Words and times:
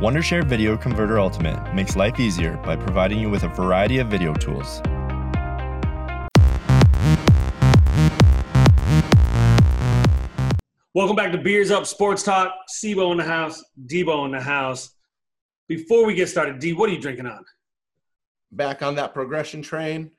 Wondershare 0.00 0.42
Video 0.44 0.78
Converter 0.78 1.18
Ultimate 1.20 1.74
makes 1.74 1.94
life 1.94 2.18
easier 2.18 2.56
by 2.64 2.74
providing 2.74 3.18
you 3.18 3.28
with 3.28 3.42
a 3.42 3.48
variety 3.48 3.98
of 3.98 4.06
video 4.08 4.32
tools. 4.32 4.80
Welcome 10.94 11.16
back 11.16 11.32
to 11.32 11.38
Beers 11.38 11.70
Up 11.70 11.86
Sports 11.86 12.22
Talk. 12.22 12.52
Sibo 12.68 13.12
in 13.12 13.18
the 13.18 13.24
house, 13.24 13.62
Debo 13.86 14.24
in 14.24 14.32
the 14.32 14.40
house. 14.40 14.90
Before 15.68 16.04
we 16.04 16.14
get 16.14 16.28
started, 16.28 16.58
D, 16.58 16.72
what 16.72 16.88
are 16.88 16.92
you 16.92 17.00
drinking 17.00 17.26
on? 17.26 17.44
back 18.52 18.82
on 18.82 18.96
that 18.96 19.14
progression 19.14 19.62
train. 19.62 20.10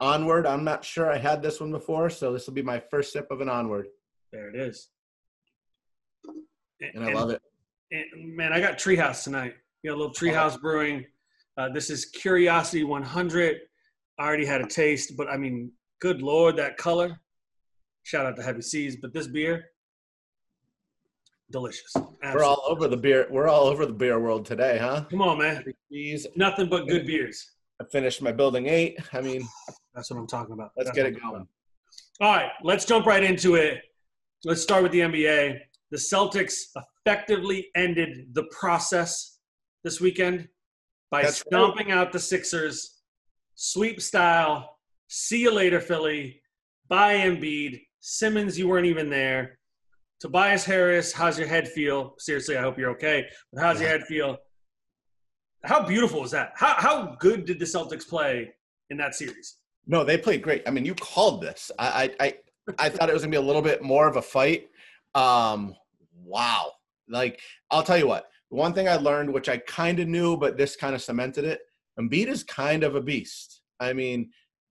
Onward. 0.00 0.46
I'm 0.46 0.64
not 0.64 0.84
sure 0.84 1.10
I 1.10 1.16
had 1.16 1.42
this 1.42 1.60
one 1.60 1.72
before, 1.72 2.10
so 2.10 2.32
this 2.32 2.46
will 2.46 2.54
be 2.54 2.62
my 2.62 2.78
first 2.78 3.12
sip 3.12 3.26
of 3.30 3.40
an 3.40 3.48
onward, 3.48 3.86
There 4.32 4.48
it 4.48 4.54
is. 4.54 4.88
and 6.80 7.04
I 7.04 7.12
love 7.12 7.30
it. 7.30 7.40
And, 7.94 8.34
man, 8.36 8.52
I 8.52 8.60
got 8.60 8.76
Treehouse 8.76 9.22
tonight. 9.22 9.54
You 9.82 9.90
got 9.90 9.96
a 9.96 10.00
little 10.00 10.14
Treehouse 10.14 10.60
Brewing. 10.60 11.06
Uh, 11.56 11.68
this 11.68 11.90
is 11.90 12.06
Curiosity 12.06 12.82
100. 12.82 13.56
I 14.18 14.26
already 14.26 14.44
had 14.44 14.60
a 14.60 14.66
taste, 14.66 15.16
but 15.16 15.28
I 15.28 15.36
mean, 15.36 15.70
good 16.00 16.20
lord, 16.20 16.56
that 16.56 16.76
color. 16.76 17.20
Shout 18.02 18.26
out 18.26 18.34
to 18.36 18.42
Heavy 18.42 18.62
Seas, 18.62 18.96
but 19.00 19.14
this 19.14 19.28
beer, 19.28 19.66
delicious. 21.52 21.94
We're 22.22 22.42
all 22.42 22.62
over 22.66 22.88
the 22.88 22.96
beer. 22.96 23.28
We're 23.30 23.48
all 23.48 23.64
over 23.64 23.86
the 23.86 23.92
beer 23.92 24.18
world 24.18 24.44
today, 24.44 24.76
huh? 24.78 25.04
Come 25.10 25.22
on, 25.22 25.38
man. 25.38 25.64
Jeez. 25.92 26.26
Nothing 26.36 26.68
but 26.68 26.88
good 26.88 27.06
beers. 27.06 27.52
I 27.80 27.84
finished 27.92 28.22
my 28.22 28.32
building 28.32 28.66
eight. 28.66 28.98
I 29.12 29.20
mean, 29.20 29.46
That's 29.94 30.10
what 30.10 30.18
I'm 30.18 30.26
talking 30.26 30.52
about. 30.52 30.72
let's 30.76 30.88
That's 30.88 30.96
get 30.96 31.06
it 31.06 31.20
going. 31.22 31.46
All 32.20 32.34
right, 32.34 32.50
let's 32.62 32.84
jump 32.84 33.06
right 33.06 33.22
into 33.22 33.54
it. 33.54 33.82
Let's 34.44 34.62
start 34.62 34.82
with 34.82 34.92
the 34.92 35.00
NBA. 35.00 35.60
The 35.94 36.00
Celtics 36.00 36.70
effectively 37.06 37.68
ended 37.76 38.34
the 38.34 38.42
process 38.50 39.38
this 39.84 40.00
weekend 40.00 40.48
by 41.08 41.22
That's 41.22 41.36
stomping 41.36 41.92
out 41.92 42.10
the 42.10 42.18
Sixers, 42.18 43.02
sweep 43.54 44.02
style. 44.02 44.78
See 45.06 45.42
you 45.42 45.52
later, 45.52 45.80
Philly. 45.80 46.42
Bye, 46.88 47.18
Embiid. 47.18 47.80
Simmons, 48.00 48.58
you 48.58 48.66
weren't 48.66 48.86
even 48.86 49.08
there. 49.08 49.60
Tobias 50.18 50.64
Harris, 50.64 51.12
how's 51.12 51.38
your 51.38 51.46
head 51.46 51.68
feel? 51.68 52.16
Seriously, 52.18 52.56
I 52.56 52.62
hope 52.62 52.76
you're 52.76 52.90
okay. 52.90 53.28
But 53.52 53.62
how's 53.62 53.78
your 53.78 53.88
head 53.88 54.02
feel? 54.02 54.38
How 55.62 55.86
beautiful 55.86 56.22
was 56.22 56.32
that? 56.32 56.54
How, 56.56 56.74
how 56.76 57.16
good 57.20 57.44
did 57.44 57.60
the 57.60 57.66
Celtics 57.66 58.08
play 58.08 58.52
in 58.90 58.96
that 58.96 59.14
series? 59.14 59.58
No, 59.86 60.02
they 60.02 60.18
played 60.18 60.42
great. 60.42 60.64
I 60.66 60.72
mean, 60.72 60.84
you 60.84 60.96
called 60.96 61.40
this. 61.40 61.70
I 61.78 62.10
I 62.18 62.26
I, 62.26 62.34
I 62.80 62.88
thought 62.88 63.08
it 63.08 63.12
was 63.12 63.22
gonna 63.22 63.30
be 63.30 63.36
a 63.36 63.40
little 63.40 63.62
bit 63.62 63.80
more 63.80 64.08
of 64.08 64.16
a 64.16 64.22
fight. 64.22 64.70
Um, 65.14 65.76
wow. 66.24 66.72
Like 67.08 67.40
I'll 67.70 67.82
tell 67.82 67.98
you 67.98 68.06
what. 68.06 68.26
One 68.48 68.72
thing 68.72 68.88
I 68.88 68.96
learned, 68.96 69.32
which 69.32 69.48
I 69.48 69.58
kind 69.58 69.98
of 70.00 70.08
knew, 70.08 70.36
but 70.36 70.56
this 70.56 70.76
kind 70.76 70.94
of 70.94 71.02
cemented 71.02 71.44
it. 71.44 71.60
Embiid 71.98 72.28
is 72.28 72.44
kind 72.44 72.84
of 72.84 72.94
a 72.94 73.00
beast. 73.00 73.62
I 73.80 73.92
mean, 73.92 74.30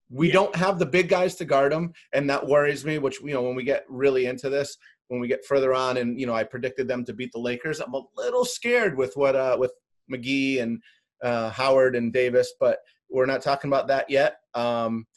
we 0.09 0.27
Yeah. 0.27 0.33
don't 0.33 0.55
have 0.55 0.79
the 0.79 0.85
big 0.85 1.09
guys 1.09 1.35
to 1.35 1.45
guard 1.45 1.73
him, 1.73 1.93
and 2.13 2.29
that 2.29 2.45
worries 2.45 2.85
me. 2.85 2.97
Which 2.99 3.19
you 3.21 3.33
know, 3.33 3.41
when 3.41 3.55
we 3.55 3.63
get 3.63 3.85
really 3.89 4.25
into 4.25 4.49
this, 4.49 4.77
when 5.07 5.19
we 5.19 5.27
get 5.27 5.45
further 5.45 5.73
on, 5.73 5.97
and 5.97 6.19
you 6.19 6.25
know, 6.27 6.33
I 6.33 6.43
predicted 6.43 6.87
them 6.87 7.03
to 7.05 7.13
beat 7.13 7.31
the 7.33 7.39
Lakers. 7.39 7.79
I'm 7.79 7.93
a 7.93 8.01
little 8.15 8.45
scared 8.45 8.97
with 8.97 9.15
what 9.17 9.35
uh 9.35 9.57
with 9.59 9.73
McGee 10.11 10.61
and 10.61 10.81
uh, 11.23 11.49
Howard 11.51 11.95
and 11.95 12.11
Davis, 12.11 12.53
but 12.59 12.79
we're 13.09 13.25
not 13.25 13.41
talking 13.41 13.69
about 13.69 13.87
that 13.87 14.09
yet. 14.09 14.37
Um, 14.53 15.07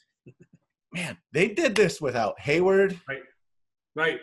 man, 0.92 1.16
they 1.32 1.48
did 1.48 1.74
this 1.74 2.00
without 2.00 2.38
Hayward. 2.40 2.98
Right, 3.08 3.22
right. 3.96 4.20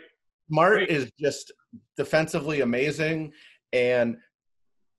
Smart 0.54 0.88
is 0.88 1.10
just 1.18 1.50
defensively 1.96 2.60
amazing, 2.60 3.32
and 3.72 4.16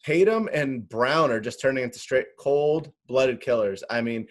Tatum 0.04 0.50
and 0.52 0.88
Brown 0.90 1.32
are 1.32 1.40
just 1.40 1.62
turning 1.62 1.86
into 1.86 1.98
straight 1.98 2.26
cold-blooded 2.38 3.40
killers. 3.40 3.82
I 3.90 4.02
mean, 4.02 4.28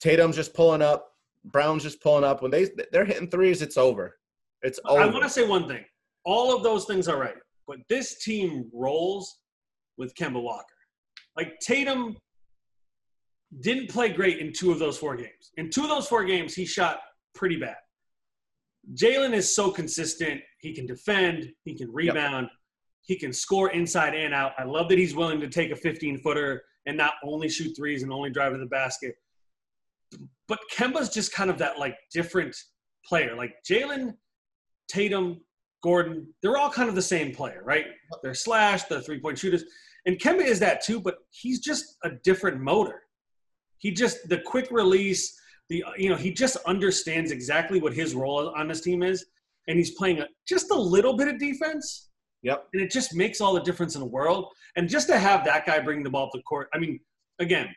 Tatum's 0.00 0.34
just 0.34 0.54
pulling 0.54 0.82
up, 0.82 1.06
Brown's 1.44 1.84
just 1.84 2.02
pulling 2.02 2.24
up. 2.24 2.42
When 2.42 2.50
they 2.50 2.68
they're 2.90 3.04
hitting 3.04 3.30
threes, 3.30 3.62
it's 3.62 3.76
over. 3.76 4.16
It's 4.62 4.80
over. 4.86 5.00
I 5.00 5.06
want 5.06 5.22
to 5.22 5.30
say 5.30 5.46
one 5.46 5.68
thing. 5.68 5.84
All 6.24 6.56
of 6.56 6.64
those 6.64 6.84
things 6.84 7.06
are 7.06 7.16
right, 7.16 7.36
but 7.68 7.76
this 7.88 8.24
team 8.24 8.68
rolls 8.72 9.38
with 9.96 10.16
Kemba 10.16 10.42
Walker. 10.42 10.64
Like 11.36 11.60
Tatum 11.60 12.16
didn't 13.60 13.88
play 13.88 14.08
great 14.08 14.40
in 14.40 14.52
two 14.52 14.72
of 14.72 14.80
those 14.80 14.98
four 14.98 15.14
games. 15.14 15.52
In 15.58 15.70
two 15.70 15.84
of 15.84 15.88
those 15.90 16.08
four 16.08 16.24
games, 16.24 16.54
he 16.54 16.66
shot 16.66 16.98
pretty 17.36 17.54
bad. 17.56 17.76
Jalen 18.94 19.32
is 19.32 19.54
so 19.54 19.70
consistent. 19.70 20.40
He 20.60 20.72
can 20.72 20.86
defend. 20.86 21.48
He 21.64 21.74
can 21.74 21.92
rebound. 21.92 22.48
He 23.02 23.16
can 23.18 23.32
score 23.32 23.70
inside 23.70 24.14
and 24.14 24.34
out. 24.34 24.52
I 24.58 24.64
love 24.64 24.88
that 24.88 24.98
he's 24.98 25.14
willing 25.14 25.40
to 25.40 25.48
take 25.48 25.70
a 25.70 25.76
15 25.76 26.18
footer 26.18 26.62
and 26.86 26.96
not 26.96 27.14
only 27.24 27.48
shoot 27.48 27.74
threes 27.76 28.02
and 28.02 28.12
only 28.12 28.30
drive 28.30 28.52
to 28.52 28.58
the 28.58 28.66
basket. 28.66 29.14
But 30.48 30.60
Kemba's 30.72 31.08
just 31.08 31.32
kind 31.32 31.50
of 31.50 31.58
that 31.58 31.78
like 31.78 31.96
different 32.12 32.56
player. 33.04 33.34
Like 33.34 33.54
Jalen, 33.68 34.14
Tatum, 34.88 35.40
Gordon, 35.82 36.28
they're 36.42 36.56
all 36.56 36.70
kind 36.70 36.88
of 36.88 36.94
the 36.94 37.02
same 37.02 37.32
player, 37.32 37.62
right? 37.64 37.86
They're 38.22 38.34
slash, 38.34 38.84
they're 38.84 39.00
three 39.00 39.20
point 39.20 39.38
shooters. 39.38 39.64
And 40.06 40.18
Kemba 40.18 40.44
is 40.44 40.60
that 40.60 40.84
too, 40.84 41.00
but 41.00 41.16
he's 41.30 41.60
just 41.60 41.96
a 42.04 42.10
different 42.22 42.60
motor. 42.60 43.02
He 43.78 43.90
just, 43.90 44.28
the 44.28 44.38
quick 44.38 44.68
release, 44.70 45.38
the, 45.68 45.84
you 45.96 46.08
know, 46.08 46.16
he 46.16 46.32
just 46.32 46.56
understands 46.66 47.30
exactly 47.30 47.80
what 47.80 47.92
his 47.92 48.14
role 48.14 48.50
on 48.56 48.68
this 48.68 48.80
team 48.80 49.02
is. 49.02 49.26
And 49.68 49.76
he's 49.76 49.92
playing 49.92 50.20
a, 50.20 50.26
just 50.46 50.70
a 50.70 50.74
little 50.74 51.16
bit 51.16 51.28
of 51.28 51.38
defense. 51.38 52.10
Yep. 52.42 52.68
And 52.72 52.82
it 52.82 52.90
just 52.90 53.14
makes 53.14 53.40
all 53.40 53.54
the 53.54 53.60
difference 53.60 53.96
in 53.96 54.00
the 54.00 54.06
world. 54.06 54.46
And 54.76 54.88
just 54.88 55.08
to 55.08 55.18
have 55.18 55.44
that 55.44 55.66
guy 55.66 55.80
bring 55.80 56.04
the 56.04 56.10
ball 56.10 56.30
to 56.30 56.38
the 56.38 56.42
court, 56.44 56.68
I 56.72 56.78
mean, 56.78 57.00
again, 57.40 57.68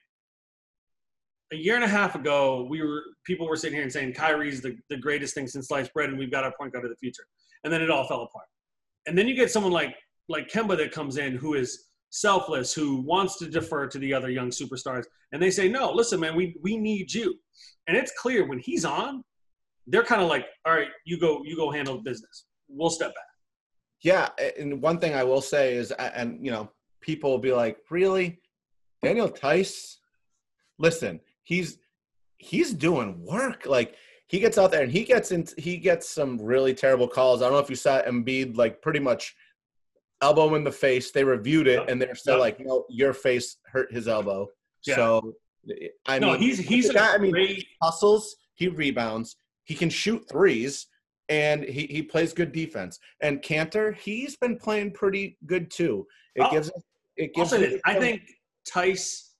a 1.51 1.55
year 1.55 1.75
and 1.75 1.83
a 1.83 1.87
half 1.87 2.13
ago, 2.13 2.67
we 2.69 2.83
were 2.83 3.01
people 3.25 3.47
were 3.47 3.55
sitting 3.55 3.75
here 3.75 3.83
and 3.83 3.91
saying 3.91 4.13
Kyrie's 4.13 4.61
the, 4.61 4.77
the 4.89 4.97
greatest 4.97 5.33
thing 5.33 5.47
since 5.47 5.67
sliced 5.67 5.91
bread, 5.93 6.09
and 6.09 6.19
we've 6.19 6.29
got 6.29 6.43
our 6.43 6.53
point 6.59 6.73
guard 6.73 6.85
of 6.85 6.91
the 6.91 6.97
future. 6.97 7.23
And 7.63 7.73
then 7.73 7.81
it 7.81 7.89
all 7.89 8.07
fell 8.07 8.21
apart. 8.21 8.45
And 9.07 9.17
then 9.17 9.27
you 9.27 9.33
get 9.33 9.49
someone 9.49 9.71
like 9.71 9.95
like 10.27 10.47
Kemba 10.47 10.77
that 10.77 10.91
comes 10.91 11.17
in 11.17 11.35
who 11.35 11.55
is 11.55 11.88
selfless, 12.09 12.73
who 12.73 13.01
wants 13.01 13.37
to 13.37 13.49
defer 13.49 13.87
to 13.87 13.99
the 13.99 14.13
other 14.13 14.29
young 14.29 14.49
superstars, 14.49 15.05
and 15.31 15.41
they 15.41 15.51
say, 15.51 15.67
"No, 15.67 15.91
listen, 15.91 16.19
man, 16.19 16.35
we 16.35 16.55
we 16.61 16.77
need 16.77 17.13
you." 17.13 17.39
And 17.87 17.97
it's 17.97 18.11
clear 18.17 18.47
when 18.47 18.59
he's 18.59 18.85
on, 18.85 19.23
they're 19.87 20.03
kind 20.03 20.21
of 20.21 20.27
like, 20.27 20.47
"All 20.65 20.73
right, 20.73 20.89
you 21.05 21.19
go, 21.19 21.41
you 21.43 21.55
go 21.55 21.71
handle 21.71 22.01
business. 22.01 22.45
We'll 22.67 22.89
step 22.89 23.09
back." 23.09 23.23
Yeah, 24.01 24.29
and 24.57 24.81
one 24.81 24.99
thing 24.99 25.13
I 25.13 25.23
will 25.23 25.41
say 25.41 25.75
is, 25.75 25.91
and 25.91 26.43
you 26.43 26.51
know, 26.51 26.71
people 27.01 27.29
will 27.31 27.39
be 27.39 27.53
like, 27.53 27.77
"Really, 27.89 28.39
Daniel 29.03 29.27
Theis? 29.27 29.97
Listen, 30.77 31.19
he's 31.43 31.77
he's 32.37 32.73
doing 32.73 33.23
work. 33.23 33.65
Like 33.65 33.95
he 34.27 34.39
gets 34.39 34.57
out 34.57 34.71
there 34.71 34.83
and 34.83 34.91
he 34.91 35.03
gets 35.03 35.31
in. 35.31 35.45
He 35.57 35.77
gets 35.77 36.09
some 36.09 36.39
really 36.41 36.73
terrible 36.73 37.07
calls. 37.07 37.41
I 37.41 37.45
don't 37.45 37.53
know 37.53 37.59
if 37.59 37.69
you 37.69 37.75
saw 37.75 38.01
Embiid, 38.01 38.57
like 38.57 38.81
pretty 38.81 38.99
much 38.99 39.35
elbow 40.21 40.55
in 40.55 40.63
the 40.63 40.71
face. 40.71 41.11
They 41.11 41.23
reviewed 41.23 41.67
it 41.67 41.89
and 41.89 42.01
they're 42.01 42.15
still 42.15 42.35
Yep. 42.35 42.41
like, 42.41 42.59
"No, 42.59 42.85
your 42.89 43.13
face 43.13 43.57
hurt 43.65 43.91
his 43.91 44.07
elbow." 44.07 44.47
Yeah. 44.85 44.95
So, 44.95 45.33
I 46.07 46.19
no, 46.19 46.31
mean, 46.31 46.41
he's 46.41 46.57
he's 46.59 46.91
guy- 46.91 47.13
I 47.13 47.17
mean, 47.17 47.31
great. 47.31 47.65
hustles, 47.81 48.35
he 48.55 48.67
rebounds, 48.67 49.35
he 49.65 49.75
can 49.75 49.89
shoot 49.89 50.23
threes, 50.29 50.87
and 51.29 51.63
he, 51.63 51.85
he 51.87 52.01
plays 52.01 52.33
good 52.33 52.51
defense. 52.51 52.99
And 53.21 53.41
Kanter, 53.41 53.95
he's 53.95 54.35
been 54.37 54.57
playing 54.57 54.91
pretty 54.91 55.37
good 55.45 55.69
too. 55.71 56.07
It 56.35 56.41
Oh, 56.43 56.51
gives 56.51 56.71
it 57.17 57.33
gives 57.33 57.53
him. 57.53 57.79
I 57.85 57.95
think 57.99 58.21
Theis 58.67 59.33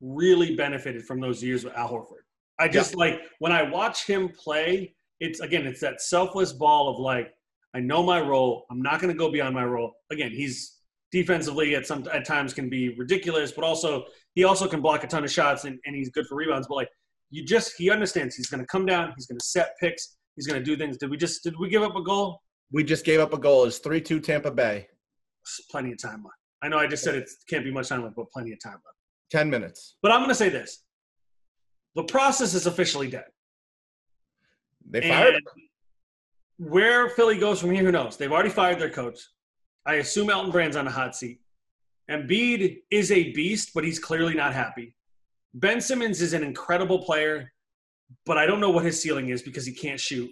really 0.00 0.54
benefited 0.56 1.04
from 1.04 1.20
those 1.20 1.42
years 1.42 1.64
with 1.64 1.74
Al 1.74 1.88
Horford. 1.90 2.22
I 2.58 2.68
just 2.68 2.94
like 2.96 3.20
when 3.38 3.52
I 3.52 3.62
watch 3.62 4.06
him 4.06 4.28
play, 4.30 4.94
it's 5.20 5.40
again, 5.40 5.66
it's 5.66 5.80
that 5.80 6.00
selfless 6.00 6.52
ball 6.52 6.88
of 6.88 6.98
like, 6.98 7.32
I 7.74 7.80
know 7.80 8.02
my 8.02 8.20
role. 8.20 8.66
I'm 8.70 8.82
not 8.82 9.00
going 9.00 9.12
to 9.12 9.18
go 9.18 9.30
beyond 9.30 9.54
my 9.54 9.64
role. 9.64 9.92
Again, 10.10 10.30
he's 10.30 10.78
defensively 11.12 11.74
at 11.74 11.86
some 11.86 12.06
at 12.12 12.24
times 12.24 12.52
can 12.52 12.68
be 12.68 12.94
ridiculous, 12.96 13.52
but 13.52 13.64
also 13.64 14.04
he 14.34 14.44
also 14.44 14.66
can 14.68 14.80
block 14.80 15.04
a 15.04 15.06
ton 15.06 15.24
of 15.24 15.30
shots 15.30 15.64
and, 15.64 15.78
and 15.84 15.94
he's 15.94 16.10
good 16.10 16.26
for 16.26 16.36
rebounds. 16.36 16.66
But 16.68 16.76
like 16.76 16.88
you 17.30 17.44
just 17.44 17.74
he 17.76 17.90
understands 17.90 18.34
he's 18.34 18.48
going 18.48 18.60
to 18.60 18.66
come 18.66 18.86
down, 18.86 19.12
he's 19.16 19.26
going 19.26 19.38
to 19.38 19.44
set 19.44 19.74
picks, 19.80 20.16
he's 20.36 20.46
going 20.46 20.58
to 20.58 20.64
do 20.64 20.76
things. 20.76 20.96
Did 20.96 21.10
we 21.10 21.16
just 21.16 21.42
did 21.42 21.54
we 21.58 21.68
give 21.68 21.82
up 21.82 21.96
a 21.96 22.02
goal? 22.02 22.40
we 22.72 22.84
just 22.84 23.04
gave 23.04 23.20
up 23.20 23.32
a 23.32 23.38
goal. 23.38 23.64
It's 23.64 23.78
three 23.78 24.00
two 24.00 24.20
Tampa 24.20 24.50
Bay. 24.50 24.88
Plenty 25.70 25.92
of 25.92 25.98
time 25.98 26.22
left. 26.24 26.36
I 26.62 26.68
know 26.68 26.78
I 26.78 26.86
just 26.86 27.04
said 27.04 27.14
it 27.14 27.28
can't 27.48 27.64
be 27.64 27.72
much 27.72 27.88
time 27.88 28.02
left, 28.02 28.16
but 28.16 28.30
plenty 28.30 28.52
of 28.52 28.60
time 28.60 28.72
left. 28.72 28.96
Ten 29.30 29.48
minutes. 29.48 29.96
But 30.02 30.12
I'm 30.12 30.18
going 30.18 30.30
to 30.30 30.34
say 30.34 30.48
this: 30.48 30.84
the 31.94 32.04
process 32.04 32.54
is 32.54 32.66
officially 32.66 33.08
dead. 33.08 33.24
They 34.90 35.00
fired 35.00 35.34
him. 35.34 35.42
And 35.54 35.67
where 36.58 37.08
Philly 37.10 37.38
goes 37.38 37.60
from 37.60 37.70
here, 37.70 37.84
who 37.84 37.92
knows? 37.92 38.16
They've 38.16 38.32
already 38.32 38.50
fired 38.50 38.78
their 38.78 38.90
coach. 38.90 39.20
I 39.86 39.94
assume 39.94 40.28
Elton 40.28 40.50
Brand's 40.50 40.76
on 40.76 40.86
a 40.86 40.90
hot 40.90 41.16
seat. 41.16 41.40
Embiid 42.10 42.78
is 42.90 43.10
a 43.12 43.32
beast, 43.32 43.70
but 43.74 43.84
he's 43.84 43.98
clearly 43.98 44.34
not 44.34 44.52
happy. 44.52 44.94
Ben 45.54 45.80
Simmons 45.80 46.20
is 46.20 46.32
an 46.32 46.42
incredible 46.42 47.00
player, 47.00 47.52
but 48.26 48.36
I 48.36 48.46
don't 48.46 48.60
know 48.60 48.70
what 48.70 48.84
his 48.84 49.00
ceiling 49.00 49.28
is 49.28 49.42
because 49.42 49.64
he 49.64 49.72
can't 49.72 50.00
shoot. 50.00 50.30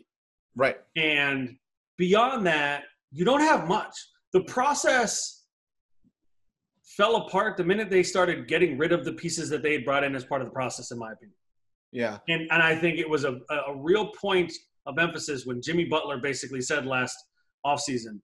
Right. 0.54 0.76
And 0.96 1.56
beyond 1.96 2.46
that, 2.46 2.84
you 3.12 3.24
don't 3.24 3.40
have 3.40 3.68
much. 3.68 3.94
The 4.32 4.42
process 4.44 5.44
fell 6.96 7.16
apart 7.16 7.56
the 7.56 7.64
minute 7.64 7.90
they 7.90 8.02
started 8.02 8.48
getting 8.48 8.78
rid 8.78 8.92
of 8.92 9.04
the 9.04 9.12
pieces 9.12 9.48
that 9.50 9.62
they 9.62 9.74
had 9.74 9.84
brought 9.84 10.02
in 10.02 10.14
as 10.14 10.24
part 10.24 10.40
of 10.40 10.46
the 10.46 10.52
process, 10.52 10.90
in 10.90 10.98
my 10.98 11.12
opinion. 11.12 11.36
Yeah. 11.92 12.18
And 12.28 12.48
and 12.50 12.62
I 12.62 12.74
think 12.74 12.98
it 12.98 13.08
was 13.08 13.24
a, 13.24 13.38
a 13.50 13.74
real 13.76 14.08
point 14.08 14.52
of 14.86 14.98
emphasis 14.98 15.46
when 15.46 15.60
Jimmy 15.62 15.84
Butler 15.84 16.18
basically 16.18 16.60
said 16.60 16.86
last 16.86 17.16
offseason, 17.64 18.20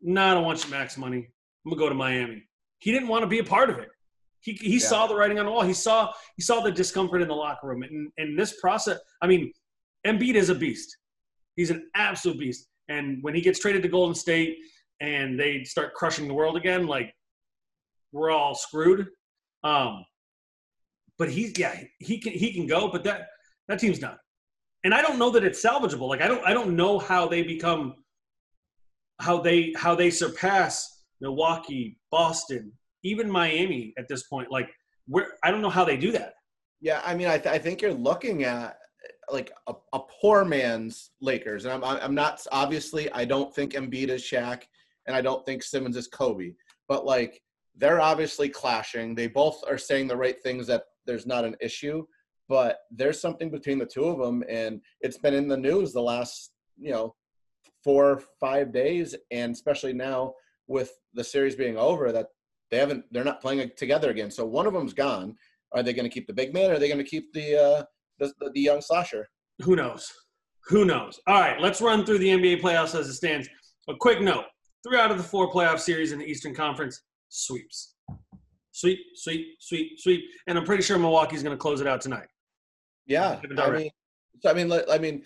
no, 0.00 0.20
nah, 0.20 0.30
I 0.32 0.34
don't 0.34 0.44
want 0.44 0.62
your 0.62 0.70
max 0.70 0.98
money. 0.98 1.28
I'm 1.64 1.70
gonna 1.70 1.78
go 1.78 1.88
to 1.88 1.94
Miami. 1.94 2.42
He 2.78 2.90
didn't 2.90 3.08
want 3.08 3.22
to 3.22 3.28
be 3.28 3.38
a 3.38 3.44
part 3.44 3.70
of 3.70 3.78
it. 3.78 3.88
He, 4.40 4.52
he 4.54 4.74
yeah. 4.74 4.86
saw 4.86 5.06
the 5.06 5.14
writing 5.14 5.38
on 5.38 5.46
the 5.46 5.52
wall. 5.52 5.62
He 5.62 5.72
saw 5.72 6.12
he 6.36 6.42
saw 6.42 6.60
the 6.60 6.72
discomfort 6.72 7.22
in 7.22 7.28
the 7.28 7.34
locker 7.34 7.68
room. 7.68 7.84
And, 7.84 8.10
and 8.18 8.36
this 8.36 8.60
process, 8.60 8.98
I 9.22 9.28
mean, 9.28 9.52
Embiid 10.04 10.34
is 10.34 10.48
a 10.50 10.54
beast. 10.54 10.96
He's 11.54 11.70
an 11.70 11.88
absolute 11.94 12.40
beast. 12.40 12.66
And 12.88 13.22
when 13.22 13.34
he 13.34 13.40
gets 13.40 13.60
traded 13.60 13.82
to 13.82 13.88
Golden 13.88 14.14
State 14.14 14.58
and 15.00 15.38
they 15.38 15.62
start 15.62 15.94
crushing 15.94 16.26
the 16.26 16.34
world 16.34 16.56
again, 16.56 16.86
like 16.86 17.14
we're 18.10 18.30
all 18.30 18.54
screwed. 18.54 19.06
Um, 19.62 20.04
but 21.18 21.30
he's 21.30 21.56
yeah, 21.56 21.80
he 22.00 22.18
can 22.18 22.32
he 22.32 22.52
can 22.52 22.66
go, 22.66 22.90
but 22.90 23.04
that 23.04 23.28
that 23.68 23.78
team's 23.78 24.00
done. 24.00 24.16
And 24.84 24.92
I 24.92 25.02
don't 25.02 25.18
know 25.18 25.30
that 25.30 25.44
it's 25.44 25.64
salvageable. 25.64 26.08
Like 26.08 26.20
I 26.20 26.28
don't 26.28 26.44
I 26.44 26.52
don't 26.52 26.74
know 26.76 26.98
how 26.98 27.28
they 27.28 27.42
become 27.42 27.94
how 29.20 29.40
they 29.40 29.72
how 29.76 29.94
they 29.94 30.10
surpass 30.10 31.04
Milwaukee, 31.20 31.98
Boston, 32.10 32.72
even 33.02 33.30
Miami 33.30 33.94
at 33.96 34.08
this 34.08 34.24
point. 34.24 34.50
Like 34.50 34.70
where 35.06 35.34
I 35.42 35.50
don't 35.50 35.62
know 35.62 35.70
how 35.70 35.84
they 35.84 35.96
do 35.96 36.12
that. 36.12 36.34
Yeah, 36.80 37.00
I 37.04 37.14
mean, 37.14 37.28
I, 37.28 37.38
th- 37.38 37.54
I 37.54 37.58
think 37.58 37.80
you're 37.80 37.94
looking 37.94 38.42
at 38.42 38.76
like 39.30 39.52
a, 39.68 39.74
a, 39.92 40.00
poor 40.20 40.44
man's 40.44 41.10
Lakers, 41.20 41.64
and 41.64 41.72
I'm 41.72 41.84
I'm 41.84 42.14
not 42.14 42.44
obviously 42.50 43.10
I 43.12 43.24
don't 43.24 43.54
think 43.54 43.74
Embiid 43.74 44.08
is 44.08 44.22
Shaq, 44.22 44.62
and 45.06 45.14
I 45.14 45.22
don't 45.22 45.46
think 45.46 45.62
Simmons 45.62 45.96
is 45.96 46.08
Kobe, 46.08 46.52
but 46.88 47.06
like 47.06 47.40
they're 47.76 48.00
obviously 48.00 48.48
clashing. 48.48 49.14
They 49.14 49.28
both 49.28 49.62
are 49.68 49.78
saying 49.78 50.08
the 50.08 50.16
right 50.16 50.42
things 50.42 50.66
that 50.66 50.84
there's 51.06 51.26
not 51.26 51.44
an 51.44 51.56
issue, 51.60 52.04
but 52.52 52.80
there's 52.90 53.18
something 53.18 53.50
between 53.50 53.78
the 53.78 53.86
two 53.86 54.04
of 54.04 54.18
them, 54.18 54.44
and 54.46 54.82
it's 55.00 55.16
been 55.16 55.32
in 55.32 55.48
the 55.48 55.56
news 55.56 55.94
the 55.94 56.02
last 56.02 56.52
you 56.78 56.90
know 56.90 57.14
four 57.82 58.10
or 58.10 58.22
five 58.38 58.74
days, 58.74 59.14
and 59.30 59.54
especially 59.54 59.94
now 59.94 60.34
with 60.66 60.92
the 61.14 61.24
series 61.24 61.56
being 61.56 61.78
over 61.78 62.12
that 62.12 62.26
they 62.70 62.76
haven't 62.76 63.06
they're 63.10 63.24
not 63.24 63.40
playing 63.40 63.70
together 63.78 64.10
again. 64.10 64.30
So 64.30 64.44
one 64.44 64.66
of 64.66 64.74
them's 64.74 64.92
gone. 64.92 65.34
Are 65.72 65.82
they 65.82 65.94
going 65.94 66.04
to 66.04 66.12
keep 66.12 66.26
the 66.26 66.34
big 66.34 66.52
man? 66.52 66.70
Or 66.70 66.74
are 66.74 66.78
they 66.78 66.88
going 66.88 67.02
to 67.02 67.10
keep 67.10 67.32
the, 67.32 67.56
uh, 67.56 67.84
the, 68.18 68.30
the 68.38 68.50
the 68.52 68.60
young 68.60 68.82
slasher? 68.82 69.30
Who 69.60 69.74
knows? 69.74 70.12
Who 70.66 70.84
knows? 70.84 71.18
All 71.26 71.40
right, 71.40 71.58
let's 71.58 71.80
run 71.80 72.04
through 72.04 72.18
the 72.18 72.28
NBA 72.28 72.60
playoffs 72.60 72.94
as 72.94 73.08
it 73.08 73.14
stands. 73.14 73.48
A 73.88 73.94
quick 73.98 74.20
note: 74.20 74.44
three 74.86 74.98
out 74.98 75.10
of 75.10 75.16
the 75.16 75.24
four 75.24 75.50
playoff 75.50 75.78
series 75.78 76.12
in 76.12 76.18
the 76.18 76.26
Eastern 76.26 76.54
Conference 76.54 77.00
sweeps. 77.30 77.94
Sweep, 78.72 78.98
sweep, 79.14 79.46
sweep, 79.58 79.98
sweep, 79.98 80.22
and 80.46 80.58
I'm 80.58 80.64
pretty 80.64 80.82
sure 80.82 80.98
Milwaukee's 80.98 81.42
going 81.42 81.56
to 81.56 81.60
close 81.60 81.80
it 81.80 81.86
out 81.86 82.02
tonight. 82.02 82.28
Yeah, 83.06 83.40
I 83.58 83.70
mean, 83.70 83.90
so 84.40 84.50
I 84.50 84.54
mean, 84.54 84.72
I 84.90 84.98
mean, 84.98 85.22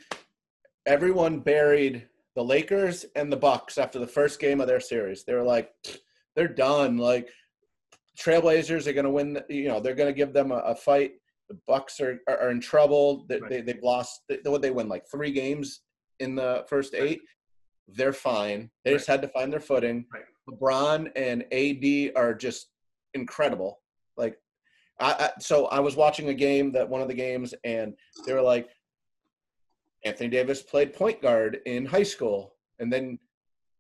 everyone 0.87 1.41
buried 1.41 2.09
the 2.35 2.45
Lakers 2.45 3.07
and 3.17 3.33
the 3.33 3.37
Bucks 3.37 3.79
after 3.79 3.99
the 3.99 4.07
first 4.07 4.41
game 4.41 4.61
of 4.61 4.67
their 4.67 4.81
series. 4.81 5.25
They 5.25 5.35
were 5.35 5.43
like, 5.43 5.71
they're 6.37 6.49
done. 6.49 6.99
Like 6.99 7.31
Trailblazers 8.19 8.87
are 8.87 8.93
going 8.93 9.05
to 9.05 9.11
win. 9.11 9.41
You 9.49 9.69
know, 9.69 9.81
they're 9.81 9.95
going 9.95 10.13
to 10.13 10.17
give 10.17 10.33
them 10.33 10.53
a, 10.53 10.57
a, 10.59 10.75
fight. 10.75 11.13
The 11.49 11.59
Bucks 11.67 12.01
are, 12.01 12.21
are, 12.29 12.39
are 12.39 12.51
in 12.51 12.61
trouble. 12.61 13.25
They, 13.29 13.41
right. 13.41 13.65
they 13.65 13.73
have 13.73 13.83
lost. 13.83 14.21
They, 14.29 14.39
what 14.45 14.63
they 14.63 14.71
win 14.71 14.89
like 14.89 15.05
three 15.11 15.33
games 15.33 15.81
in 16.21 16.35
the 16.35 16.65
first 16.69 16.95
eight. 16.95 17.21
They're 17.89 18.13
fine. 18.13 18.71
They 18.85 18.93
right. 18.93 18.99
just 18.99 19.09
had 19.09 19.23
to 19.23 19.29
find 19.29 19.53
their 19.53 19.61
footing. 19.61 20.07
Right. 20.13 20.25
LeBron 20.49 21.11
and 21.17 21.45
AD 21.53 22.17
are 22.17 22.35
just 22.35 22.69
incredible. 23.15 23.81
I, 25.01 25.13
I 25.13 25.31
so 25.41 25.67
I 25.67 25.81
was 25.81 25.97
watching 25.97 26.29
a 26.29 26.35
game 26.35 26.73
that 26.73 26.89
one 26.89 27.01
of 27.01 27.09
the 27.09 27.15
games, 27.15 27.55
and 27.65 27.95
they 28.27 28.33
were 28.33 28.43
like, 28.43 28.69
Anthony 30.05 30.29
Davis 30.29 30.63
played 30.63 30.95
point 30.95 31.21
guard 31.21 31.59
in 31.67 31.85
high 31.85 32.03
school, 32.03 32.55
and 32.79 32.93
then 32.93 33.19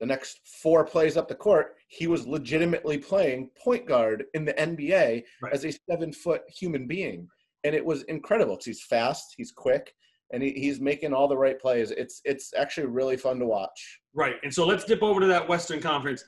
the 0.01 0.07
next 0.07 0.41
four 0.63 0.85
plays 0.85 1.17
up 1.17 1.29
the 1.29 1.35
court, 1.35 1.77
he 1.89 2.07
was 2.07 2.27
legitimately 2.27 2.99
playing 2.99 3.51
point 3.63 3.87
guard 3.87 4.25
in 4.35 4.45
the 4.45 4.53
NBA 4.55 5.23
right. 5.41 5.53
as 5.53 5.65
a 5.65 5.73
seven 5.89 6.13
foot 6.13 6.43
human 6.49 6.87
being. 6.87 7.29
And 7.65 7.75
it 7.75 7.85
was 7.85 8.03
incredible. 8.05 8.59
He's 8.63 8.83
fast, 8.83 9.35
he's 9.37 9.53
quick, 9.53 9.93
and 10.33 10.43
he, 10.43 10.51
he's 10.53 10.81
making 10.81 11.13
all 11.13 11.29
the 11.29 11.37
right 11.37 11.59
plays. 11.59 11.91
It's 11.91 12.21
it's 12.25 12.53
actually 12.57 12.87
really 12.87 13.17
fun 13.17 13.39
to 13.39 13.47
watch. 13.47 14.01
Right. 14.15 14.37
And 14.43 14.53
so 14.53 14.67
let's 14.67 14.85
dip 14.85 15.03
over 15.03 15.21
to 15.21 15.27
that 15.27 15.49
Western 15.49 15.81
Conference. 15.81 16.25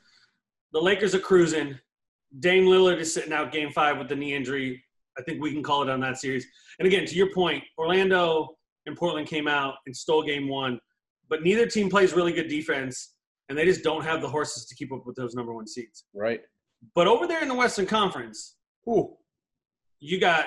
The 0.72 0.80
Lakers 0.80 1.14
are 1.14 1.20
cruising. 1.20 1.78
Dame 2.40 2.64
Lillard 2.64 2.98
is 2.98 3.12
sitting 3.12 3.32
out 3.32 3.52
game 3.52 3.70
five 3.70 3.98
with 3.98 4.08
the 4.08 4.16
knee 4.16 4.34
injury. 4.34 4.82
I 5.18 5.22
think 5.22 5.42
we 5.42 5.52
can 5.52 5.62
call 5.62 5.82
it 5.82 5.88
on 5.88 6.00
that 6.00 6.18
series. 6.18 6.46
And 6.78 6.86
again, 6.86 7.04
to 7.06 7.14
your 7.14 7.32
point, 7.32 7.64
Orlando 7.76 8.56
and 8.86 8.96
Portland 8.96 9.26
came 9.26 9.48
out 9.48 9.74
and 9.86 9.96
stole 9.96 10.22
game 10.22 10.48
one, 10.48 10.78
but 11.28 11.42
neither 11.42 11.66
team 11.66 11.90
plays 11.90 12.12
really 12.12 12.32
good 12.32 12.48
defense 12.48 13.14
and 13.48 13.56
they 13.56 13.64
just 13.64 13.82
don't 13.82 14.04
have 14.04 14.20
the 14.20 14.28
horses 14.28 14.66
to 14.66 14.74
keep 14.74 14.92
up 14.92 15.06
with 15.06 15.16
those 15.16 15.34
number 15.34 15.54
one 15.54 15.66
seeds. 15.66 16.04
Right. 16.14 16.40
But 16.94 17.06
over 17.08 17.26
there 17.26 17.42
in 17.42 17.48
the 17.48 17.54
Western 17.54 17.86
Conference, 17.86 18.56
ooh, 18.88 19.16
you 20.00 20.20
got 20.20 20.46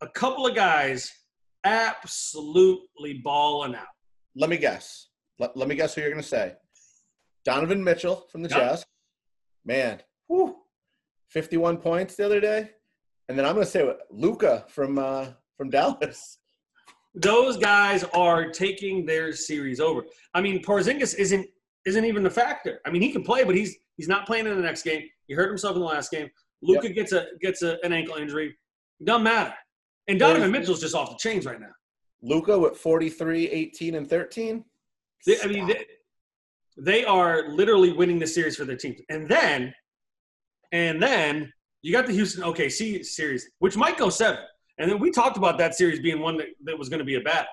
a 0.00 0.08
couple 0.08 0.46
of 0.46 0.54
guys 0.54 1.10
absolutely 1.64 3.20
balling 3.22 3.74
out. 3.74 3.86
Let 4.36 4.50
me 4.50 4.58
guess. 4.58 5.08
Let, 5.38 5.56
let 5.56 5.68
me 5.68 5.74
guess 5.74 5.94
who 5.94 6.02
you're 6.02 6.10
going 6.10 6.22
to 6.22 6.28
say. 6.28 6.54
Donovan 7.44 7.82
Mitchell 7.82 8.26
from 8.30 8.42
the 8.42 8.48
yep. 8.48 8.58
Jazz. 8.58 8.84
Man, 9.64 10.02
whew, 10.26 10.56
51 11.34 11.78
points 11.78 12.14
the 12.14 12.24
other 12.24 12.40
day. 12.40 12.70
And 13.28 13.36
then 13.36 13.44
I'm 13.44 13.54
going 13.54 13.66
to 13.66 13.70
say 13.70 13.92
Luka 14.10 14.64
from 14.68 14.98
uh, 14.98 15.26
from 15.56 15.68
Dallas. 15.68 16.38
Those 17.14 17.56
guys 17.56 18.04
are 18.14 18.50
taking 18.50 19.04
their 19.04 19.32
series 19.32 19.80
over. 19.80 20.04
I 20.32 20.40
mean, 20.40 20.62
Porzingis 20.62 21.16
isn't 21.16 21.46
isn't 21.84 22.04
even 22.04 22.24
a 22.26 22.30
factor. 22.30 22.80
I 22.86 22.90
mean, 22.90 23.02
he 23.02 23.12
can 23.12 23.22
play, 23.22 23.44
but 23.44 23.56
he's 23.56 23.76
he's 23.96 24.08
not 24.08 24.26
playing 24.26 24.46
in 24.46 24.56
the 24.56 24.62
next 24.62 24.82
game. 24.82 25.02
He 25.26 25.34
hurt 25.34 25.48
himself 25.48 25.74
in 25.74 25.80
the 25.80 25.86
last 25.86 26.10
game. 26.10 26.30
Luka 26.62 26.86
yep. 26.86 26.94
gets 26.94 27.12
a 27.12 27.26
gets 27.40 27.62
a, 27.62 27.78
an 27.82 27.92
ankle 27.92 28.16
injury. 28.16 28.56
Doesn't 29.02 29.24
matter. 29.24 29.54
And 30.06 30.18
Donovan 30.18 30.50
Mitchell's 30.50 30.80
just 30.80 30.94
off 30.94 31.10
the 31.10 31.16
chains 31.16 31.46
right 31.46 31.60
now. 31.60 31.72
Luka 32.22 32.58
with 32.58 32.76
43, 32.76 33.48
18, 33.48 33.94
and 33.96 34.08
13. 34.08 34.64
They, 35.26 35.36
I 35.42 35.46
mean, 35.46 35.66
they, 35.66 35.84
they 36.76 37.04
are 37.04 37.48
literally 37.48 37.92
winning 37.92 38.18
the 38.18 38.26
series 38.26 38.56
for 38.56 38.64
their 38.64 38.76
teams. 38.76 39.00
And 39.08 39.28
then, 39.28 39.74
and 40.74 41.00
then 41.00 41.52
you 41.82 41.92
got 41.92 42.04
the 42.04 42.12
Houston 42.12 42.42
OKC 42.42 43.04
series, 43.04 43.48
which 43.60 43.76
might 43.76 43.96
go 43.96 44.10
seven. 44.10 44.42
And 44.78 44.90
then 44.90 44.98
we 44.98 45.12
talked 45.12 45.36
about 45.36 45.56
that 45.58 45.76
series 45.76 46.00
being 46.00 46.18
one 46.18 46.36
that, 46.38 46.48
that 46.64 46.76
was 46.76 46.88
going 46.88 46.98
to 46.98 47.04
be 47.04 47.14
a 47.14 47.20
battle 47.20 47.52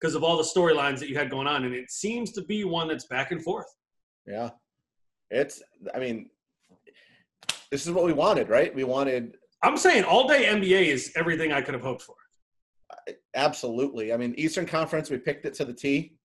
because 0.00 0.16
of 0.16 0.24
all 0.24 0.36
the 0.36 0.42
storylines 0.42 0.98
that 0.98 1.08
you 1.08 1.16
had 1.16 1.30
going 1.30 1.46
on. 1.46 1.64
And 1.64 1.72
it 1.72 1.88
seems 1.88 2.32
to 2.32 2.42
be 2.42 2.64
one 2.64 2.88
that's 2.88 3.06
back 3.06 3.30
and 3.30 3.40
forth. 3.40 3.66
Yeah. 4.26 4.50
It's, 5.30 5.62
I 5.94 6.00
mean, 6.00 6.28
this 7.70 7.86
is 7.86 7.92
what 7.92 8.04
we 8.04 8.12
wanted, 8.12 8.48
right? 8.48 8.74
We 8.74 8.82
wanted. 8.82 9.36
I'm 9.62 9.76
saying 9.76 10.02
all 10.02 10.26
day 10.26 10.46
NBA 10.46 10.86
is 10.86 11.12
everything 11.14 11.52
I 11.52 11.60
could 11.60 11.74
have 11.74 11.82
hoped 11.84 12.02
for. 12.02 12.16
Absolutely. 13.36 14.12
I 14.12 14.16
mean, 14.16 14.34
Eastern 14.36 14.66
Conference, 14.66 15.10
we 15.10 15.18
picked 15.18 15.46
it 15.46 15.54
to 15.54 15.64
the 15.64 15.72
T. 15.72 16.16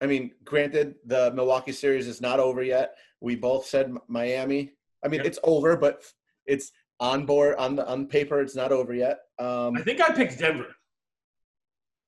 I 0.00 0.06
mean, 0.06 0.32
granted, 0.44 0.96
the 1.04 1.32
Milwaukee 1.32 1.70
series 1.70 2.08
is 2.08 2.20
not 2.20 2.40
over 2.40 2.64
yet. 2.64 2.96
We 3.20 3.36
both 3.36 3.66
said 3.66 3.94
Miami. 4.08 4.72
I 5.04 5.08
mean, 5.08 5.18
yep. 5.18 5.26
it's 5.26 5.38
over, 5.42 5.76
but 5.76 6.02
it's 6.46 6.72
on 7.00 7.26
board 7.26 7.56
on 7.56 7.76
the 7.76 7.86
on 7.86 8.06
paper. 8.06 8.40
It's 8.40 8.56
not 8.56 8.72
over 8.72 8.94
yet. 8.94 9.18
Um, 9.38 9.76
I 9.76 9.82
think 9.82 10.00
I 10.00 10.12
picked 10.12 10.38
Denver. 10.38 10.74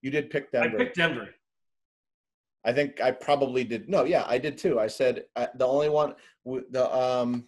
You 0.02 0.10
did 0.10 0.30
pick 0.30 0.52
Denver. 0.52 0.76
I 0.76 0.78
picked 0.78 0.96
Denver. 0.96 1.28
I 2.64 2.72
think 2.72 3.00
I 3.00 3.10
probably 3.10 3.64
did. 3.64 3.88
No, 3.88 4.04
yeah, 4.04 4.24
I 4.26 4.38
did 4.38 4.58
too. 4.58 4.78
I 4.78 4.86
said 4.86 5.24
uh, 5.36 5.46
the 5.56 5.66
only 5.66 5.88
one 5.88 6.14
the 6.44 6.94
um 6.94 7.44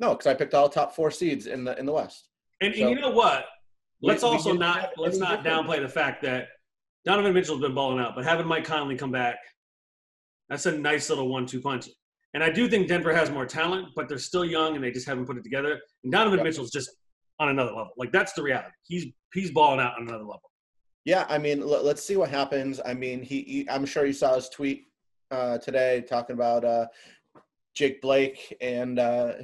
no, 0.00 0.10
because 0.10 0.26
I 0.26 0.34
picked 0.34 0.54
all 0.54 0.68
top 0.68 0.94
four 0.94 1.10
seeds 1.10 1.46
in 1.46 1.64
the 1.64 1.78
in 1.78 1.86
the 1.86 1.92
West. 1.92 2.28
And, 2.60 2.74
so, 2.74 2.80
and 2.80 2.90
you 2.90 3.00
know 3.00 3.10
what? 3.10 3.46
Let's 4.02 4.22
we, 4.22 4.28
also 4.28 4.52
we 4.52 4.58
not 4.58 4.90
let's 4.96 5.18
not 5.18 5.44
downplay 5.44 5.80
the 5.80 5.88
fact 5.88 6.22
that 6.22 6.48
Donovan 7.04 7.34
Mitchell's 7.34 7.60
been 7.60 7.74
balling 7.74 7.98
out, 7.98 8.14
but 8.14 8.24
having 8.24 8.46
Mike 8.46 8.64
Conley 8.64 8.96
come 8.96 9.12
back, 9.12 9.36
that's 10.48 10.66
a 10.66 10.76
nice 10.76 11.08
little 11.10 11.28
one-two 11.28 11.60
punch. 11.60 11.88
And 12.34 12.42
I 12.42 12.50
do 12.50 12.68
think 12.68 12.88
Denver 12.88 13.14
has 13.14 13.30
more 13.30 13.46
talent, 13.46 13.88
but 13.94 14.08
they're 14.08 14.18
still 14.18 14.44
young 14.44 14.74
and 14.74 14.82
they 14.82 14.90
just 14.90 15.06
haven't 15.06 15.24
put 15.24 15.36
it 15.36 15.44
together. 15.44 15.80
And 16.02 16.12
Donovan 16.12 16.40
yep. 16.40 16.46
Mitchell's 16.46 16.72
just 16.72 16.90
on 17.38 17.48
another 17.48 17.70
level. 17.70 17.90
Like 17.96 18.12
that's 18.12 18.32
the 18.32 18.42
reality. 18.42 18.70
He's 18.82 19.06
he's 19.32 19.50
balling 19.50 19.80
out 19.80 19.94
on 19.96 20.08
another 20.08 20.24
level. 20.24 20.50
Yeah, 21.04 21.26
I 21.28 21.38
mean, 21.38 21.62
l- 21.62 21.84
let's 21.84 22.02
see 22.02 22.16
what 22.16 22.30
happens. 22.30 22.80
I 22.84 22.94
mean, 22.94 23.22
he, 23.22 23.42
he 23.42 23.70
I'm 23.70 23.86
sure 23.86 24.04
you 24.04 24.12
saw 24.12 24.34
his 24.34 24.48
tweet 24.48 24.86
uh, 25.30 25.58
today 25.58 26.04
talking 26.08 26.34
about 26.34 26.64
uh, 26.64 26.86
Jake 27.74 28.00
Blake 28.00 28.56
and 28.60 28.98
uh, 28.98 29.34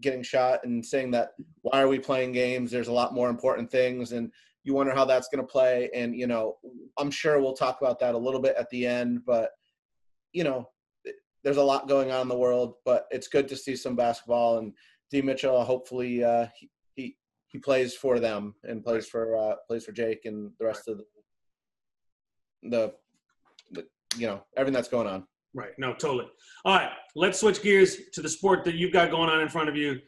getting 0.00 0.22
shot 0.22 0.64
and 0.64 0.84
saying 0.84 1.12
that 1.12 1.30
why 1.62 1.80
are 1.80 1.88
we 1.88 1.98
playing 1.98 2.32
games? 2.32 2.70
There's 2.70 2.88
a 2.88 2.92
lot 2.92 3.14
more 3.14 3.30
important 3.30 3.70
things, 3.70 4.12
and 4.12 4.32
you 4.64 4.74
wonder 4.74 4.94
how 4.94 5.04
that's 5.04 5.28
going 5.28 5.44
to 5.44 5.50
play. 5.50 5.90
And 5.94 6.16
you 6.16 6.26
know, 6.26 6.56
I'm 6.98 7.10
sure 7.10 7.40
we'll 7.40 7.54
talk 7.54 7.80
about 7.80 8.00
that 8.00 8.14
a 8.14 8.18
little 8.18 8.40
bit 8.40 8.56
at 8.56 8.68
the 8.70 8.86
end, 8.86 9.20
but 9.26 9.50
you 10.32 10.44
know, 10.44 10.68
there's 11.44 11.56
a 11.56 11.62
lot 11.62 11.88
going 11.88 12.10
on 12.10 12.22
in 12.22 12.28
the 12.28 12.36
world. 12.36 12.74
But 12.84 13.06
it's 13.10 13.28
good 13.28 13.48
to 13.48 13.56
see 13.56 13.76
some 13.76 13.96
basketball 13.96 14.58
and 14.58 14.72
D. 15.10 15.22
Mitchell, 15.22 15.62
hopefully 15.64 16.24
uh, 16.24 16.46
he, 16.58 16.70
he 16.94 17.16
he 17.48 17.58
plays 17.58 17.94
for 17.94 18.18
them 18.18 18.54
and 18.64 18.84
plays 18.84 19.06
for 19.06 19.36
uh, 19.36 19.56
plays 19.66 19.84
for 19.84 19.92
Jake 19.92 20.24
and 20.24 20.52
the 20.58 20.66
rest 20.66 20.88
of 20.88 20.98
the, 20.98 21.04
the 22.70 22.94
the 23.72 23.86
you 24.16 24.26
know 24.26 24.42
everything 24.56 24.74
that's 24.74 24.88
going 24.88 25.06
on. 25.06 25.24
Right. 25.54 25.72
No, 25.78 25.92
totally. 25.92 26.30
All 26.64 26.74
right. 26.76 26.90
Let's 27.14 27.38
switch 27.40 27.62
gears 27.62 27.96
to 28.14 28.22
the 28.22 28.28
sport 28.28 28.64
that 28.64 28.74
you've 28.74 28.92
got 28.92 29.10
going 29.10 29.28
on 29.28 29.40
in 29.40 29.48
front 29.48 29.68
of 29.68 29.76
you, 29.76 29.98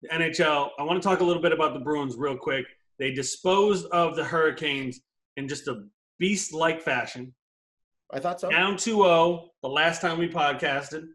the 0.00 0.08
NHL. 0.08 0.70
I 0.78 0.82
want 0.82 1.02
to 1.02 1.06
talk 1.06 1.20
a 1.20 1.24
little 1.24 1.42
bit 1.42 1.52
about 1.52 1.74
the 1.74 1.80
Bruins 1.80 2.16
real 2.16 2.36
quick. 2.36 2.64
They 2.98 3.12
disposed 3.12 3.86
of 3.86 4.16
the 4.16 4.24
Hurricanes 4.24 5.00
in 5.36 5.46
just 5.46 5.68
a 5.68 5.84
beast 6.18 6.54
like 6.54 6.80
fashion. 6.80 7.34
I 8.14 8.20
thought 8.20 8.40
so. 8.40 8.50
Down 8.50 8.76
2 8.76 8.90
0 8.96 9.50
the 9.62 9.68
last 9.68 10.00
time 10.00 10.18
we 10.18 10.28
podcasted 10.28 11.06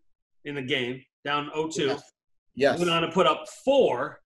in 0.45 0.55
the 0.55 0.61
game, 0.61 1.01
down 1.25 1.49
0 1.53 1.69
2. 1.69 1.85
Yes. 1.87 2.01
Yes. 2.55 2.77
Went 2.79 2.91
on 2.91 3.01
to 3.03 3.11
put 3.11 3.25
up 3.25 3.45
four 3.63 4.19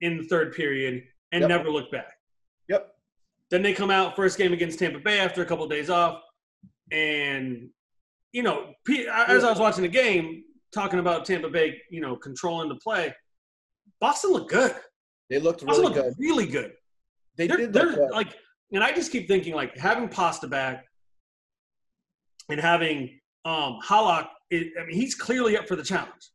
in 0.00 0.18
the 0.18 0.24
third 0.24 0.52
period 0.54 1.02
and 1.32 1.40
Yep. 1.42 1.48
never 1.48 1.70
looked 1.70 1.90
back. 1.90 2.12
Yep. 2.68 2.88
Then 3.50 3.62
they 3.62 3.72
come 3.72 3.90
out 3.90 4.14
first 4.14 4.38
game 4.38 4.52
against 4.52 4.78
Tampa 4.78 5.00
Bay 5.00 5.18
after 5.18 5.42
a 5.42 5.46
couple 5.46 5.64
of 5.64 5.70
days 5.70 5.90
off, 5.90 6.22
and 6.92 7.70
you 8.32 8.42
know, 8.42 8.74
as 9.26 9.42
I 9.42 9.50
was 9.50 9.58
watching 9.58 9.82
the 9.82 9.88
game, 9.88 10.44
talking 10.72 10.98
about 10.98 11.24
Tampa 11.24 11.48
Bay, 11.48 11.80
you 11.90 12.00
know, 12.00 12.14
controlling 12.14 12.68
the 12.68 12.76
play, 12.76 13.14
Boston 14.00 14.32
looked 14.32 14.50
good. 14.50 14.74
They 15.30 15.38
looked 15.40 15.64
Boston 15.64 15.84
really 15.86 15.96
looked 15.96 16.08
good. 16.08 16.22
really 16.24 16.46
good. 16.46 16.72
They 17.36 17.46
They're, 17.46 17.56
did 17.56 17.72
they're 17.72 17.94
good. 17.94 18.10
like, 18.10 18.36
and 18.72 18.84
I 18.84 18.92
just 18.92 19.10
keep 19.10 19.28
thinking 19.28 19.54
like 19.54 19.76
having 19.78 20.08
Pasta 20.08 20.46
back 20.46 20.84
and 22.48 22.60
having 22.60 23.18
um 23.44 23.78
Halak. 23.84 24.28
It, 24.50 24.72
I 24.80 24.86
mean, 24.86 24.96
he's 24.96 25.14
clearly 25.14 25.56
up 25.56 25.68
for 25.68 25.76
the 25.76 25.82
challenge. 25.82 26.30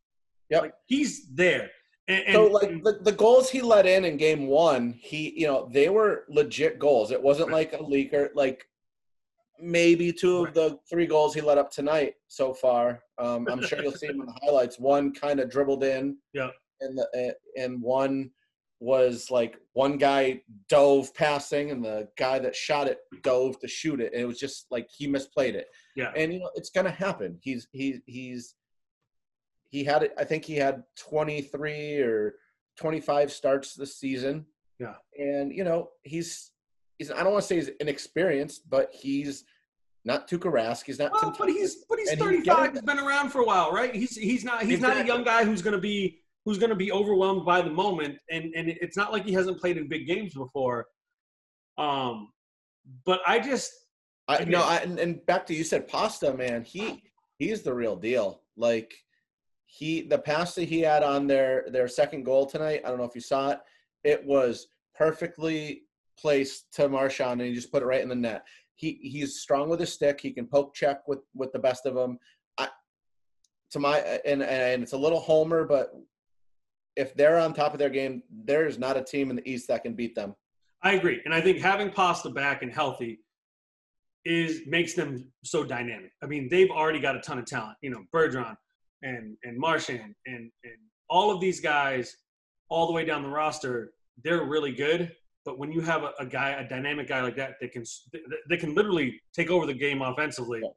Yep. 0.49 0.61
Like 0.61 0.73
he's 0.85 1.27
there. 1.33 1.69
And, 2.07 2.23
and 2.27 2.35
so 2.35 2.47
like 2.47 2.83
the, 2.83 2.99
the 3.01 3.11
goals 3.11 3.49
he 3.49 3.61
let 3.61 3.85
in 3.85 4.05
in 4.05 4.17
game 4.17 4.47
one, 4.47 4.93
he 4.99 5.33
you 5.39 5.47
know 5.47 5.69
they 5.71 5.89
were 5.89 6.25
legit 6.29 6.77
goals. 6.79 7.11
It 7.11 7.21
wasn't 7.21 7.51
like 7.51 7.73
a 7.73 7.77
leaker. 7.77 8.29
Like 8.35 8.65
maybe 9.59 10.11
two 10.11 10.37
of 10.39 10.43
Right. 10.45 10.53
the 10.53 10.79
three 10.89 11.05
goals 11.07 11.33
he 11.33 11.41
let 11.41 11.57
up 11.57 11.71
tonight 11.71 12.15
so 12.27 12.53
far. 12.53 13.01
Um, 13.17 13.47
I'm 13.49 13.63
sure 13.63 13.81
you'll 13.81 13.93
see 13.93 14.07
him 14.07 14.19
in 14.19 14.25
the 14.25 14.39
highlights. 14.43 14.79
One 14.79 15.13
kind 15.13 15.39
of 15.39 15.49
dribbled 15.49 15.83
in. 15.83 16.17
Yeah. 16.33 16.49
And 16.81 16.97
the 16.97 17.35
and 17.57 17.81
one 17.81 18.29
was 18.83 19.31
like 19.31 19.57
one 19.73 19.97
guy 19.97 20.41
dove 20.67 21.13
passing 21.15 21.71
and 21.71 21.83
the 21.83 22.07
guy 22.17 22.37
that 22.37 22.55
shot 22.55 22.87
it 22.87 22.99
dove 23.21 23.57
to 23.59 23.67
shoot 23.67 24.01
it 24.01 24.11
and 24.13 24.21
it 24.21 24.25
was 24.25 24.39
just 24.39 24.65
like 24.71 24.87
he 24.95 25.07
misplayed 25.07 25.53
it 25.53 25.67
yeah, 25.95 26.11
and 26.15 26.33
you 26.33 26.39
know 26.39 26.49
it's 26.55 26.69
gonna 26.69 26.91
happen. 26.91 27.37
He's 27.41 27.67
he 27.71 27.99
he's 28.05 28.55
he 29.69 29.83
had 29.83 30.03
it. 30.03 30.13
I 30.17 30.23
think 30.23 30.45
he 30.45 30.55
had 30.55 30.83
23 30.97 32.01
or 32.01 32.35
25 32.77 33.31
starts 33.31 33.73
this 33.73 33.97
season. 33.97 34.45
Yeah. 34.79 34.95
and 35.17 35.53
you 35.53 35.63
know 35.63 35.89
he's 36.01 36.51
he's 36.97 37.11
I 37.11 37.23
don't 37.23 37.31
want 37.31 37.43
to 37.43 37.47
say 37.47 37.55
he's 37.55 37.69
inexperienced, 37.79 38.69
but 38.69 38.89
he's 38.91 39.45
not 40.03 40.27
Tuukka 40.27 40.51
Rask. 40.51 40.85
He's 40.85 40.99
not. 40.99 41.11
Well, 41.13 41.35
but 41.37 41.47
he's 41.47 41.85
but 41.87 41.99
he's 41.99 42.09
And 42.09 42.19
35. 42.19 42.71
He's 42.71 42.81
been 42.81 42.99
around 42.99 43.29
for 43.29 43.41
a 43.41 43.45
while, 43.45 43.71
right? 43.71 43.95
He's 43.95 44.15
he's 44.15 44.43
not 44.43 44.63
he's 44.63 44.79
not 44.79 44.97
a 44.97 45.05
young 45.05 45.23
guy 45.23 45.45
who's 45.45 45.61
going 45.61 45.75
to 45.75 45.81
be 45.81 46.22
who's 46.45 46.57
going 46.57 46.69
to 46.69 46.75
be 46.75 46.91
overwhelmed 46.91 47.45
by 47.45 47.61
the 47.61 47.69
moment, 47.69 48.17
and 48.29 48.53
and 48.55 48.69
it's 48.69 48.97
not 48.97 49.11
like 49.11 49.25
he 49.25 49.33
hasn't 49.33 49.59
played 49.59 49.77
in 49.77 49.87
big 49.87 50.07
games 50.07 50.33
before. 50.33 50.87
Um, 51.77 52.29
but 53.05 53.21
I 53.25 53.39
just 53.39 53.71
I, 54.27 54.43
no, 54.45 54.61
I, 54.61 54.77
and, 54.77 54.99
and 54.99 55.25
back 55.25 55.45
to 55.47 55.53
you 55.53 55.63
said 55.63 55.87
pasta, 55.87 56.33
man. 56.33 56.63
He 56.63 57.03
he's 57.37 57.61
the 57.61 57.73
real 57.73 57.95
deal. 57.95 58.41
Like 58.55 58.93
he 59.65 60.01
the 60.01 60.17
pass 60.17 60.55
that 60.55 60.65
he 60.65 60.81
had 60.81 61.03
on 61.03 61.27
their 61.27 61.65
their 61.71 61.87
second 61.87 62.23
goal 62.23 62.45
tonight. 62.45 62.81
I 62.85 62.89
don't 62.89 62.97
know 62.97 63.05
if 63.05 63.15
you 63.15 63.21
saw 63.21 63.49
it. 63.51 63.59
It 64.03 64.25
was 64.25 64.67
perfectly 64.95 65.83
placed 66.17 66.73
to 66.73 66.87
Marchand, 66.87 67.41
and 67.41 67.49
he 67.49 67.55
just 67.55 67.71
put 67.71 67.83
it 67.83 67.87
right 67.87 68.01
in 68.01 68.09
the 68.09 68.15
net. 68.15 68.45
He 68.75 68.99
he's 69.01 69.39
strong 69.39 69.69
with 69.69 69.79
his 69.79 69.93
stick. 69.93 70.21
He 70.21 70.31
can 70.31 70.47
poke 70.47 70.73
check 70.73 71.07
with 71.07 71.19
with 71.35 71.51
the 71.51 71.59
best 71.59 71.85
of 71.85 71.95
them. 71.95 72.17
I, 72.57 72.69
to 73.71 73.79
my 73.79 73.97
and 74.25 74.41
and 74.41 74.83
it's 74.83 74.93
a 74.93 74.97
little 74.97 75.19
homer, 75.19 75.65
but 75.65 75.93
if 76.95 77.13
they're 77.15 77.37
on 77.39 77.53
top 77.53 77.73
of 77.73 77.79
their 77.79 77.89
game, 77.89 78.23
there's 78.45 78.77
not 78.77 78.97
a 78.97 79.03
team 79.03 79.29
in 79.29 79.35
the 79.35 79.49
East 79.49 79.67
that 79.69 79.83
can 79.83 79.93
beat 79.93 80.15
them. 80.15 80.35
I 80.83 80.93
agree, 80.93 81.21
and 81.25 81.33
I 81.33 81.41
think 81.41 81.59
having 81.59 81.89
Pasta 81.91 82.29
back 82.29 82.61
and 82.61 82.71
healthy 82.71 83.19
is 84.25 84.61
makes 84.67 84.93
them 84.93 85.31
so 85.43 85.63
dynamic. 85.63 86.11
I 86.21 86.27
mean, 86.27 86.47
they've 86.49 86.69
already 86.69 86.99
got 86.99 87.15
a 87.15 87.19
ton 87.21 87.39
of 87.39 87.45
talent. 87.45 87.77
You 87.81 87.89
know, 87.89 88.03
Bergeron 88.13 88.55
and 89.01 89.37
and 89.43 89.57
Marchand 89.57 90.13
and 90.25 90.51
and 90.63 90.77
all 91.09 91.31
of 91.31 91.39
these 91.41 91.59
guys, 91.59 92.15
all 92.69 92.87
the 92.87 92.93
way 92.93 93.05
down 93.05 93.23
the 93.23 93.29
roster, 93.29 93.91
they're 94.23 94.43
really 94.45 94.71
good. 94.71 95.11
But 95.45 95.59
when 95.59 95.71
you 95.73 95.81
have 95.81 96.03
a, 96.03 96.11
a 96.19 96.25
guy, 96.25 96.51
a 96.51 96.67
dynamic 96.67 97.07
guy 97.09 97.21
like 97.21 97.35
that, 97.35 97.55
that 97.59 97.71
can 97.73 97.83
that, 98.13 98.21
that 98.49 98.59
can 98.59 98.73
literally 98.75 99.19
take 99.35 99.49
over 99.51 99.65
the 99.65 99.73
game 99.73 100.01
offensively, 100.01 100.61
Yeah. 100.63 100.69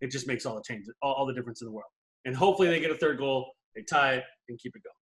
it 0.00 0.10
just 0.10 0.26
makes 0.26 0.44
all 0.44 0.56
the 0.56 0.62
changes, 0.62 0.92
all, 1.02 1.14
all 1.14 1.26
the 1.26 1.32
difference 1.34 1.62
in 1.62 1.66
the 1.66 1.72
world. 1.72 1.90
And 2.24 2.34
hopefully, 2.34 2.68
they 2.68 2.80
get 2.80 2.90
a 2.90 2.96
third 2.96 3.18
goal, 3.18 3.52
they 3.76 3.82
tie 3.82 4.14
it, 4.14 4.24
and 4.48 4.58
keep 4.58 4.74
it 4.74 4.82
going. 4.82 4.94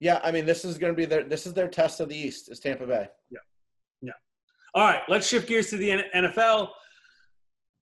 Yeah, 0.00 0.20
I 0.22 0.30
mean 0.30 0.46
this 0.46 0.64
is 0.64 0.78
going 0.78 0.92
to 0.92 0.96
be 0.96 1.04
their 1.04 1.24
this 1.24 1.46
is 1.46 1.54
their 1.54 1.68
test 1.68 2.00
of 2.00 2.08
the 2.08 2.16
East 2.16 2.50
is 2.50 2.60
Tampa 2.60 2.86
Bay. 2.86 3.08
Yeah, 3.30 3.38
yeah. 4.02 4.12
All 4.74 4.84
right, 4.84 5.02
let's 5.08 5.26
shift 5.26 5.48
gears 5.48 5.70
to 5.70 5.76
the 5.76 6.04
NFL. 6.14 6.68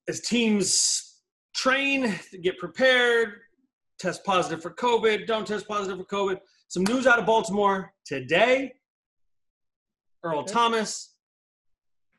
As 0.08 0.20
teams 0.20 1.20
train, 1.54 2.14
get 2.42 2.58
prepared, 2.58 3.34
test 3.98 4.24
positive 4.24 4.62
for 4.62 4.70
COVID, 4.70 5.26
don't 5.26 5.46
test 5.46 5.66
positive 5.68 5.98
for 5.98 6.04
COVID. 6.04 6.38
Some 6.68 6.84
news 6.84 7.06
out 7.06 7.18
of 7.18 7.26
Baltimore 7.26 7.92
today. 8.04 8.72
Earl 10.24 10.40
Okay. 10.40 10.52
Thomas, 10.52 11.14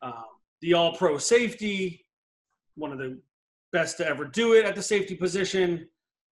um, 0.02 0.24
the 0.62 0.74
all 0.74 0.96
pro 0.96 1.18
safety, 1.18 2.06
one 2.76 2.92
of 2.92 2.98
the 2.98 3.20
best 3.74 3.98
to 3.98 4.08
ever 4.08 4.26
do 4.26 4.54
it 4.54 4.66
at 4.66 4.76
the 4.76 4.82
safety 4.82 5.16
position, 5.16 5.88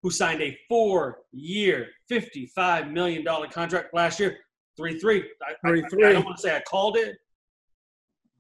who 0.05 0.11
signed 0.11 0.43
a 0.43 0.57
four 0.69 1.23
year, 1.33 1.89
$55 2.13 2.93
million 2.93 3.25
contract 3.51 3.95
last 3.95 4.21
year. 4.21 4.37
3 4.77 4.99
3. 5.01 5.25
I, 5.43 5.69
I- 5.69 5.71
3-3. 5.73 6.07
I 6.07 6.13
don't 6.13 6.25
want 6.27 6.37
to 6.37 6.43
say 6.43 6.55
I 6.55 6.61
called 6.69 6.97
it, 6.99 7.17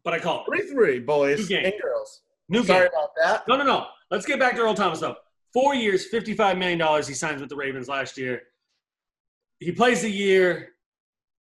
but 0.05 0.13
I 0.13 0.19
called 0.21 0.43
it. 0.47 0.51
Three 0.51 0.71
three 0.71 0.99
boys 1.01 1.39
New 1.41 1.47
game. 1.47 1.65
and 1.65 1.75
girls. 1.83 2.21
New 2.51 2.63
Sorry 2.65 2.81
game. 2.81 2.89
about 2.95 3.11
that. 3.23 3.49
No, 3.49 3.57
no, 3.57 3.65
no. 3.65 3.87
Let's 4.11 4.27
get 4.27 4.39
back 4.39 4.55
to 4.57 4.61
Earl 4.63 4.75
Thomas 4.75 5.01
though. 5.01 5.17
Four 5.55 5.75
years, 5.75 6.07
fifty-five 6.09 6.59
million 6.59 6.79
dollars. 6.79 7.09
He 7.09 7.15
signs 7.15 7.41
with 7.41 7.49
the 7.49 7.57
Ravens 7.57 7.89
last 7.89 8.19
year. 8.19 8.43
He 9.61 9.73
plays 9.73 10.03
the 10.03 10.11
year. 10.11 10.71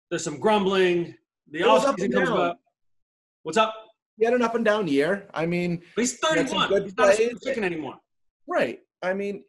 There's 0.09 0.23
some 0.23 0.39
grumbling. 0.39 1.15
The 1.51 1.67
up 1.67 1.81
offseason 1.83 2.13
comes 2.13 2.29
about. 2.29 2.57
What's 3.41 3.57
up? 3.57 3.73
He 4.17 4.23
had 4.23 4.33
an 4.35 4.41
up 4.43 4.55
and 4.55 4.63
down 4.63 4.87
year. 4.87 5.27
I 5.33 5.45
mean, 5.47 5.81
but 5.95 6.01
He's 6.03 6.17
31. 6.19 6.83
He's 6.83 6.95
not 6.97 7.09
a 7.19 7.35
chicken 7.43 7.63
anymore. 7.65 7.95
right. 8.47 8.79
I 9.01 9.13
mean, 9.13 9.43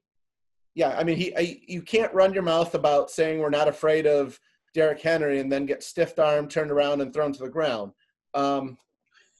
yeah. 0.74 0.96
I 0.98 1.04
mean, 1.04 1.16
he. 1.16 1.36
I, 1.36 1.60
you 1.66 1.82
can't 1.82 2.12
run 2.14 2.34
your 2.34 2.42
mouth 2.42 2.74
about 2.74 3.10
saying 3.10 3.38
we're 3.38 3.50
not 3.50 3.68
afraid 3.68 4.06
of 4.06 4.38
Derrick 4.74 5.00
Henry 5.00 5.40
and 5.40 5.50
then 5.50 5.66
get 5.66 5.82
stiff 5.82 6.18
arm, 6.18 6.48
turned 6.48 6.70
around, 6.70 7.00
and 7.00 7.12
thrown 7.12 7.32
to 7.32 7.42
the 7.42 7.48
ground. 7.48 7.92
Um, 8.34 8.76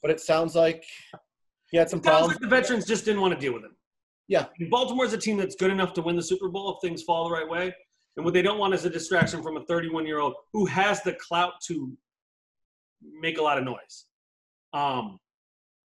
but 0.01 0.11
it 0.11 0.19
sounds 0.19 0.55
like 0.55 0.83
he 1.71 1.77
had 1.77 1.89
some 1.89 1.99
It 1.99 2.05
sounds 2.05 2.13
problems. 2.13 2.33
like 2.33 2.41
the 2.41 2.47
veterans 2.55 2.85
just 2.85 3.05
didn't 3.05 3.21
want 3.21 3.33
to 3.33 3.39
deal 3.39 3.53
with 3.53 3.63
him. 3.63 3.75
Yeah. 4.27 4.45
Baltimore's 4.71 5.13
a 5.13 5.17
team 5.17 5.37
that's 5.37 5.55
good 5.55 5.71
enough 5.71 5.93
to 5.93 6.01
win 6.01 6.15
the 6.15 6.23
Super 6.23 6.47
Bowl 6.49 6.73
if 6.73 6.87
things 6.87 7.03
fall 7.03 7.25
the 7.27 7.31
right 7.31 7.47
way. 7.47 7.73
And 8.15 8.23
what 8.23 8.33
they 8.33 8.41
don't 8.41 8.57
want 8.57 8.73
is 8.73 8.85
a 8.85 8.89
distraction 8.89 9.43
from 9.43 9.57
a 9.57 9.65
31 9.65 10.05
year 10.07 10.19
old 10.19 10.35
who 10.53 10.65
has 10.67 11.03
the 11.03 11.13
clout 11.13 11.53
to 11.67 11.95
make 13.19 13.37
a 13.37 13.41
lot 13.41 13.57
of 13.57 13.63
noise. 13.65 14.05
Um, 14.73 15.19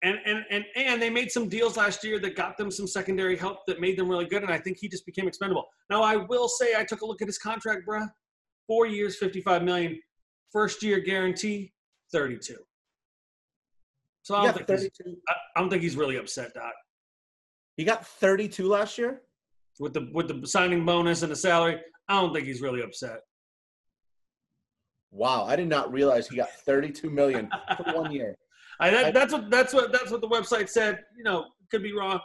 and, 0.03 0.19
and, 0.25 0.45
and, 0.51 0.65
and 0.77 1.03
they 1.03 1.11
made 1.11 1.31
some 1.31 1.49
deals 1.49 1.77
last 1.77 2.03
year 2.05 2.19
that 2.21 2.35
got 2.35 2.57
them 2.57 2.71
some 2.71 2.87
secondary 2.87 3.37
help 3.37 3.67
that 3.67 3.81
made 3.81 3.99
them 3.99 4.09
really 4.09 4.25
good. 4.25 4.43
And 4.43 4.51
I 4.51 4.59
think 4.59 4.79
he 4.79 4.89
just 4.89 5.05
became 5.05 5.29
expendable. 5.29 5.67
Now, 5.91 6.03
I 6.03 6.17
will 6.17 6.49
say 6.49 6.75
I 6.77 6.85
took 6.85 7.03
a 7.03 7.07
look 7.07 7.21
at 7.21 7.29
his 7.29 7.39
contract, 7.39 7.87
bruh. 7.87 8.09
Four 8.67 8.87
years, 8.87 9.17
55 9.19 9.63
million. 9.63 10.01
First 10.53 10.83
year 10.83 11.01
guarantee, 11.01 11.73
32. 12.13 12.57
So 14.23 14.37
I 14.37 14.45
don't, 14.45 14.67
think 14.67 14.81
he's, 14.81 14.91
I, 15.29 15.35
I 15.57 15.61
don't 15.61 15.71
think 15.71 15.83
he's 15.83 15.97
really 15.97 16.17
upset, 16.17 16.55
Doc 16.55 16.73
He 17.77 17.85
got 17.85 18.07
32 18.07 18.69
last 18.69 18.97
year. 18.99 19.23
with 19.79 19.95
the 19.95 20.09
with 20.13 20.29
the 20.29 20.47
signing 20.47 20.85
bonus 20.85 21.23
and 21.23 21.33
the 21.33 21.37
salary. 21.37 21.81
I 22.09 22.21
don't 22.21 22.35
think 22.35 22.47
he's 22.47 22.61
really 22.61 22.83
upset. 22.83 23.21
Wow, 25.11 25.45
I 25.45 25.57
did 25.57 25.69
not 25.69 25.93
realize 25.93 26.29
he 26.29 26.37
got 26.37 26.51
32 26.65 27.11
million 27.11 27.51
for 27.77 27.95
one 27.95 28.13
year. 28.13 28.37
I, 28.81 28.91
that, 28.91 29.15
that's 29.15 29.33
what 29.33 29.51
that's 29.51 29.73
what 29.75 29.93
that's 29.93 30.11
what 30.11 30.21
the 30.21 30.29
website 30.29 30.69
said. 30.69 31.01
You 31.17 31.25
know, 31.25 31.47
could 31.71 31.83
be 31.83 31.93
wrong, 31.93 32.21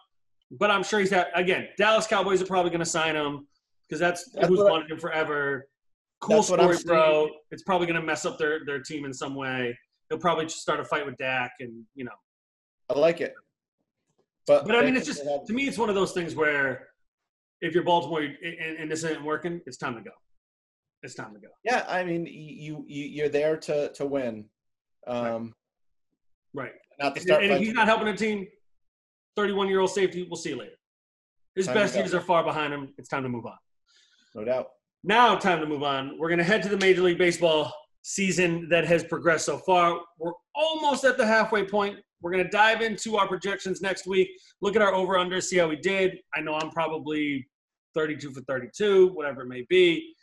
but 0.52 0.72
I'm 0.72 0.84
sure 0.84 1.00
he's 1.00 1.12
had 1.12 1.28
again. 1.36 1.68
Dallas 1.78 2.08
Cowboys 2.08 2.42
are 2.42 2.46
probably 2.46 2.72
going 2.72 2.80
to 2.80 2.86
sign 2.86 3.16
him 3.16 3.48
because 3.88 4.00
that's, 4.00 4.32
That's 4.32 4.48
who's 4.48 4.60
wanted 4.60 4.90
him 4.90 5.00
forever. 5.00 5.68
Cool 6.22 6.38
That's 6.38 6.50
what 6.50 6.60
I'm 6.60 6.74
story, 6.74 6.98
bro. 6.98 7.30
It's 7.52 7.64
probably 7.64 7.88
going 7.88 8.00
to 8.00 8.06
mess 8.06 8.26
up 8.26 8.38
their 8.40 8.66
their 8.66 8.80
team 8.80 9.06
in 9.06 9.14
some 9.14 9.36
way. 9.36 9.78
He'll 10.10 10.18
probably 10.18 10.46
just 10.46 10.62
start 10.62 10.80
a 10.80 10.86
fight 10.86 11.06
with 11.06 11.18
Dak, 11.18 11.52
and 11.60 11.84
you 11.94 12.06
know. 12.06 12.12
I 12.90 12.98
like 12.98 13.20
it. 13.22 13.34
But, 14.48 14.66
But 14.66 14.76
I 14.76 14.82
mean, 14.86 14.96
it's 14.96 15.08
just 15.08 15.24
to 15.24 15.54
me, 15.54 15.68
it's 15.68 15.78
one 15.78 15.90
of 15.90 15.96
those 15.96 16.12
things 16.12 16.36
where 16.36 16.88
if 17.62 17.74
you're 17.74 17.84
Baltimore 17.84 18.22
and, 18.22 18.78
and 18.78 18.92
this 18.92 19.04
isn't 19.04 19.24
working, 19.24 19.60
it's 19.66 19.78
time 19.78 19.96
to 19.96 20.02
go. 20.02 20.12
it's 21.02 21.16
time 21.16 21.34
to 21.34 21.40
go. 21.40 21.48
Yeah, 21.64 21.84
I 21.88 22.04
mean, 22.04 22.26
you, 22.28 22.86
you 22.88 23.06
you're 23.06 23.30
there 23.30 23.58
to 23.58 23.92
to 23.94 24.06
win, 24.06 24.46
um, 25.08 25.24
Right. 25.26 25.52
Not 26.56 27.16
to 27.16 27.20
And, 27.20 27.22
start. 27.22 27.44
and 27.44 27.52
if 27.54 27.60
he's 27.60 27.74
not 27.74 27.88
helping 27.88 28.08
a 28.08 28.16
team, 28.16 28.48
31 29.36 29.68
year 29.68 29.80
old 29.82 29.90
safety, 29.92 30.24
we'll 30.30 30.38
see 30.38 30.50
you 30.50 30.58
later. 30.58 30.72
His 31.56 31.66
Time 31.68 31.76
best 31.76 31.96
years 31.96 32.14
are 32.14 32.22
far 32.22 32.44
behind 32.44 32.74
him. 32.74 32.94
It's 32.98 33.10
time 33.10 33.24
to 33.24 33.30
move 33.30 33.46
on. 33.46 33.58
no 34.34 34.44
doubt. 34.44 34.68
Now, 35.04 35.36
time 35.36 35.60
to 35.60 35.66
move 35.68 35.84
on. 35.84 36.18
We're 36.18 36.30
going 36.30 36.40
to 36.40 36.44
head 36.44 36.64
to 36.64 36.70
the 36.70 36.78
Major 36.78 37.04
League 37.04 37.18
Baseball 37.18 37.72
season 38.02 38.68
that 38.70 38.86
has 38.86 39.04
progressed 39.04 39.46
so 39.46 39.58
far. 39.60 40.00
We're 40.18 40.32
almost 40.56 41.04
at 41.06 41.18
the 41.18 41.26
halfway 41.26 41.64
point. 41.66 41.98
We're 42.22 42.32
going 42.32 42.44
to 42.44 42.50
dive 42.50 42.82
into 42.82 43.18
our 43.18 43.28
projections 43.28 43.82
next 43.82 44.08
week. 44.08 44.30
Look 44.62 44.76
at 44.76 44.82
our 44.82 44.94
over 44.94 45.18
under, 45.18 45.40
see 45.42 45.58
how 45.58 45.68
we 45.68 45.76
did. 45.76 46.18
I 46.36 46.42
know 46.42 46.56
I'm 46.56 46.72
probably 46.72 47.48
32 47.94 48.32
for 48.32 48.42
32, 48.42 49.10
whatever 49.10 49.42
it 49.44 49.48
may 49.48 49.66
be. 49.70 50.14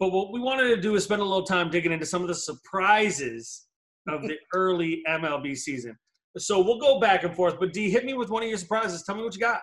But 0.00 0.10
what 0.10 0.32
we 0.32 0.40
wanted 0.40 0.74
to 0.74 0.76
do 0.80 0.96
is 0.96 1.04
spend 1.04 1.22
a 1.22 1.24
little 1.24 1.44
time 1.46 1.70
digging 1.70 1.92
into 1.92 2.04
some 2.06 2.20
of 2.22 2.28
the 2.28 2.34
surprises 2.34 3.65
of 4.08 4.22
the 4.22 4.36
early 4.54 5.02
MLB 5.08 5.56
season. 5.56 5.96
So 6.38 6.60
we'll 6.60 6.78
go 6.78 7.00
back 7.00 7.24
and 7.24 7.34
forth. 7.34 7.58
But 7.58 7.72
D, 7.72 7.90
hit 7.90 8.04
me 8.04 8.14
with 8.14 8.28
one 8.30 8.42
of 8.42 8.48
your 8.48 8.58
surprises. 8.58 9.02
Tell 9.04 9.16
me 9.16 9.22
what 9.22 9.34
you 9.34 9.40
got. 9.40 9.60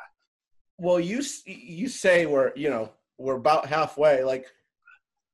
Well, 0.79 0.99
you 0.99 1.21
you 1.45 1.87
say 1.87 2.25
we're 2.25 2.51
you 2.55 2.69
know 2.69 2.91
we're 3.19 3.35
about 3.35 3.67
halfway. 3.67 4.23
Like 4.23 4.47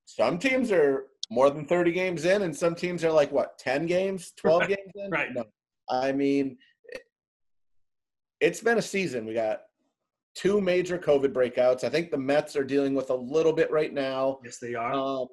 some 0.05 0.37
teams 0.37 0.71
are 0.71 1.05
more 1.31 1.49
than 1.49 1.65
thirty 1.65 1.91
games 1.93 2.25
in, 2.25 2.41
and 2.41 2.55
some 2.55 2.75
teams 2.75 3.03
are 3.05 3.11
like 3.11 3.31
what 3.31 3.57
ten 3.57 3.85
games, 3.85 4.33
twelve 4.37 4.67
games 4.67 4.91
in. 4.95 5.09
Right. 5.09 5.29
No, 5.33 5.45
I 5.89 6.11
mean, 6.11 6.57
it- 6.89 7.01
it's 8.41 8.61
been 8.61 8.77
a 8.77 8.81
season. 8.81 9.25
We 9.25 9.33
got 9.33 9.61
two 10.35 10.59
major 10.61 10.97
COVID 10.97 11.33
breakouts. 11.33 11.83
I 11.83 11.89
think 11.89 12.11
the 12.11 12.17
Mets 12.17 12.55
are 12.55 12.63
dealing 12.63 12.93
with 12.95 13.09
a 13.09 13.15
little 13.15 13.53
bit 13.53 13.71
right 13.71 13.93
now. 13.93 14.39
Yes, 14.43 14.57
they 14.59 14.75
are. 14.75 14.93
Um, 14.93 15.27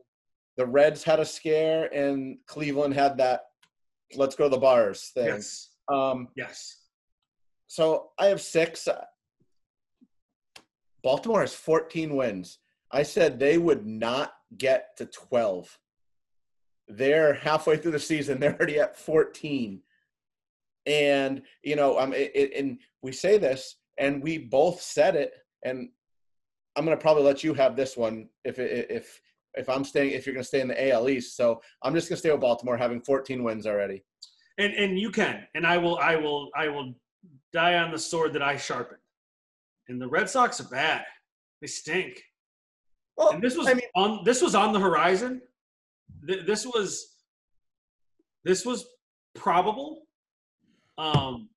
the 0.56 0.66
Reds 0.66 1.02
had 1.04 1.20
a 1.20 1.24
scare, 1.24 1.92
and 1.94 2.38
Cleveland 2.46 2.94
had 2.94 3.16
that 3.18 3.42
"let's 4.14 4.34
go 4.36 4.44
to 4.44 4.50
the 4.50 4.58
bars" 4.58 5.10
thing. 5.14 5.26
yes. 5.26 5.70
Um, 5.88 6.28
Yes. 6.36 6.78
so 7.66 8.10
I 8.18 8.26
have 8.26 8.40
six. 8.40 8.88
Baltimore 11.02 11.40
has 11.40 11.54
14 11.54 12.16
wins. 12.16 12.58
I 12.90 13.02
said 13.02 13.38
they 13.38 13.58
would 13.58 13.86
not 13.86 14.32
get 14.56 14.96
to 14.96 15.06
12. 15.06 15.78
They're 16.88 17.34
halfway 17.34 17.76
through 17.76 17.92
the 17.92 17.98
season. 18.00 18.40
They're 18.40 18.54
already 18.54 18.80
at 18.80 18.96
14. 18.96 19.82
And 20.86 21.42
you 21.62 21.74
know, 21.76 21.98
um, 21.98 22.12
it, 22.12 22.30
it, 22.34 22.52
and 22.56 22.78
we 23.02 23.10
say 23.12 23.38
this, 23.38 23.76
and 23.98 24.22
we 24.22 24.38
both 24.38 24.80
said 24.80 25.16
it. 25.16 25.32
And 25.64 25.88
I'm 26.76 26.84
gonna 26.84 26.96
probably 26.96 27.24
let 27.24 27.42
you 27.42 27.54
have 27.54 27.74
this 27.74 27.96
one 27.96 28.28
if 28.44 28.58
if 28.58 29.20
if 29.56 29.68
I'm 29.68 29.84
staying 29.84 30.10
if 30.12 30.26
you're 30.26 30.34
gonna 30.34 30.44
stay 30.44 30.60
in 30.60 30.68
the 30.68 30.90
AL 30.90 31.08
East. 31.08 31.36
So 31.36 31.60
I'm 31.82 31.94
just 31.94 32.08
gonna 32.08 32.18
stay 32.18 32.30
with 32.30 32.40
Baltimore, 32.40 32.76
having 32.76 33.00
14 33.00 33.42
wins 33.42 33.66
already. 33.66 34.04
and 34.58 34.72
and 34.74 34.98
you 34.98 35.10
can 35.10 35.46
and 35.54 35.66
i 35.66 35.76
will 35.76 35.98
i 35.98 36.14
will 36.16 36.50
i 36.56 36.66
will 36.68 36.94
die 37.52 37.74
on 37.78 37.90
the 37.90 37.98
sword 37.98 38.32
that 38.34 38.42
i 38.42 38.56
sharpened. 38.56 39.00
And 39.88 40.00
the 40.00 40.08
red 40.08 40.28
sox 40.28 40.60
are 40.60 40.68
bad. 40.68 41.04
They 41.60 41.68
stink. 41.68 42.22
Well, 43.16 43.30
and 43.30 43.42
this 43.42 43.56
was 43.56 43.66
I 43.68 43.74
mean, 43.74 43.88
on 43.94 44.24
this 44.24 44.42
was 44.42 44.54
on 44.54 44.72
the 44.72 44.80
horizon. 44.80 45.40
Th- 46.26 46.44
this 46.46 46.66
was 46.66 46.88
this 48.44 48.64
was 48.66 48.86
probable. 49.34 50.02
Um 50.98 51.48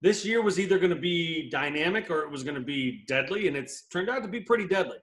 this 0.00 0.24
year 0.24 0.42
was 0.42 0.60
either 0.60 0.78
going 0.78 0.94
to 0.94 1.02
be 1.12 1.50
dynamic 1.50 2.08
or 2.08 2.20
it 2.22 2.30
was 2.30 2.44
going 2.44 2.54
to 2.54 2.60
be 2.76 3.04
deadly 3.08 3.48
and 3.48 3.56
it's 3.56 3.86
turned 3.88 4.08
out 4.08 4.22
to 4.22 4.28
be 4.28 4.40
pretty 4.40 4.66
deadly 4.68 4.98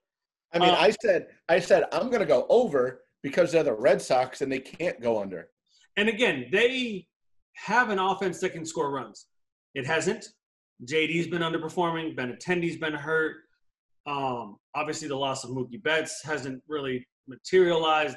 I 0.56 0.60
mean, 0.60 0.70
Uh, 0.70 0.78
I 0.78 0.92
said, 1.02 1.28
I 1.50 1.60
said, 1.60 1.84
I'm 1.92 2.08
going 2.10 2.22
to 2.22 2.26
go 2.26 2.46
over 2.50 3.02
because 3.22 3.52
they're 3.52 3.64
the 3.64 3.74
Red 3.74 4.02
Sox 4.02 4.42
and 4.42 4.52
they 4.52 4.60
can't 4.60 5.00
go 5.02 5.22
under. 5.22 5.50
And 5.98 6.10
again, 6.10 6.48
they 6.52 7.08
have 7.56 7.90
an 7.90 8.00
offense 8.00 8.40
that 8.40 8.52
can 8.54 8.66
score 8.66 8.92
runs. 8.92 9.28
It 9.74 9.86
hasn't. 9.86 10.26
JD's 10.86 11.28
been 11.28 11.42
underperforming. 11.42 12.16
Benintendi's 12.16 12.78
been 12.78 12.94
hurt. 12.94 13.38
Um, 14.08 14.58
obviously, 14.76 15.08
the 15.08 15.16
loss 15.16 15.44
of 15.44 15.50
Mookie 15.52 15.82
Betts 15.82 16.22
hasn't 16.24 16.62
really 16.68 17.06
materialized. 17.28 18.16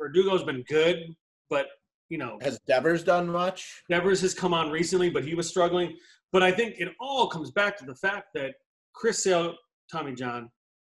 Verdugo's 0.00 0.44
been 0.44 0.62
good, 0.68 1.14
but 1.48 1.66
you 2.08 2.18
know, 2.18 2.38
Has 2.42 2.60
Devers 2.68 3.02
done 3.02 3.28
much? 3.28 3.82
Devers 3.88 4.20
has 4.20 4.34
come 4.34 4.54
on 4.54 4.70
recently, 4.70 5.10
but 5.10 5.24
he 5.24 5.34
was 5.34 5.48
struggling. 5.48 5.96
But 6.32 6.42
I 6.42 6.52
think 6.52 6.76
it 6.78 6.88
all 7.00 7.28
comes 7.28 7.50
back 7.50 7.76
to 7.78 7.84
the 7.84 7.94
fact 7.94 8.26
that 8.34 8.54
Chris 8.94 9.24
Sale, 9.24 9.54
Tommy 9.90 10.14
John, 10.14 10.50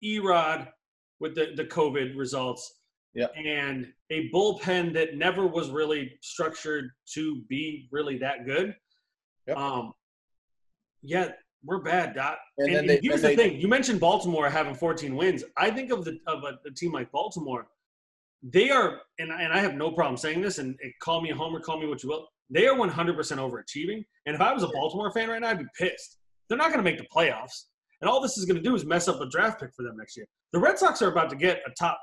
Erod 0.04 0.68
with 1.20 1.34
the, 1.34 1.52
the 1.56 1.64
COVID 1.64 2.16
results, 2.16 2.80
Yep. 3.14 3.32
and 3.34 3.86
a 4.10 4.28
bullpen 4.30 4.92
that 4.92 5.16
never 5.16 5.46
was 5.46 5.70
really 5.70 6.18
structured 6.20 6.90
to 7.14 7.40
be 7.48 7.88
really 7.90 8.18
that 8.18 8.44
good. 8.44 8.74
Yep. 9.46 9.56
Um, 9.56 9.92
yeah, 11.02 11.28
we're 11.64 11.80
bad, 11.82 12.14
Dot. 12.14 12.36
And, 12.58 12.68
And, 12.68 12.76
and 12.80 12.88
they, 12.90 13.00
here's 13.02 13.22
and 13.24 13.32
the 13.32 13.36
they- 13.36 13.50
thing: 13.50 13.60
you 13.60 13.68
mentioned 13.68 14.00
Baltimore 14.00 14.50
having 14.50 14.74
14 14.74 15.16
wins. 15.16 15.44
I 15.56 15.70
think 15.70 15.90
of 15.92 16.04
the 16.04 16.18
of 16.26 16.44
a, 16.44 16.58
a 16.68 16.72
team 16.74 16.92
like 16.92 17.10
Baltimore. 17.10 17.68
They 18.42 18.70
are, 18.70 19.00
and, 19.18 19.32
and 19.32 19.50
I 19.52 19.58
have 19.60 19.74
no 19.74 19.90
problem 19.92 20.16
saying 20.18 20.42
this. 20.42 20.58
And 20.58 20.78
eh, 20.84 20.88
call 21.00 21.22
me 21.22 21.30
a 21.30 21.34
homer, 21.34 21.58
call 21.58 21.80
me 21.80 21.86
what 21.86 22.02
you 22.02 22.10
will. 22.10 22.28
They 22.50 22.66
are 22.68 22.76
100% 22.76 22.90
overachieving. 22.92 24.04
And 24.26 24.34
if 24.34 24.40
I 24.40 24.52
was 24.52 24.62
a 24.62 24.68
Baltimore 24.68 25.10
fan 25.10 25.28
right 25.30 25.40
now, 25.40 25.48
I'd 25.48 25.58
be 25.58 25.64
pissed. 25.76 26.18
They're 26.48 26.58
not 26.58 26.66
going 26.68 26.78
to 26.78 26.84
make 26.84 26.98
the 26.98 27.06
playoffs, 27.12 27.64
and 28.00 28.10
all 28.10 28.20
this 28.20 28.36
is 28.36 28.44
going 28.44 28.56
to 28.56 28.62
do 28.62 28.74
is 28.74 28.84
mess 28.84 29.08
up 29.08 29.20
a 29.20 29.28
draft 29.28 29.60
pick 29.60 29.70
for 29.74 29.82
them 29.82 29.96
next 29.96 30.16
year. 30.16 30.26
The 30.52 30.58
Red 30.58 30.78
Sox 30.78 31.02
are 31.02 31.10
about 31.10 31.30
to 31.30 31.36
get 31.36 31.60
a 31.66 31.70
top 31.70 32.00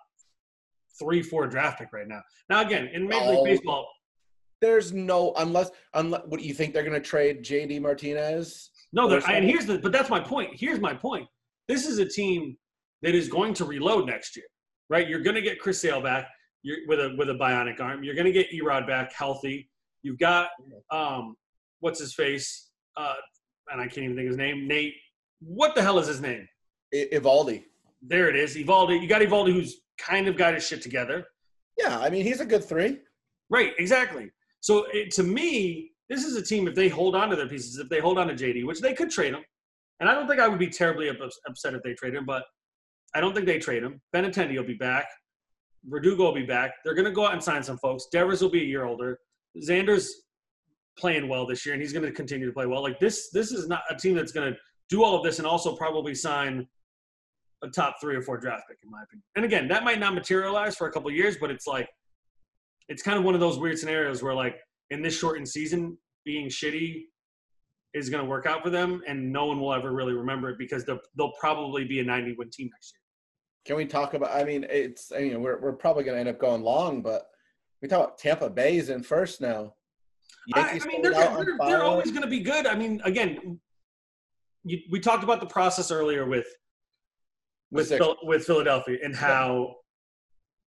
three, 0.99 1.21
four 1.21 1.47
draft 1.47 1.79
pick 1.79 1.93
right 1.93 2.07
now. 2.07 2.21
Now, 2.49 2.61
again, 2.61 2.89
in 2.93 3.07
Major 3.07 3.25
League 3.25 3.39
Oh. 3.39 3.45
Baseball, 3.45 3.87
there's 4.61 4.93
no 4.93 5.33
unless 5.37 5.71
unless 5.93 6.21
what 6.25 6.39
do 6.39 6.47
you 6.47 6.53
think 6.53 6.73
they're 6.73 6.83
going 6.83 6.93
to 6.93 7.07
trade 7.07 7.43
JD 7.43 7.81
Martinez? 7.81 8.71
No, 8.93 9.09
they're- 9.09 9.21
and 9.27 9.45
here's 9.45 9.65
the 9.65 9.79
but 9.79 9.91
that's 9.91 10.09
my 10.09 10.19
point. 10.19 10.51
Here's 10.53 10.79
my 10.79 10.93
point. 10.93 11.27
This 11.67 11.85
is 11.85 11.99
a 11.99 12.05
team 12.05 12.57
that 13.01 13.13
is 13.15 13.27
going 13.27 13.53
to 13.55 13.65
reload 13.65 14.07
next 14.07 14.35
year, 14.35 14.45
right? 14.89 15.07
You're 15.07 15.21
going 15.21 15.35
to 15.35 15.41
get 15.41 15.59
Chris 15.59 15.81
Sale 15.81 16.01
back 16.01 16.27
you're, 16.61 16.77
with 16.87 16.99
a 16.99 17.13
with 17.17 17.29
a 17.29 17.33
bionic 17.33 17.79
arm. 17.81 18.03
You're 18.03 18.15
going 18.15 18.25
to 18.25 18.31
get 18.31 18.49
Erod 18.51 18.87
back 18.87 19.11
healthy. 19.13 19.69
You've 20.01 20.19
got 20.19 20.49
um, 20.91 21.35
what's 21.81 21.99
his 21.99 22.13
face, 22.13 22.69
uh, 22.97 23.15
and 23.71 23.81
I 23.81 23.85
can't 23.85 23.99
even 24.05 24.15
think 24.15 24.27
of 24.27 24.31
his 24.31 24.37
name. 24.37 24.67
Nate. 24.67 24.95
What 25.45 25.75
the 25.75 25.81
hell 25.81 25.99
is 25.99 26.07
his 26.07 26.21
name? 26.21 26.47
I- 26.93 27.09
Eovaldi. 27.13 27.63
There 28.01 28.29
it 28.29 28.35
is. 28.35 28.55
Eovaldi. 28.55 29.01
You 29.01 29.07
got 29.07 29.21
Eovaldi, 29.21 29.53
who's 29.53 29.77
kind 29.97 30.27
of 30.27 30.37
got 30.37 30.53
his 30.53 30.65
shit 30.67 30.81
together. 30.81 31.25
Yeah, 31.77 31.97
I 31.99 32.09
mean 32.09 32.23
he's 32.23 32.39
a 32.41 32.45
good 32.45 32.63
three. 32.63 32.99
Right, 33.49 33.73
exactly. 33.77 34.31
So 34.61 34.85
it, 34.93 35.11
to 35.11 35.23
me, 35.23 35.91
this 36.09 36.23
is 36.23 36.35
a 36.35 36.41
team 36.41 36.67
if 36.67 36.75
they 36.75 36.89
hold 36.89 37.15
on 37.15 37.29
to 37.29 37.35
their 37.35 37.47
pieces, 37.47 37.77
if 37.77 37.89
they 37.89 37.99
hold 37.99 38.17
on 38.17 38.27
to 38.27 38.33
JD, 38.33 38.65
which 38.65 38.79
they 38.81 38.93
could 38.93 39.09
trade 39.09 39.33
him, 39.33 39.43
and 39.99 40.09
I 40.09 40.13
don't 40.13 40.27
think 40.27 40.39
I 40.39 40.47
would 40.47 40.59
be 40.59 40.69
terribly 40.69 41.09
up- 41.09 41.17
upset 41.47 41.73
if 41.73 41.81
they 41.83 41.93
trade 41.93 42.13
him, 42.13 42.25
but 42.25 42.43
I 43.15 43.21
don't 43.21 43.33
think 43.33 43.45
they 43.45 43.59
trade 43.59 43.83
him. 43.83 44.01
Benintendi 44.15 44.55
will 44.57 44.63
be 44.65 44.73
back. 44.73 45.05
Verdugo 45.85 46.23
will 46.25 46.33
be 46.33 46.45
back. 46.45 46.71
They're 46.83 46.93
going 46.95 47.05
to 47.05 47.11
go 47.11 47.25
out 47.25 47.33
and 47.33 47.43
sign 47.43 47.63
some 47.63 47.77
folks. 47.77 48.07
Devers 48.11 48.41
will 48.41 48.49
be 48.49 48.61
a 48.61 48.65
year 48.65 48.85
older. 48.85 49.19
Xander's 49.61 50.23
playing 50.97 51.27
well 51.27 51.45
this 51.45 51.65
year, 51.65 51.73
and 51.73 51.81
he's 51.81 51.93
going 51.93 52.05
to 52.05 52.11
continue 52.11 52.45
to 52.45 52.53
play 52.53 52.65
well. 52.65 52.81
Like 52.81 52.99
this, 52.99 53.29
this 53.31 53.51
is 53.51 53.67
not 53.67 53.81
a 53.89 53.95
team 53.95 54.15
that's 54.15 54.31
going 54.31 54.53
to 54.53 54.59
do 54.93 55.03
all 55.03 55.15
of 55.15 55.23
this 55.23 55.39
and 55.39 55.47
also 55.47 55.75
probably 55.75 56.13
sign 56.13 56.67
a 57.63 57.67
top 57.67 57.95
three 57.99 58.15
or 58.15 58.21
four 58.21 58.37
draft 58.37 58.65
pick, 58.69 58.77
in 58.83 58.91
my 58.91 59.01
opinion. 59.03 59.23
And 59.35 59.43
again, 59.43 59.67
that 59.69 59.83
might 59.83 59.99
not 59.99 60.13
materialize 60.13 60.75
for 60.75 60.87
a 60.87 60.91
couple 60.91 61.09
of 61.09 61.15
years, 61.15 61.37
but 61.41 61.49
it's 61.49 61.65
like 61.65 61.89
it's 62.89 63.01
kind 63.01 63.17
of 63.17 63.23
one 63.23 63.33
of 63.33 63.39
those 63.39 63.57
weird 63.57 63.79
scenarios 63.79 64.21
where 64.21 64.35
like 64.35 64.57
in 64.91 65.01
this 65.01 65.17
shortened 65.17 65.49
season 65.49 65.97
being 66.25 66.47
shitty 66.47 67.05
is 67.95 68.09
going 68.09 68.23
to 68.23 68.29
work 68.29 68.45
out 68.45 68.61
for 68.61 68.69
them 68.69 69.01
and 69.07 69.31
no 69.31 69.45
one 69.45 69.59
will 69.59 69.73
ever 69.73 69.91
really 69.91 70.13
remember 70.13 70.49
it 70.49 70.57
because 70.59 70.85
they'll, 70.85 70.99
they'll 71.17 71.33
probably 71.39 71.85
be 71.85 71.99
a 71.99 72.03
90 72.03 72.35
win 72.37 72.49
team 72.49 72.69
next 72.71 72.93
year 72.93 73.01
Can 73.65 73.77
we 73.77 73.85
talk 73.85 74.13
about? 74.13 74.31
I 74.35 74.43
mean, 74.43 74.65
it's 74.69 75.11
I 75.11 75.21
mean 75.21 75.41
we're 75.41 75.59
we're 75.59 75.73
probably 75.73 76.03
going 76.03 76.15
to 76.15 76.19
end 76.19 76.29
up 76.29 76.39
going 76.39 76.61
long, 76.61 77.01
but 77.01 77.23
we 77.81 77.87
talk 77.87 77.99
about 77.99 78.17
Tampa 78.19 78.49
Bay's 78.49 78.89
in 78.89 79.01
first 79.01 79.41
now. 79.41 79.73
I, 80.53 80.79
I 80.83 80.85
mean 80.85 81.01
they're, 81.01 81.13
sold 81.13 81.25
out 81.25 81.39
on 81.39 81.45
they're, 81.45 81.57
they're 81.69 81.83
always 81.83 82.11
going 82.11 82.23
to 82.23 82.27
be 82.27 82.41
good 82.41 82.67
i 82.67 82.75
mean 82.75 82.99
again 83.05 83.59
you, 84.63 84.79
we 84.89 84.99
talked 84.99 85.23
about 85.23 85.39
the 85.39 85.47
process 85.47 85.91
earlier 85.91 86.25
with 86.25 86.47
with, 87.71 87.89
With 87.89 87.97
Phil, 87.99 88.15
with 88.23 88.45
philadelphia 88.45 88.97
and 89.03 89.15
how 89.15 89.75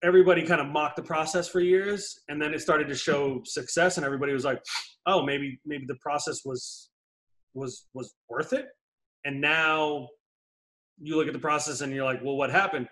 everybody 0.03 0.43
kind 0.43 0.61
of 0.61 0.67
mocked 0.67 0.97
the 0.97 1.03
process 1.03 1.49
for 1.49 1.61
years 1.61 2.21
and 2.29 2.41
then 2.41 2.53
it 2.53 2.61
started 2.61 2.89
to 2.89 2.95
show 2.95 3.41
success 3.45 3.97
and 3.97 4.05
everybody 4.05 4.33
was 4.33 4.45
like 4.45 4.61
oh 5.07 5.25
maybe 5.25 5.59
maybe 5.65 5.85
the 5.87 5.97
process 5.97 6.41
was 6.45 6.91
was 7.55 7.87
was 7.95 8.15
worth 8.29 8.53
it? 8.53 8.67
And 9.25 9.41
now 9.41 10.09
you 11.01 11.17
look 11.17 11.27
at 11.27 11.33
the 11.33 11.39
process 11.39 11.81
and 11.81 11.93
you're 11.93 12.05
like 12.05 12.23
well 12.23 12.37
what 12.37 12.51
happened? 12.51 12.89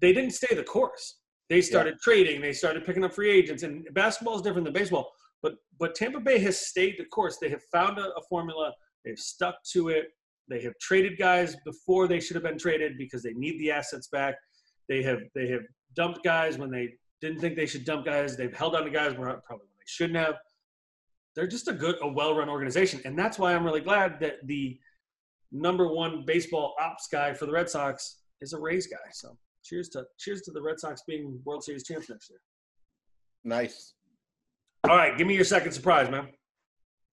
They 0.00 0.12
didn't 0.12 0.32
stay 0.32 0.54
the 0.54 0.62
course. 0.62 1.16
They 1.48 1.60
started 1.60 1.98
trading. 2.00 2.40
They 2.40 2.52
started 2.52 2.84
picking 2.84 3.02
up 3.02 3.12
free 3.12 3.30
agents 3.30 3.64
and 3.64 3.84
basketball 3.92 4.36
is 4.36 4.42
different 4.42 4.64
than 4.64 4.74
baseball 4.74 5.10
but 5.42 5.54
but 5.78 5.94
tampa 5.94 6.20
bay 6.20 6.38
has 6.38 6.66
stayed 6.66 6.96
the 6.98 7.06
course. 7.06 7.38
They 7.38 7.48
have 7.48 7.62
found 7.72 7.98
a, 7.98 8.10
a 8.16 8.22
formula. 8.28 8.72
They've 9.04 9.18
stuck 9.18 9.56
to 9.72 9.88
it 9.88 10.08
they 10.50 10.60
have 10.60 10.74
traded 10.80 11.18
guys 11.18 11.56
before 11.64 12.06
they 12.06 12.20
should 12.20 12.34
have 12.34 12.44
been 12.44 12.58
traded 12.58 12.98
because 12.98 13.22
they 13.22 13.32
need 13.32 13.58
the 13.58 13.70
assets 13.70 14.08
back 14.08 14.34
they 14.90 15.02
have 15.04 15.20
they 15.34 15.46
have 15.46 15.62
dumped 15.94 16.22
guys 16.24 16.58
when 16.58 16.70
they 16.70 16.90
didn't 17.20 17.40
think 17.40 17.56
they 17.56 17.66
should 17.66 17.84
dump 17.84 18.04
guys. 18.04 18.36
They've 18.36 18.54
held 18.54 18.74
on 18.74 18.84
to 18.84 18.90
guys 18.90 19.14
probably 19.14 19.36
when 19.46 19.78
they 19.78 19.86
shouldn't 19.86 20.18
have. 20.18 20.34
They're 21.36 21.46
just 21.46 21.68
a 21.68 21.72
good, 21.72 21.94
a 22.02 22.08
well-run 22.08 22.48
organization, 22.48 23.00
and 23.04 23.16
that's 23.16 23.38
why 23.38 23.54
I'm 23.54 23.64
really 23.64 23.80
glad 23.80 24.18
that 24.20 24.44
the 24.46 24.78
number 25.52 25.86
one 25.86 26.24
baseball 26.26 26.74
ops 26.80 27.06
guy 27.10 27.32
for 27.32 27.46
the 27.46 27.52
Red 27.52 27.70
Sox 27.70 28.22
is 28.40 28.52
a 28.52 28.58
Rays 28.58 28.88
guy. 28.88 28.96
So 29.12 29.38
cheers 29.64 29.88
to 29.90 30.04
cheers 30.18 30.42
to 30.42 30.50
the 30.50 30.60
Red 30.60 30.80
Sox 30.80 31.02
being 31.06 31.40
World 31.44 31.62
Series 31.62 31.84
champs 31.84 32.10
next 32.10 32.28
year. 32.28 32.40
Nice. 33.44 33.94
All 34.88 34.96
right, 34.96 35.16
give 35.16 35.26
me 35.26 35.34
your 35.34 35.44
second 35.44 35.70
surprise, 35.72 36.10
man. 36.10 36.28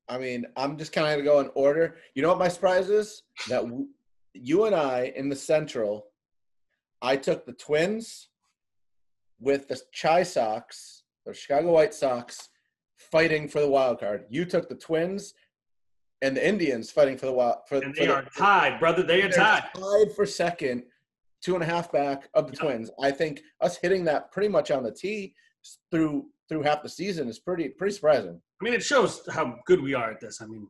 I 0.09 0.17
mean, 0.17 0.45
I'm 0.55 0.77
just 0.77 0.93
kind 0.93 1.07
of 1.19 1.25
going 1.25 1.25
to 1.25 1.31
go 1.31 1.39
in 1.39 1.51
order. 1.55 1.95
You 2.15 2.21
know 2.21 2.29
what 2.29 2.39
my 2.39 2.47
surprise 2.47 2.89
is? 2.89 3.23
That 3.49 3.63
w- 3.63 3.87
you 4.33 4.65
and 4.65 4.75
I 4.75 5.11
in 5.15 5.29
the 5.29 5.35
Central, 5.35 6.07
I 7.01 7.17
took 7.17 7.45
the 7.45 7.53
Twins 7.53 8.29
with 9.39 9.67
the 9.67 9.79
Chi 9.99 10.23
Sox, 10.23 11.03
the 11.25 11.33
Chicago 11.33 11.71
White 11.73 11.93
Sox, 11.93 12.49
fighting 12.97 13.47
for 13.47 13.59
the 13.59 13.67
wild 13.69 13.99
card. 13.99 14.25
You 14.29 14.45
took 14.45 14.69
the 14.69 14.75
Twins 14.75 15.33
and 16.21 16.35
the 16.37 16.47
Indians 16.47 16.89
fighting 16.89 17.17
for 17.17 17.25
the 17.27 17.33
wild. 17.33 17.57
For, 17.67 17.75
And 17.77 17.93
for 17.95 17.99
they 18.01 18.07
the, 18.07 18.13
are 18.15 18.25
tied, 18.37 18.79
brother. 18.79 19.03
They 19.03 19.21
are 19.23 19.29
tied. 19.29 19.65
tied 19.75 20.13
for 20.15 20.25
second, 20.25 20.83
two 21.43 21.53
and 21.53 21.63
a 21.63 21.67
half 21.67 21.91
back 21.91 22.29
of 22.33 22.47
the 22.47 22.53
Yeah. 22.57 22.61
Twins. 22.63 22.91
I 23.01 23.11
think 23.11 23.41
us 23.61 23.77
hitting 23.77 24.05
that 24.05 24.31
pretty 24.31 24.47
much 24.49 24.71
on 24.71 24.83
the 24.83 24.91
tee 24.91 25.35
through 25.91 26.27
through 26.49 26.61
half 26.63 26.81
the 26.81 26.87
season 26.89 27.27
is 27.27 27.39
pretty 27.39 27.67
pretty 27.67 27.93
surprising. 27.93 28.41
I 28.59 28.63
mean, 28.63 28.73
it 28.73 28.83
shows 28.83 29.21
how 29.31 29.59
good 29.65 29.81
we 29.81 29.93
are 29.93 30.11
at 30.11 30.19
this. 30.19 30.41
I 30.41 30.45
mean, 30.47 30.67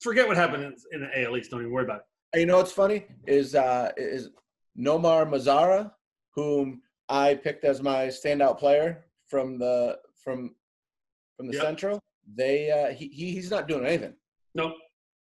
forget 0.00 0.26
what 0.26 0.36
happened 0.36 0.64
in, 0.64 0.74
in 0.92 1.00
the 1.02 1.24
AL 1.24 1.36
East. 1.36 1.50
Don't 1.50 1.60
even 1.60 1.72
worry 1.72 1.84
about 1.84 2.02
it. 2.34 2.40
You 2.40 2.46
know 2.46 2.56
what's 2.56 2.72
funny 2.72 3.04
is 3.26 3.54
uh, 3.54 3.92
is 3.96 4.30
Nomar 4.78 5.28
Mazara, 5.28 5.92
whom 6.34 6.80
I 7.08 7.34
picked 7.34 7.64
as 7.64 7.82
my 7.82 8.06
standout 8.06 8.58
player 8.58 9.04
from 9.26 9.58
the 9.58 9.98
from 10.24 10.54
from 11.36 11.46
the 11.48 11.54
Yep. 11.54 11.62
Central. 11.62 12.00
They 12.34 12.70
uh, 12.70 12.94
he, 12.94 13.08
he 13.08 13.32
he's 13.32 13.50
not 13.50 13.68
doing 13.68 13.84
anything. 13.84 14.14
Nope. 14.54 14.72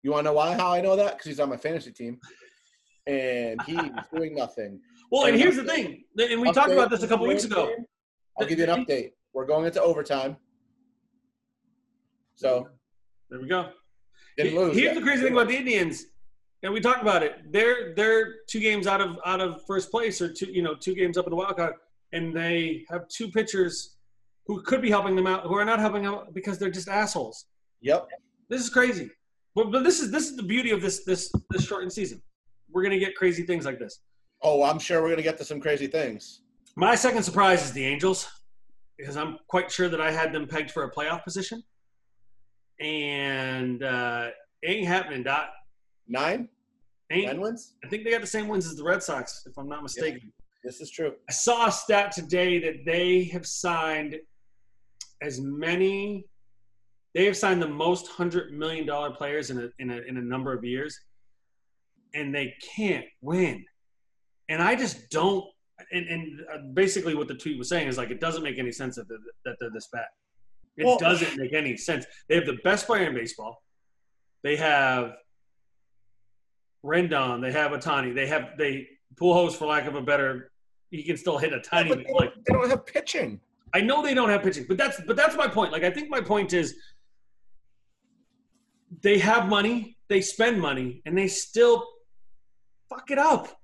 You 0.03 0.13
want 0.13 0.25
to 0.25 0.31
know 0.31 0.35
why? 0.35 0.55
How 0.55 0.73
I 0.73 0.81
know 0.81 0.97
that? 0.97 1.15
Because 1.15 1.27
he's 1.27 1.41
on 1.41 1.49
my 1.51 1.57
fantasy 1.57 1.91
team, 1.93 2.19
and 3.07 3.61
he's 3.63 3.81
doing 4.15 4.35
nothing. 4.35 4.81
Well, 5.11 5.25
and 5.25 5.35
And 5.35 5.43
here's 5.43 5.57
the 5.57 5.65
thing, 5.65 6.05
and 6.19 6.41
we 6.41 6.53
talked 6.53 6.73
about 6.73 6.91
this 6.91 7.03
a 7.03 7.09
couple 7.09 7.27
weeks 7.27 7.45
ago. 7.45 7.75
I'll 8.39 8.47
give 8.47 8.59
you 8.59 8.65
an 8.65 8.85
update. 8.85 9.13
We're 9.35 9.47
going 9.47 9.67
into 9.67 9.83
overtime, 9.83 10.37
so 12.37 12.69
There 13.31 13.41
we 13.41 13.49
go. 13.49 13.71
didn't 14.37 14.55
lose. 14.57 14.77
Here's 14.77 14.95
the 14.95 15.03
crazy 15.03 15.23
thing 15.23 15.33
about 15.33 15.49
the 15.49 15.57
Indians, 15.57 16.07
and 16.63 16.73
we 16.73 16.81
talked 16.81 17.03
about 17.03 17.23
it. 17.23 17.53
They're 17.53 17.95
they're 17.95 18.37
two 18.49 18.61
games 18.61 18.87
out 18.87 19.01
of 19.01 19.19
out 19.27 19.41
of 19.41 19.65
first 19.67 19.91
place, 19.91 20.21
or 20.21 20.33
two 20.33 20.47
you 20.47 20.63
know 20.63 20.75
two 20.75 20.95
games 20.95 21.17
up 21.19 21.27
in 21.27 21.31
the 21.31 21.37
wild 21.37 21.57
card, 21.57 21.75
and 22.13 22.35
they 22.37 22.85
have 22.89 23.09
two 23.09 23.29
pitchers 23.31 23.97
who 24.47 24.63
could 24.63 24.81
be 24.81 24.91
helping 24.91 25.17
them 25.17 25.27
out, 25.27 25.43
who 25.45 25.55
are 25.57 25.65
not 25.65 25.81
helping 25.81 26.05
them 26.05 26.15
out 26.15 26.33
because 26.35 26.59
they're 26.59 26.71
just 26.71 26.89
assholes. 26.89 27.47
Yep. 27.81 28.09
This 28.49 28.63
is 28.63 28.71
crazy. 28.71 29.11
But, 29.57 29.73
but 29.73 29.83
this 29.83 30.01
is 30.01 30.11
this 30.11 30.29
is 30.31 30.37
the 30.37 30.43
beauty 30.43 30.71
of 30.71 30.81
this 30.83 31.05
this 31.05 31.33
this 31.51 31.65
shortened 31.65 31.93
season. 31.93 32.23
We're 32.71 32.83
gonna 32.83 32.99
get 32.99 33.17
crazy 33.17 33.43
things 33.45 33.65
like 33.65 33.79
this. 33.79 34.01
Oh, 34.43 34.63
I'm 34.63 34.79
sure 34.79 35.03
we're 35.03 35.11
gonna 35.11 35.23
get 35.23 35.39
to 35.39 35.45
some 35.45 35.61
crazy 35.61 35.87
things. 35.87 36.43
My 36.77 36.95
second 36.95 37.23
surprise 37.23 37.65
is 37.65 37.73
the 37.73 37.85
Angels, 37.85 38.29
because 38.99 39.17
I'm 39.17 39.39
quite 39.49 39.71
sure 39.73 39.89
that 39.89 40.01
I 40.01 40.11
had 40.11 40.31
them 40.33 40.47
pegged 40.47 40.71
for 40.71 40.85
a 40.85 40.91
playoff 40.93 41.25
position, 41.25 41.65
and 42.81 43.83
uh, 43.83 44.29
ain't 44.65 44.87
happening. 44.87 45.23
Dot 45.23 45.51
Nine, 46.09 46.49
ain't. 47.11 47.27
nine 47.27 47.41
wins. 47.41 47.75
I 47.85 47.89
think 47.89 48.05
they 48.05 48.11
got 48.11 48.21
the 48.21 48.27
same 48.27 48.49
wins 48.49 48.67
as 48.67 48.77
the 48.77 48.85
Red 48.85 49.03
Sox, 49.03 49.43
if 49.47 49.59
I'm 49.59 49.69
not 49.69 49.83
mistaken. 49.83 50.33
This 50.63 50.81
is 50.81 50.91
true. 50.91 51.15
I 51.29 51.33
saw 51.33 51.67
a 51.67 51.73
stat 51.73 52.13
today 52.13 52.59
that 52.61 52.85
they 52.85 53.25
have 53.25 53.47
signed 53.47 54.17
as 55.23 55.41
many. 55.41 56.25
They 57.15 57.25
have 57.25 57.37
signed 57.37 57.63
the 57.63 57.69
most 57.69 58.09
hundred 58.09 58.53
million 58.53 58.87
dollar 58.87 59.11
players 59.11 59.51
in 59.51 59.59
a, 59.59 59.69
in 59.79 59.91
a 59.91 59.97
in 60.03 60.17
a 60.17 60.23
number 60.23 60.53
of 60.53 60.65
years, 60.65 60.99
and 62.15 62.35
they 62.35 62.55
can't 62.77 63.07
win. 63.21 63.65
And 64.49 64.63
I 64.63 64.75
just 64.75 65.11
don't. 65.11 65.45
And, 65.93 66.07
and 66.09 66.41
uh, 66.53 66.59
basically, 66.73 67.15
what 67.15 67.29
the 67.29 67.35
tweet 67.35 67.59
was 67.59 67.69
saying 67.69 67.89
is 67.89 67.99
like 67.99 68.11
it 68.11 68.21
doesn't 68.21 68.43
make 68.43 68.59
any 68.59 68.73
sense 68.73 68.97
that 68.97 69.09
they're, 69.09 69.19
that 69.45 69.57
they're 69.61 69.71
this 69.71 69.89
bad. 69.93 70.07
It 70.77 70.85
Well- 70.85 70.99
doesn't 70.99 71.37
make 71.37 71.53
any 71.53 71.77
sense. 71.77 72.05
They 72.29 72.35
have 72.37 72.47
the 72.47 72.59
best 72.65 72.87
player 72.87 73.09
in 73.09 73.15
baseball. 73.15 73.63
They 74.43 74.57
have 74.57 75.17
Rendon. 76.85 77.41
They 77.41 77.53
have 77.53 77.73
Ohtani. 77.73 78.15
They 78.15 78.27
have 78.27 78.57
they 78.59 78.89
Pujols, 79.15 79.55
for 79.57 79.67
lack 79.67 79.87
of 79.87 79.95
a 79.95 80.03
better. 80.03 80.53
He 80.91 81.03
can 81.03 81.17
still 81.17 81.39
hit 81.39 81.53
a 81.53 81.61
tiny 81.61 81.89
bit. 81.95 82.07
they 82.07 82.13
Like 82.13 82.35
don't, 82.35 82.45
they 82.47 82.53
don't 82.53 82.71
have 82.71 82.87
pitching. 82.87 83.41
I 83.75 83.81
know 83.81 84.03
they 84.03 84.15
don't 84.15 84.29
have 84.29 84.43
pitching, 84.43 84.67
but 84.69 84.77
that's 84.77 85.01
but 85.07 85.17
that's 85.17 85.35
my 85.37 85.49
point. 85.49 85.73
Like 85.73 85.83
I 85.83 85.91
think 85.91 86.11
my 86.11 86.21
point 86.21 86.53
is 86.53 86.77
they 89.03 89.19
have 89.19 89.49
money, 89.49 89.97
they 90.09 90.21
spend 90.21 90.61
money, 90.61 91.03
and 91.07 91.17
they 91.17 91.29
still 91.29 91.85
fuck 92.89 93.11
it 93.11 93.19
up. 93.19 93.61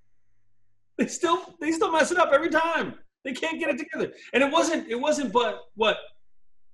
They 0.99 1.07
still 1.07 1.55
they 1.61 1.71
still 1.73 1.93
mess 1.93 2.11
it 2.11 2.19
up 2.19 2.31
every 2.33 2.51
time. 2.51 2.95
They 3.25 3.33
can't 3.33 3.59
get 3.61 3.71
it 3.71 3.79
together. 3.79 4.13
And 4.33 4.43
it 4.43 4.51
wasn't 4.51 4.89
it 4.89 4.99
wasn't 4.99 5.33
but 5.33 5.61
what 5.75 5.99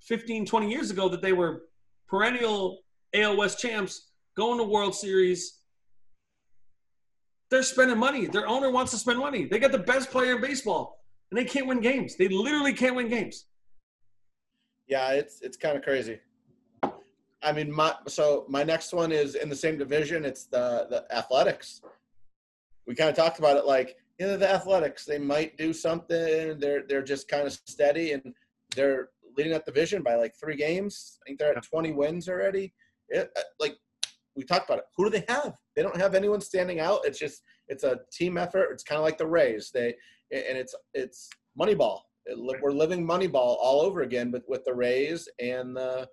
15 0.01 0.45
20 0.45 0.69
years 0.69 0.91
ago 0.91 1.09
that 1.09 1.21
they 1.21 1.33
were 1.33 1.63
perennial 2.07 2.79
AL 3.13 3.37
West 3.37 3.59
champs 3.59 4.09
going 4.35 4.57
to 4.57 4.63
World 4.63 4.95
Series. 4.95 5.59
They're 7.49 7.63
spending 7.63 7.97
money. 7.97 8.27
Their 8.27 8.47
owner 8.47 8.69
wants 8.71 8.91
to 8.91 8.97
spend 8.97 9.19
money. 9.19 9.45
They 9.45 9.59
got 9.59 9.71
the 9.71 9.79
best 9.79 10.11
player 10.11 10.35
in 10.35 10.41
baseball 10.41 10.99
and 11.31 11.37
they 11.37 11.45
can't 11.45 11.67
win 11.67 11.79
games. 11.79 12.15
They 12.15 12.27
literally 12.27 12.73
can't 12.73 12.95
win 12.95 13.09
games. 13.09 13.45
Yeah, 14.87 15.11
it's 15.11 15.41
it's 15.41 15.57
kind 15.57 15.77
of 15.77 15.83
crazy. 15.83 16.19
I 17.41 17.51
mean, 17.53 17.71
my 17.71 17.93
so 18.07 18.45
my 18.49 18.63
next 18.63 18.93
one 18.93 19.11
is 19.11 19.35
in 19.35 19.49
the 19.49 19.55
same 19.55 19.77
division. 19.77 20.25
It's 20.25 20.45
the 20.45 20.87
the 20.89 21.15
Athletics. 21.15 21.81
We 22.87 22.95
kind 22.95 23.09
of 23.09 23.15
talked 23.15 23.39
about 23.39 23.57
it, 23.57 23.65
like 23.65 23.97
you 24.19 24.27
know, 24.27 24.37
the 24.37 24.51
Athletics. 24.51 25.05
They 25.05 25.19
might 25.19 25.57
do 25.57 25.71
something. 25.73 26.59
They're 26.59 26.83
they're 26.87 27.03
just 27.03 27.27
kind 27.27 27.45
of 27.45 27.53
steady, 27.53 28.13
and 28.13 28.33
they're 28.75 29.09
leading 29.39 29.53
that 29.53 29.65
division 29.65 30.03
by 30.03 30.15
like 30.15 30.33
three 30.37 30.57
games. 30.57 31.17
I 31.23 31.25
think 31.25 31.39
they're 31.39 31.55
at 31.55 31.63
20 31.63 31.93
wins 31.93 32.27
already. 32.27 32.73
It, 33.07 33.31
uh, 33.37 33.41
like 33.57 33.77
we 34.35 34.43
talked 34.43 34.69
about 34.69 34.79
it. 34.79 34.85
Who 34.97 35.05
do 35.05 35.09
they 35.09 35.23
have? 35.33 35.53
They 35.75 35.81
don't 35.81 35.95
have 35.95 36.13
anyone 36.13 36.41
standing 36.41 36.81
out. 36.81 36.99
It's 37.05 37.17
just 37.17 37.41
it's 37.69 37.85
a 37.85 37.99
team 38.11 38.37
effort. 38.37 38.69
It's 38.73 38.83
kind 38.83 38.97
of 38.97 39.05
like 39.05 39.17
the 39.17 39.27
Rays. 39.27 39.71
They 39.73 39.95
and 40.31 40.57
it's 40.57 40.75
it's 40.93 41.29
Moneyball. 41.59 42.01
It, 42.25 42.37
we're 42.61 42.71
living 42.71 43.07
Moneyball 43.07 43.55
all 43.61 43.81
over 43.81 44.01
again 44.01 44.29
with 44.29 44.43
with 44.49 44.65
the 44.65 44.73
Rays 44.73 45.29
and 45.39 45.75
the 45.75 46.07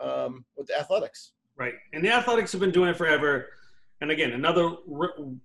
um, 0.00 0.44
with 0.56 0.66
the 0.66 0.78
Athletics. 0.78 1.32
Right. 1.56 1.74
And 1.92 2.02
the 2.02 2.10
Athletics 2.10 2.52
have 2.52 2.60
been 2.62 2.72
doing 2.72 2.88
it 2.88 2.96
forever. 2.96 3.48
And 4.00 4.10
again, 4.10 4.32
another 4.32 4.70
re- 4.86 5.36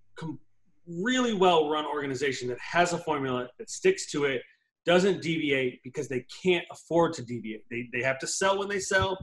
really 0.87 1.33
well 1.33 1.69
run 1.69 1.85
organization 1.85 2.47
that 2.47 2.59
has 2.59 2.93
a 2.93 2.97
formula 2.97 3.49
that 3.59 3.69
sticks 3.69 4.09
to 4.11 4.23
it, 4.23 4.41
doesn't 4.87 5.21
deviate 5.21 5.83
because 5.83 6.07
they 6.07 6.25
can't 6.43 6.65
afford 6.71 7.13
to 7.13 7.21
deviate. 7.21 7.63
They, 7.69 7.89
they 7.93 8.01
have 8.01 8.17
to 8.19 8.27
sell 8.27 8.57
when 8.57 8.67
they 8.67 8.79
sell, 8.79 9.17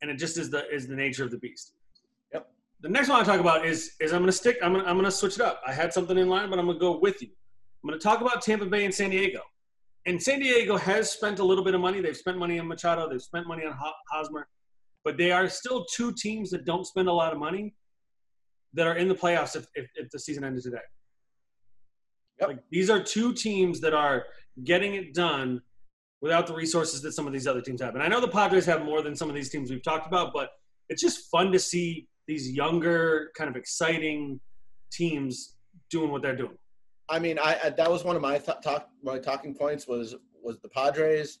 and 0.00 0.10
it 0.10 0.16
just 0.16 0.38
is 0.38 0.50
the 0.50 0.68
is 0.70 0.88
the 0.88 0.96
nature 0.96 1.22
of 1.22 1.30
the 1.30 1.38
beast. 1.38 1.74
Yep. 2.32 2.50
The 2.80 2.88
next 2.88 3.08
one 3.08 3.20
I 3.20 3.24
talk 3.24 3.38
about 3.38 3.64
is 3.64 3.92
is 4.00 4.12
I'm 4.12 4.20
going 4.20 4.26
to 4.26 4.36
stick. 4.36 4.56
I'm 4.60 4.72
gonna, 4.72 4.84
I'm 4.84 5.00
to 5.00 5.10
switch 5.10 5.36
it 5.36 5.42
up. 5.42 5.60
I 5.64 5.72
had 5.72 5.92
something 5.92 6.18
in 6.18 6.28
line, 6.28 6.50
but 6.50 6.58
I'm 6.58 6.66
going 6.66 6.78
to 6.78 6.80
go 6.80 6.98
with 6.98 7.22
you. 7.22 7.28
I'm 7.84 7.88
going 7.88 8.00
to 8.00 8.02
talk 8.02 8.20
about 8.20 8.42
Tampa 8.42 8.66
Bay 8.66 8.84
and 8.84 8.94
San 8.94 9.10
Diego. 9.10 9.42
And 10.06 10.20
San 10.20 10.40
Diego 10.40 10.76
has 10.76 11.12
spent 11.12 11.38
a 11.38 11.44
little 11.44 11.62
bit 11.62 11.74
of 11.74 11.80
money. 11.80 12.00
They've 12.00 12.16
spent 12.16 12.36
money 12.36 12.58
on 12.58 12.66
Machado. 12.66 13.08
They've 13.08 13.22
spent 13.22 13.46
money 13.46 13.64
on 13.64 13.76
Hosmer 14.10 14.48
but 15.04 15.16
they 15.16 15.32
are 15.32 15.48
still 15.48 15.84
two 15.84 16.12
teams 16.12 16.50
that 16.50 16.64
don't 16.64 16.86
spend 16.86 17.08
a 17.08 17.12
lot 17.12 17.32
of 17.32 17.38
money 17.38 17.74
that 18.74 18.86
are 18.86 18.96
in 18.96 19.08
the 19.08 19.14
playoffs 19.14 19.56
if, 19.56 19.66
if, 19.74 19.90
if 19.94 20.10
the 20.10 20.18
season 20.18 20.44
ended 20.44 20.62
today. 20.62 20.78
Yep. 22.40 22.48
Like 22.48 22.58
these 22.70 22.88
are 22.88 23.02
two 23.02 23.34
teams 23.34 23.80
that 23.80 23.94
are 23.94 24.24
getting 24.64 24.94
it 24.94 25.14
done 25.14 25.60
without 26.20 26.46
the 26.46 26.54
resources 26.54 27.02
that 27.02 27.12
some 27.12 27.26
of 27.26 27.32
these 27.32 27.46
other 27.46 27.60
teams 27.60 27.80
have. 27.82 27.94
And 27.94 28.02
I 28.02 28.08
know 28.08 28.20
the 28.20 28.28
Padres 28.28 28.64
have 28.66 28.84
more 28.84 29.02
than 29.02 29.16
some 29.16 29.28
of 29.28 29.34
these 29.34 29.50
teams 29.50 29.70
we've 29.70 29.82
talked 29.82 30.06
about, 30.06 30.32
but 30.32 30.50
it's 30.88 31.02
just 31.02 31.30
fun 31.30 31.50
to 31.52 31.58
see 31.58 32.06
these 32.28 32.50
younger, 32.50 33.30
kind 33.36 33.50
of 33.50 33.56
exciting 33.56 34.38
teams 34.92 35.56
doing 35.90 36.10
what 36.10 36.22
they're 36.22 36.36
doing. 36.36 36.56
I 37.08 37.18
mean, 37.18 37.38
I, 37.38 37.58
I 37.64 37.70
that 37.70 37.90
was 37.90 38.04
one 38.04 38.14
of 38.16 38.22
my 38.22 38.38
th- 38.38 38.58
talk 38.62 38.88
my 39.02 39.18
talking 39.18 39.54
points 39.54 39.86
was 39.88 40.14
was 40.42 40.58
the 40.60 40.68
Padres. 40.68 41.40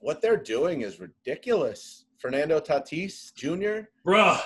What 0.00 0.20
they're 0.20 0.36
doing 0.36 0.82
is 0.82 1.00
ridiculous. 1.00 2.04
Fernando 2.18 2.60
Tatis 2.60 3.32
Jr. 3.34 3.88
Bruh, 4.06 4.40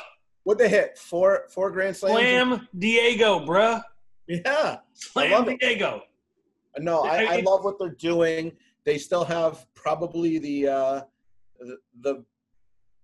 What 0.44 0.58
they 0.58 0.68
hit 0.68 0.98
four 0.98 1.44
four 1.50 1.70
grand 1.70 1.96
slams. 1.96 2.18
slam 2.18 2.68
Diego, 2.76 3.40
bruh. 3.40 3.82
Yeah, 4.28 4.78
Slam 4.92 5.30
love 5.32 5.48
it. 5.48 5.60
No, 6.78 7.02
I, 7.02 7.37
I 7.37 7.40
love 7.40 7.64
what 7.64 7.78
they're 7.78 7.90
doing. 7.90 8.52
They 8.85 8.98
still 8.98 9.24
have 9.24 9.66
probably 9.74 10.38
the 10.38 10.68
uh, 10.68 11.00
the, 12.00 12.24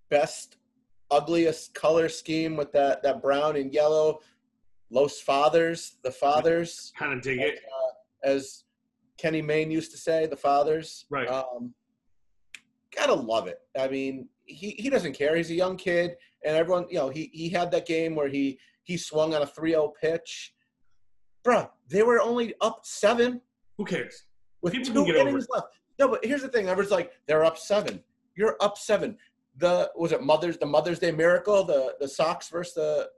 best, 0.08 0.56
ugliest 1.10 1.74
color 1.74 2.08
scheme 2.08 2.56
with 2.56 2.72
that 2.72 3.02
that 3.02 3.20
brown 3.20 3.56
and 3.56 3.72
yellow. 3.72 4.20
Los 4.90 5.20
Fathers, 5.20 5.96
the 6.04 6.10
fathers, 6.12 6.92
Kind 6.96 7.12
of 7.12 7.20
dig 7.20 7.40
it. 7.40 7.58
as 8.22 8.62
Kenny 9.18 9.42
Mayne 9.42 9.70
used 9.70 9.90
to 9.90 9.98
say, 9.98 10.26
the 10.26 10.36
fathers. 10.36 11.06
Right. 11.10 11.28
Um, 11.28 11.74
gotta 12.94 13.14
love 13.14 13.48
it. 13.48 13.58
I 13.76 13.88
mean, 13.88 14.28
he, 14.44 14.70
he 14.78 14.88
doesn't 14.88 15.14
care. 15.14 15.36
He's 15.36 15.50
a 15.50 15.54
young 15.54 15.76
kid, 15.76 16.16
and 16.44 16.56
everyone, 16.56 16.86
you 16.88 16.98
know, 16.98 17.08
he 17.08 17.30
he 17.32 17.48
had 17.48 17.70
that 17.72 17.86
game 17.86 18.14
where 18.14 18.28
he 18.28 18.58
he 18.84 18.96
swung 18.96 19.34
on 19.34 19.42
a 19.42 19.46
3-0 19.46 19.92
pitch. 20.00 20.54
Bruh, 21.44 21.68
they 21.88 22.04
were 22.04 22.20
only 22.20 22.54
up 22.60 22.80
seven 22.84 23.40
Who 23.78 23.84
cares? 23.84 24.24
with 24.62 24.72
People 24.72 24.92
two 24.94 25.06
get 25.06 25.16
over 25.16 25.28
innings 25.28 25.46
left. 25.50 25.66
No, 25.98 26.08
but 26.08 26.24
here's 26.24 26.42
the 26.42 26.48
thing. 26.48 26.68
Everyone's 26.68 26.90
like, 26.90 27.12
they're 27.26 27.44
up 27.44 27.58
seven. 27.58 28.02
You're 28.36 28.56
up 28.60 28.76
seven. 28.78 29.16
The 29.58 29.90
was 29.96 30.12
it 30.12 30.22
Mother's 30.22 30.58
the 30.58 30.66
Mother's 30.66 30.98
Day 30.98 31.10
Miracle, 31.12 31.64
the 31.64 31.94
the 32.00 32.08
Sox 32.08 32.48
versus 32.48 32.74
the 32.74 33.10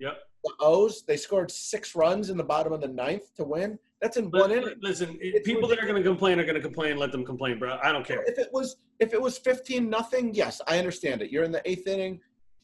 Yep. 0.00 0.18
the 0.44 0.52
O's. 0.60 1.02
They 1.06 1.16
scored 1.16 1.50
six 1.50 1.94
runs 1.94 2.30
in 2.30 2.36
the 2.36 2.44
bottom 2.44 2.72
of 2.72 2.80
the 2.80 2.88
ninth 2.88 3.34
to 3.36 3.44
win. 3.44 3.78
That's 4.02 4.16
in 4.16 4.30
one 4.30 4.50
inning. 4.50 4.74
listen, 4.80 5.16
it- 5.20 5.44
people 5.44 5.68
that 5.68 5.78
are 5.78 5.86
going 5.86 6.02
to 6.02 6.08
complain 6.08 6.38
are 6.40 6.44
going 6.44 6.56
to 6.56 6.60
complain. 6.60 6.96
Let 6.98 7.12
them 7.12 7.24
complain, 7.24 7.58
bro. 7.58 7.78
I 7.82 7.92
don't 7.92 8.04
care. 8.06 8.22
If 8.24 8.38
it 8.38 8.48
was 8.52 8.76
if 9.00 9.12
it 9.14 9.20
was 9.20 9.38
fifteen 9.38 9.88
nothing, 9.88 10.34
yes, 10.34 10.60
I 10.66 10.78
understand 10.78 11.22
it. 11.22 11.30
You're 11.30 11.44
in 11.44 11.52
the 11.52 11.62
eighth 11.68 11.86
inning. 11.86 12.20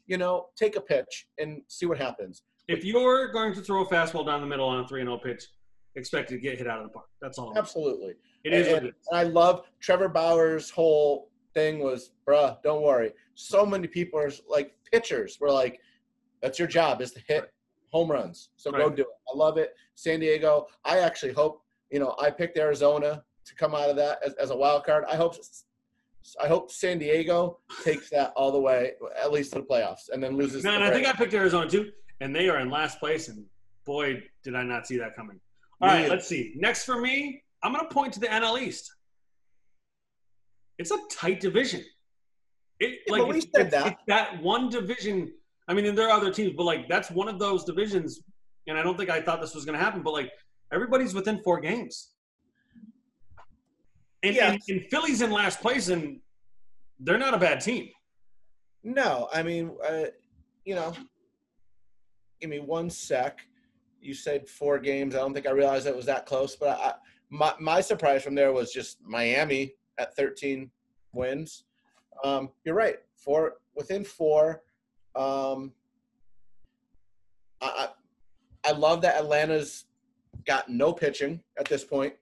You 0.06 0.18
know, 0.18 0.48
take 0.56 0.74
a 0.76 0.80
pitch 0.80 1.28
and 1.38 1.62
see 1.68 1.86
what 1.86 1.96
happens. 1.98 2.42
If 2.68 2.84
you're 2.84 3.30
going 3.32 3.54
to 3.54 3.60
throw 3.60 3.84
a 3.84 3.88
fastball 3.88 4.26
down 4.26 4.40
the 4.40 4.46
middle 4.46 4.68
on 4.68 4.80
a 4.84 4.88
3 4.88 5.00
and 5.00 5.08
0 5.08 5.18
pitch, 5.18 5.44
expect 5.96 6.30
it 6.30 6.34
to 6.34 6.40
get 6.40 6.58
hit 6.58 6.66
out 6.66 6.78
of 6.78 6.84
the 6.84 6.92
park. 6.92 7.06
That's 7.20 7.38
all. 7.38 7.56
Absolutely. 7.56 8.14
It 8.44 8.52
is 8.52 8.68
and, 8.68 8.76
it 8.76 8.88
is. 8.90 8.94
and 9.10 9.20
I 9.20 9.24
love 9.24 9.64
Trevor 9.80 10.08
Bauer's 10.08 10.70
whole 10.70 11.30
thing 11.54 11.80
was, 11.80 12.12
bruh, 12.26 12.62
don't 12.62 12.82
worry. 12.82 13.12
So 13.34 13.66
many 13.66 13.86
people 13.86 14.18
are 14.18 14.30
like 14.48 14.74
pitchers 14.90 15.38
were 15.40 15.50
like, 15.50 15.80
that's 16.40 16.58
your 16.58 16.68
job 16.68 17.00
is 17.00 17.12
to 17.12 17.20
hit 17.28 17.52
home 17.90 18.10
runs. 18.10 18.50
So 18.56 18.70
go 18.70 18.90
do 18.90 19.02
it. 19.02 19.08
I 19.32 19.36
love 19.36 19.58
it. 19.58 19.74
San 19.94 20.20
Diego. 20.20 20.66
I 20.84 20.98
actually 20.98 21.32
hope, 21.32 21.62
you 21.90 21.98
know, 21.98 22.16
I 22.20 22.30
picked 22.30 22.58
Arizona 22.58 23.22
to 23.44 23.54
come 23.54 23.74
out 23.74 23.90
of 23.90 23.96
that 23.96 24.18
as, 24.24 24.34
as 24.34 24.50
a 24.50 24.56
wild 24.56 24.84
card. 24.84 25.04
I 25.10 25.16
hope 25.16 25.36
I 26.40 26.46
hope 26.46 26.70
San 26.70 26.98
Diego 26.98 27.58
takes 27.82 28.08
that 28.10 28.32
all 28.36 28.52
the 28.52 28.60
way, 28.60 28.92
at 29.20 29.32
least 29.32 29.52
to 29.52 29.58
the 29.58 29.64
playoffs, 29.64 30.08
and 30.12 30.22
then 30.22 30.36
loses. 30.36 30.62
No, 30.62 30.72
and 30.72 30.84
I 30.84 30.90
think 30.90 31.06
I 31.06 31.12
picked 31.12 31.34
Arizona 31.34 31.68
too, 31.68 31.90
and 32.20 32.34
they 32.34 32.48
are 32.48 32.60
in 32.60 32.70
last 32.70 33.00
place. 33.00 33.28
And 33.28 33.44
boy, 33.84 34.22
did 34.44 34.54
I 34.54 34.62
not 34.62 34.86
see 34.86 34.96
that 34.98 35.16
coming. 35.16 35.40
All 35.82 35.88
right, 35.88 36.08
let's 36.08 36.28
see. 36.28 36.52
Next 36.56 36.84
for 36.84 37.00
me, 37.00 37.42
I'm 37.62 37.72
going 37.72 37.86
to 37.86 37.92
point 37.92 38.12
to 38.14 38.20
the 38.20 38.28
NL 38.28 38.60
East. 38.60 38.90
It's 40.78 40.90
a 40.92 40.98
tight 41.10 41.40
division. 41.40 41.84
It, 42.78 43.00
Yeah, 43.06 43.12
like 43.14 43.26
we 43.26 43.38
it's, 43.38 43.46
said 43.54 43.66
it's- 43.66 43.82
that. 43.84 43.98
that 44.06 44.42
one 44.42 44.68
division. 44.68 45.32
I 45.68 45.74
mean, 45.74 45.86
and 45.86 45.96
there 45.98 46.08
are 46.08 46.12
other 46.12 46.32
teams, 46.32 46.54
but 46.56 46.64
like 46.64 46.88
that's 46.88 47.10
one 47.10 47.28
of 47.28 47.38
those 47.38 47.64
divisions. 47.64 48.20
And 48.68 48.78
I 48.78 48.82
don't 48.82 48.96
think 48.96 49.10
I 49.10 49.20
thought 49.20 49.40
this 49.40 49.54
was 49.54 49.64
going 49.64 49.76
to 49.78 49.84
happen, 49.84 50.02
but 50.02 50.12
like 50.12 50.30
everybody's 50.72 51.14
within 51.14 51.42
four 51.42 51.60
games. 51.60 52.10
And, 54.22 54.36
Yes. 54.36 54.64
and, 54.68 54.80
and 54.80 54.90
Philly's 54.90 55.20
in 55.20 55.32
last 55.32 55.60
place, 55.60 55.88
and 55.88 56.20
they're 57.00 57.18
not 57.18 57.34
a 57.34 57.38
bad 57.38 57.60
team. 57.60 57.88
No, 58.84 59.28
I 59.32 59.42
mean, 59.42 59.76
uh, 59.88 60.04
you 60.64 60.76
know, 60.76 60.92
give 62.40 62.50
me 62.50 62.60
one 62.60 62.88
sec. 62.88 63.40
You 64.02 64.14
said 64.14 64.48
four 64.48 64.78
games. 64.78 65.14
I 65.14 65.18
don't 65.18 65.32
think 65.32 65.46
I 65.46 65.50
realized 65.50 65.86
it 65.86 65.94
was 65.96 66.06
that 66.06 66.26
close, 66.26 66.56
but 66.56 66.78
I, 66.78 66.94
my 67.30 67.54
my 67.60 67.80
surprise 67.80 68.22
from 68.22 68.34
there 68.34 68.52
was 68.52 68.72
just 68.72 68.98
Miami 69.02 69.74
at 69.98 70.14
13 70.16 70.70
wins. 71.12 71.64
Um, 72.24 72.50
you're 72.64 72.74
right, 72.74 72.96
four 73.16 73.54
within 73.76 74.04
four. 74.04 74.62
Um, 75.14 75.72
I, 77.60 77.88
I 78.64 78.72
love 78.72 79.02
that 79.02 79.16
Atlanta's 79.20 79.84
got 80.46 80.68
no 80.68 80.92
pitching 80.92 81.40
at 81.58 81.66
this 81.66 81.84
point. 81.84 82.14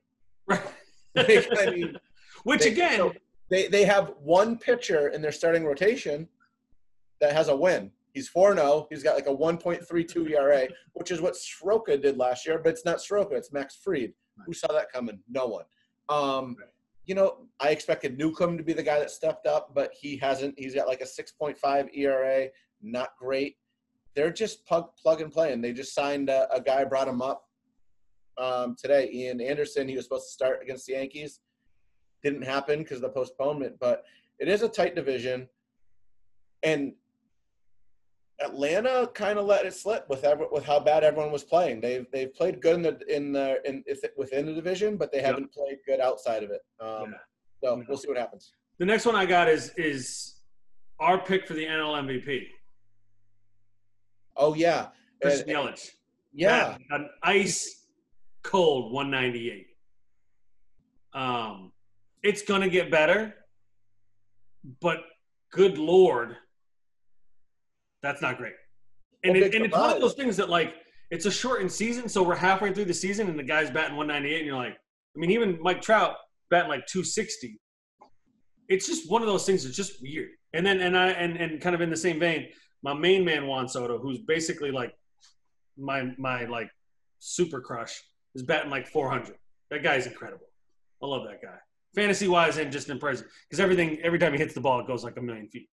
Right. 0.47 0.61
I 1.17 1.71
mean, 1.71 1.97
Which 2.45 2.63
they- 2.65 2.73
again, 2.73 2.97
so 2.99 3.13
they 3.51 3.69
they 3.69 3.85
have 3.85 4.13
one 4.23 4.59
pitcher 4.59 5.09
in 5.09 5.23
their 5.23 5.33
starting 5.33 5.65
rotation 5.65 6.29
that 7.21 7.33
has 7.33 7.49
a 7.49 7.57
win. 7.57 7.91
He's 8.13 8.29
4 8.29 8.55
0. 8.55 8.87
He's 8.91 9.03
got 9.03 9.15
like 9.15 9.27
a 9.27 9.35
1.32 9.35 10.31
ERA, 10.31 10.69
which 10.95 11.11
is 11.11 11.21
what 11.21 11.37
Soroka 11.37 11.97
did 11.97 12.17
last 12.17 12.47
year, 12.47 12.59
but 12.63 12.71
it's 12.71 12.85
not 12.85 13.01
Soroka, 13.01 13.35
it's 13.35 13.53
Max 13.53 13.77
Fried. 13.83 14.13
Who 14.47 14.53
saw 14.53 14.73
that 14.73 14.91
coming? 14.93 15.21
No 15.29 15.47
one. 15.47 15.65
Um, 16.09 16.57
you 17.07 17.15
know, 17.15 17.47
I 17.59 17.71
expected 17.71 18.19
Newcomb 18.19 18.57
to 18.57 18.63
be 18.63 18.73
the 18.73 18.83
guy 18.83 18.99
that 18.99 19.11
stepped 19.11 19.47
up, 19.47 19.75
but 19.75 19.93
he 19.99 20.17
hasn't. 20.17 20.55
He's 20.59 20.75
got 20.75 20.87
like 20.87 21.01
a 21.01 21.05
6.5 21.05 21.89
ERA, 21.95 22.49
not 22.83 23.11
great. 23.19 23.57
They're 24.15 24.33
just 24.33 24.67
plug, 24.67 24.91
plug 25.01 25.21
and 25.21 25.33
play, 25.33 25.53
and 25.53 25.63
they 25.63 25.73
just 25.73 25.95
signed 25.95 26.29
a, 26.29 26.53
a 26.53 26.61
guy, 26.61 26.85
brought 26.85 27.09
him 27.09 27.23
up 27.23 27.45
um, 28.39 28.77
today. 28.79 29.11
Ian 29.13 29.41
Anderson, 29.41 29.89
he 29.89 29.97
was 29.97 30.05
supposed 30.05 30.27
to 30.27 30.33
start 30.33 30.61
against 30.63 30.87
the 30.87 30.95
Yankees. 30.95 31.41
Didn't 32.23 32.43
happen 32.43 32.81
because 32.81 32.97
of 32.97 33.03
the 33.03 33.09
postponement, 33.11 33.77
but 33.81 34.05
it 34.39 34.49
is 34.49 34.63
a 34.63 34.69
tight 34.69 34.95
division. 34.95 35.49
And 36.63 36.93
Atlanta 38.43 39.11
kind 39.15 39.39
of 39.39 39.47
let 39.47 39.67
it 39.67 39.75
slip 39.75 40.09
with 40.09 40.25
ever, 40.25 40.47
with 40.51 40.65
how 40.65 40.81
bad 40.81 41.05
everyone 41.05 41.31
was 41.33 41.45
playing. 41.45 41.81
They've 41.81 42.07
they've 42.13 42.33
played 42.33 42.61
good 42.63 42.77
in 42.77 42.83
the 42.83 43.15
in 43.17 43.33
the 43.33 43.61
in 43.69 43.85
within 44.17 44.47
the 44.47 44.55
division, 44.55 44.97
but 44.97 45.13
they 45.13 45.19
Yep. 45.19 45.27
haven't 45.27 45.53
played 45.53 45.79
good 45.87 46.01
outside 46.01 46.43
of 46.43 46.51
it. 46.51 46.63
Um, 46.81 47.13
Yeah. 47.13 47.19
So 47.63 47.77
No. 47.77 47.85
we'll 47.89 47.99
see 47.99 48.09
what 48.09 48.17
happens. 48.17 48.55
the 48.79 48.87
next 48.87 49.05
one 49.05 49.15
I 49.15 49.27
got 49.27 49.49
is 49.49 49.73
is 49.77 50.41
our 50.99 51.19
pick 51.23 51.47
for 51.47 51.53
the 51.55 51.67
NL 51.67 51.95
MVP, 51.97 52.49
Oh 54.37 54.55
yeah, 54.55 54.91
Chris 55.21 55.41
And- 55.43 55.51
Yelich. 55.51 55.91
yeah. 56.33 56.79
An 56.91 57.11
ice 57.23 57.87
cold 58.43 58.91
198. 58.93 59.67
Um, 61.13 61.73
it's 62.23 62.43
gonna 62.43 62.69
get 62.71 62.91
better, 62.91 63.35
but 64.81 65.05
good 65.51 65.77
lord, 65.79 66.37
that's 68.03 68.23
not 68.23 68.39
great. 68.39 68.55
And, 69.25 69.37
it, 69.37 69.55
and 69.55 69.65
it's 69.67 69.77
one 69.77 69.91
of 69.91 70.01
those 70.01 70.15
things 70.15 70.37
that 70.39 70.49
like 70.49 70.75
it's 71.11 71.27
a 71.27 71.31
shortened 71.31 71.71
season, 71.73 72.09
so 72.09 72.23
we're 72.23 72.37
halfway 72.37 72.73
through 72.73 72.87
the 72.87 72.95
season 72.95 73.29
and 73.29 73.39
the 73.39 73.43
guy's 73.43 73.71
batting 73.71 73.97
198, 73.97 74.39
and 74.39 74.47
you're 74.47 74.57
like, 74.57 74.75
I 74.75 75.19
mean, 75.19 75.31
even 75.31 75.59
Mike 75.61 75.83
Trout 75.83 76.15
batting 76.51 76.69
like 76.69 76.87
260. 76.87 77.59
It's 78.69 78.87
just 78.87 79.11
one 79.11 79.21
of 79.21 79.29
those 79.29 79.45
things 79.45 79.65
that's 79.65 79.77
just 79.77 80.01
weird. 80.01 80.31
And 80.53 80.65
then 80.65 80.81
and 80.81 80.97
I 80.97 81.09
and 81.09 81.37
and 81.37 81.61
kind 81.61 81.75
of 81.75 81.81
in 81.81 81.91
the 81.91 81.97
same 81.97 82.21
vein, 82.21 82.49
my 82.83 82.95
main 82.95 83.25
man 83.25 83.47
Juan 83.47 83.69
Soto, 83.69 83.99
who's 83.99 84.19
basically 84.21 84.71
like 84.71 84.95
my 85.77 86.13
my 86.19 86.45
like 86.45 86.71
super 87.19 87.61
crush, 87.61 88.01
is 88.35 88.43
batting 88.43 88.71
like 88.71 88.87
400. 88.87 89.37
That 89.71 89.83
guy's 89.83 90.07
incredible. 90.07 90.47
I 91.03 91.07
love 91.07 91.25
that 91.25 91.43
guy. 91.43 91.57
Fantasy 91.95 92.29
wise 92.29 92.57
and 92.59 92.71
just 92.71 92.89
in 92.89 92.99
person, 92.99 93.27
because 93.49 93.61
everything 93.61 93.99
every 94.03 94.19
time 94.19 94.33
he 94.33 94.39
hits 94.39 94.55
the 94.55 94.61
ball, 94.61 94.81
it 94.81 94.87
goes 94.87 95.03
like 95.03 95.17
a 95.17 95.23
million 95.23 95.49
feet. 95.49 95.69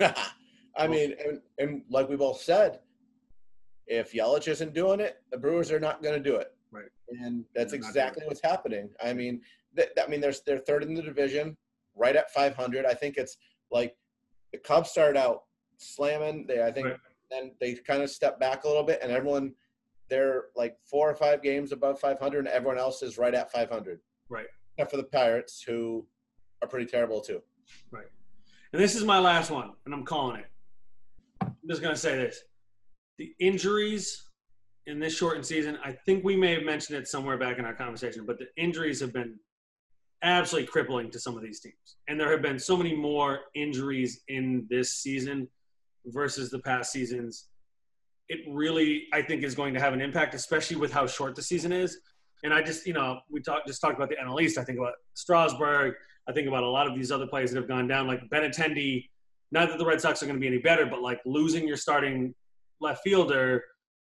I 0.76 0.86
mean, 0.88 1.14
and, 1.24 1.40
and 1.58 1.82
like 1.88 2.08
we 2.08 2.16
both 2.16 2.40
said, 2.40 2.80
if 3.86 4.12
Yelich 4.12 4.48
isn't 4.48 4.74
doing 4.74 5.00
it, 5.00 5.18
the 5.30 5.38
Brewers 5.38 5.70
are 5.70 5.80
not 5.80 6.02
going 6.02 6.20
to 6.20 6.30
do 6.30 6.36
it. 6.36 6.52
Right. 6.70 6.90
And 7.08 7.44
that's 7.54 7.72
They're 7.72 7.78
exactly 7.78 8.24
what's 8.26 8.40
happening. 8.42 8.90
I 9.02 9.12
mean, 9.12 9.40
th- 9.76 9.90
I 10.02 10.08
mean, 10.08 10.20
they're 10.20 10.34
they're 10.46 10.58
third 10.58 10.82
in 10.82 10.94
the 10.94 11.02
division, 11.02 11.56
right 11.94 12.16
at 12.16 12.32
500. 12.32 12.84
I 12.86 12.94
think 12.94 13.16
it's 13.16 13.36
like 13.70 13.94
the 14.52 14.58
Cubs 14.58 14.90
started 14.90 15.18
out 15.18 15.44
slamming. 15.76 16.46
They, 16.46 16.62
I 16.62 16.72
think, 16.72 16.86
Right. 16.86 16.96
then 17.30 17.52
they 17.60 17.74
kind 17.74 18.02
of 18.02 18.10
stepped 18.10 18.40
back 18.40 18.64
a 18.64 18.68
little 18.68 18.82
bit, 18.82 19.00
and 19.02 19.12
everyone, 19.12 19.52
they're 20.08 20.46
like 20.56 20.76
four 20.84 21.08
or 21.08 21.14
five 21.14 21.42
games 21.42 21.70
above 21.72 22.00
500, 22.00 22.38
and 22.40 22.48
everyone 22.48 22.78
else 22.78 23.02
is 23.02 23.18
right 23.18 23.34
at 23.34 23.52
500. 23.52 24.00
Right. 24.28 24.46
Except 24.76 24.90
for 24.90 24.96
the 24.96 25.04
Pirates, 25.04 25.62
who 25.62 26.06
are 26.62 26.68
pretty 26.68 26.86
terrible 26.86 27.20
too. 27.20 27.42
Right. 27.90 28.06
And 28.72 28.82
this 28.82 28.96
is 28.96 29.04
my 29.04 29.20
last 29.20 29.50
one, 29.50 29.72
and 29.84 29.94
I'm 29.94 30.04
calling 30.04 30.40
it. 30.40 30.46
I'm 31.64 31.70
just 31.70 31.82
gonna 31.82 31.96
say 31.96 32.16
this: 32.16 32.42
the 33.18 33.32
injuries 33.40 34.22
in 34.86 35.00
this 35.00 35.16
shortened 35.16 35.46
season. 35.46 35.78
I 35.82 35.92
think 35.92 36.22
we 36.22 36.36
may 36.36 36.52
have 36.54 36.64
mentioned 36.64 36.98
it 36.98 37.08
somewhere 37.08 37.38
back 37.38 37.58
in 37.58 37.64
our 37.64 37.74
conversation, 37.74 38.26
but 38.26 38.38
the 38.38 38.46
injuries 38.58 39.00
have 39.00 39.14
been 39.14 39.36
absolutely 40.22 40.68
crippling 40.68 41.10
to 41.10 41.18
some 41.18 41.36
of 41.36 41.42
these 41.42 41.60
teams, 41.60 41.96
and 42.06 42.20
there 42.20 42.30
have 42.30 42.42
been 42.42 42.58
so 42.58 42.76
many 42.76 42.94
more 42.94 43.40
injuries 43.54 44.20
in 44.28 44.66
this 44.68 44.96
season 44.96 45.48
versus 46.06 46.50
the 46.50 46.58
past 46.58 46.92
seasons. 46.92 47.48
It 48.28 48.40
really, 48.50 49.06
I 49.12 49.22
think, 49.22 49.42
is 49.42 49.54
going 49.54 49.72
to 49.72 49.80
have 49.80 49.94
an 49.94 50.02
impact, 50.02 50.34
especially 50.34 50.76
with 50.76 50.92
how 50.92 51.06
short 51.06 51.34
the 51.34 51.42
season 51.42 51.72
is. 51.72 51.98
And 52.42 52.52
I 52.52 52.62
just, 52.62 52.86
you 52.86 52.92
know, 52.92 53.20
we 53.30 53.40
talked 53.40 53.66
just 53.66 53.80
talked 53.80 53.96
about 53.96 54.10
the 54.10 54.16
NL 54.16 54.40
East. 54.42 54.58
I 54.58 54.64
think 54.64 54.78
about 54.78 54.92
Strasburg. 55.14 55.94
I 56.28 56.32
think 56.32 56.46
about 56.46 56.62
a 56.62 56.68
lot 56.68 56.86
of 56.86 56.94
these 56.94 57.10
other 57.10 57.26
players 57.26 57.50
that 57.50 57.58
have 57.58 57.68
gone 57.68 57.86
down, 57.86 58.06
like 58.06 58.20
Benintendi. 58.30 59.08
Not 59.54 59.68
that 59.68 59.78
the 59.78 59.86
Red 59.86 60.00
Sox 60.00 60.20
are 60.20 60.26
going 60.26 60.36
to 60.36 60.40
be 60.40 60.48
any 60.48 60.58
better, 60.58 60.84
but 60.84 61.00
like 61.00 61.20
losing 61.24 61.66
your 61.66 61.76
starting 61.76 62.34
left 62.80 63.04
fielder 63.04 63.62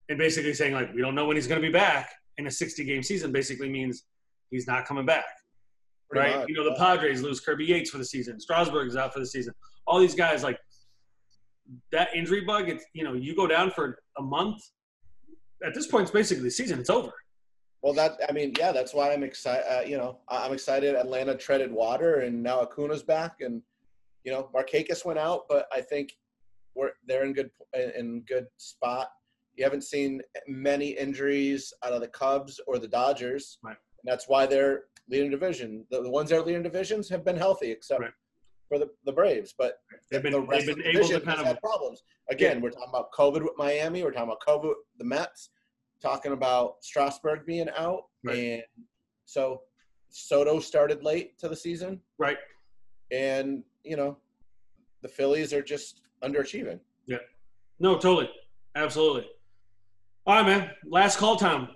and 0.08 0.16
basically 0.16 0.54
saying 0.54 0.72
like 0.72 0.94
we 0.94 1.02
don't 1.02 1.16
know 1.16 1.26
when 1.26 1.36
he's 1.36 1.48
going 1.48 1.60
to 1.60 1.66
be 1.66 1.72
back 1.72 2.12
in 2.38 2.46
a 2.46 2.50
60 2.50 2.84
game 2.84 3.02
season 3.02 3.32
basically 3.32 3.68
means 3.68 4.04
he's 4.50 4.68
not 4.68 4.86
coming 4.86 5.04
back. 5.04 5.24
Pretty 6.08 6.28
right? 6.28 6.38
much, 6.38 6.48
You 6.48 6.54
know, 6.54 6.64
the. 6.64 6.76
Padres 6.76 7.22
lose 7.22 7.40
Kirby 7.40 7.64
Yates 7.64 7.90
for 7.90 7.98
the 7.98 8.04
season. 8.04 8.38
Strasburg 8.38 8.86
is 8.86 8.96
out 8.96 9.12
for 9.12 9.18
the 9.18 9.26
season. 9.26 9.52
All 9.84 9.98
these 9.98 10.14
guys 10.14 10.44
like 10.44 10.58
that 11.90 12.14
injury 12.14 12.42
bug. 12.42 12.68
It's 12.68 12.84
you 12.92 13.02
know 13.02 13.14
you 13.14 13.34
go 13.34 13.48
down 13.48 13.72
for 13.72 13.98
a 14.18 14.22
month. 14.22 14.62
At 15.64 15.74
this 15.74 15.88
point, 15.88 16.02
it's 16.02 16.12
basically 16.12 16.44
the 16.44 16.50
season. 16.50 16.78
It's 16.78 16.90
over. 16.90 17.12
Well, 17.82 17.94
that 17.94 18.12
I 18.28 18.32
mean, 18.32 18.54
yeah, 18.56 18.70
that's 18.70 18.94
why 18.94 19.12
I'm 19.12 19.24
excited. 19.24 19.64
Uh, 19.68 19.80
you 19.80 19.96
know, 19.96 20.18
I'm 20.28 20.52
excited. 20.52 20.94
Atlanta 20.94 21.36
treaded 21.36 21.72
water, 21.72 22.20
and 22.20 22.40
now 22.42 22.60
Acuna's 22.60 23.02
back, 23.02 23.40
and 23.40 23.60
you 24.24 24.32
know, 24.32 24.48
Markakis 24.54 25.04
went 25.04 25.18
out, 25.18 25.42
but 25.48 25.66
I 25.72 25.80
think 25.80 26.12
we're 26.74 26.92
they're 27.06 27.24
in 27.24 27.32
good 27.32 27.50
in 27.96 28.22
good 28.22 28.46
spot. 28.56 29.08
You 29.56 29.64
haven't 29.64 29.82
seen 29.84 30.20
many 30.48 30.88
injuries 30.90 31.72
out 31.84 31.92
of 31.92 32.00
the 32.00 32.08
Cubs 32.08 32.58
or 32.66 32.78
the 32.78 32.88
Dodgers, 32.88 33.58
Right. 33.62 33.76
and 34.02 34.10
that's 34.10 34.26
why 34.28 34.46
they're 34.46 34.84
leading 35.10 35.30
division. 35.30 35.84
The, 35.90 36.02
the 36.02 36.10
ones 36.10 36.30
that 36.30 36.38
are 36.38 36.42
leading 36.42 36.62
divisions 36.62 37.08
have 37.10 37.24
been 37.24 37.36
healthy, 37.36 37.70
except 37.70 38.00
Right. 38.00 38.12
for 38.68 38.78
the, 38.78 38.88
the 39.04 39.12
Braves. 39.12 39.52
But 39.58 39.78
They've 40.10 40.22
been- 40.22 40.32
the 40.32 40.40
rest 40.40 40.66
they've 40.66 40.70
of 40.70 40.76
the 40.78 40.82
been 40.84 40.96
able 40.96 41.08
to 41.08 41.20
kind 41.20 41.46
of- 41.46 41.60
problems. 41.60 42.02
Again, 42.30 42.56
Yeah. 42.56 42.62
we're 42.62 42.70
talking 42.70 42.88
about 42.88 43.12
COVID 43.12 43.42
with 43.42 43.52
Miami. 43.58 44.02
We're 44.02 44.12
talking 44.12 44.28
about 44.30 44.40
COVID 44.40 44.68
with 44.68 44.78
the 44.96 45.04
Mets. 45.04 45.50
Talking 46.00 46.32
about 46.32 46.82
Strasburg 46.82 47.44
being 47.44 47.68
out, 47.76 48.04
Right. 48.24 48.36
and 48.38 48.62
so 49.26 49.62
Soto 50.08 50.60
started 50.60 51.02
late 51.04 51.38
to 51.40 51.48
the 51.48 51.56
season, 51.56 52.00
Right. 52.18 52.38
and 53.10 53.62
you 53.84 53.96
know 53.96 54.16
the 55.02 55.08
Phillies 55.08 55.52
are 55.52 55.62
just 55.62 56.00
underachieving. 56.22 56.78
Yeah. 57.06 57.18
No, 57.80 57.94
totally. 57.98 58.30
Absolutely. 58.76 59.26
All 60.26 60.36
right, 60.36 60.46
man. 60.46 60.70
Last 60.86 61.18
call 61.18 61.36
time. 61.36 61.68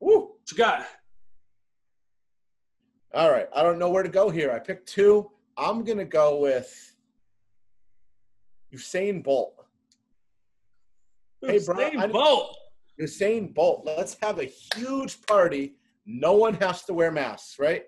Woo! 0.00 0.18
What 0.20 0.50
you 0.50 0.56
got? 0.56 0.86
All 3.14 3.30
right, 3.30 3.48
I 3.54 3.62
don't 3.62 3.78
know 3.78 3.90
where 3.90 4.02
to 4.02 4.08
go 4.08 4.30
here. 4.30 4.50
I 4.52 4.58
picked 4.58 4.88
two. 4.88 5.30
I'm 5.56 5.84
gonna 5.84 6.04
go 6.04 6.38
with 6.40 6.94
Usain 8.74 9.22
Bolt. 9.22 9.54
Hey, 11.42 11.58
bro, 11.64 11.76
Usain 11.76 11.96
I- 11.98 12.06
Bolt. 12.06 12.56
Usain 13.00 13.52
Bolt. 13.52 13.82
Let's 13.84 14.16
have 14.22 14.38
a 14.38 14.44
huge 14.44 15.20
party. 15.26 15.74
No 16.06 16.32
one 16.34 16.54
has 16.54 16.84
to 16.84 16.94
wear 16.94 17.10
masks, 17.10 17.58
right? 17.58 17.84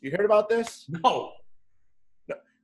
You 0.00 0.10
heard 0.10 0.24
about 0.24 0.48
this? 0.48 0.86
No. 0.88 1.32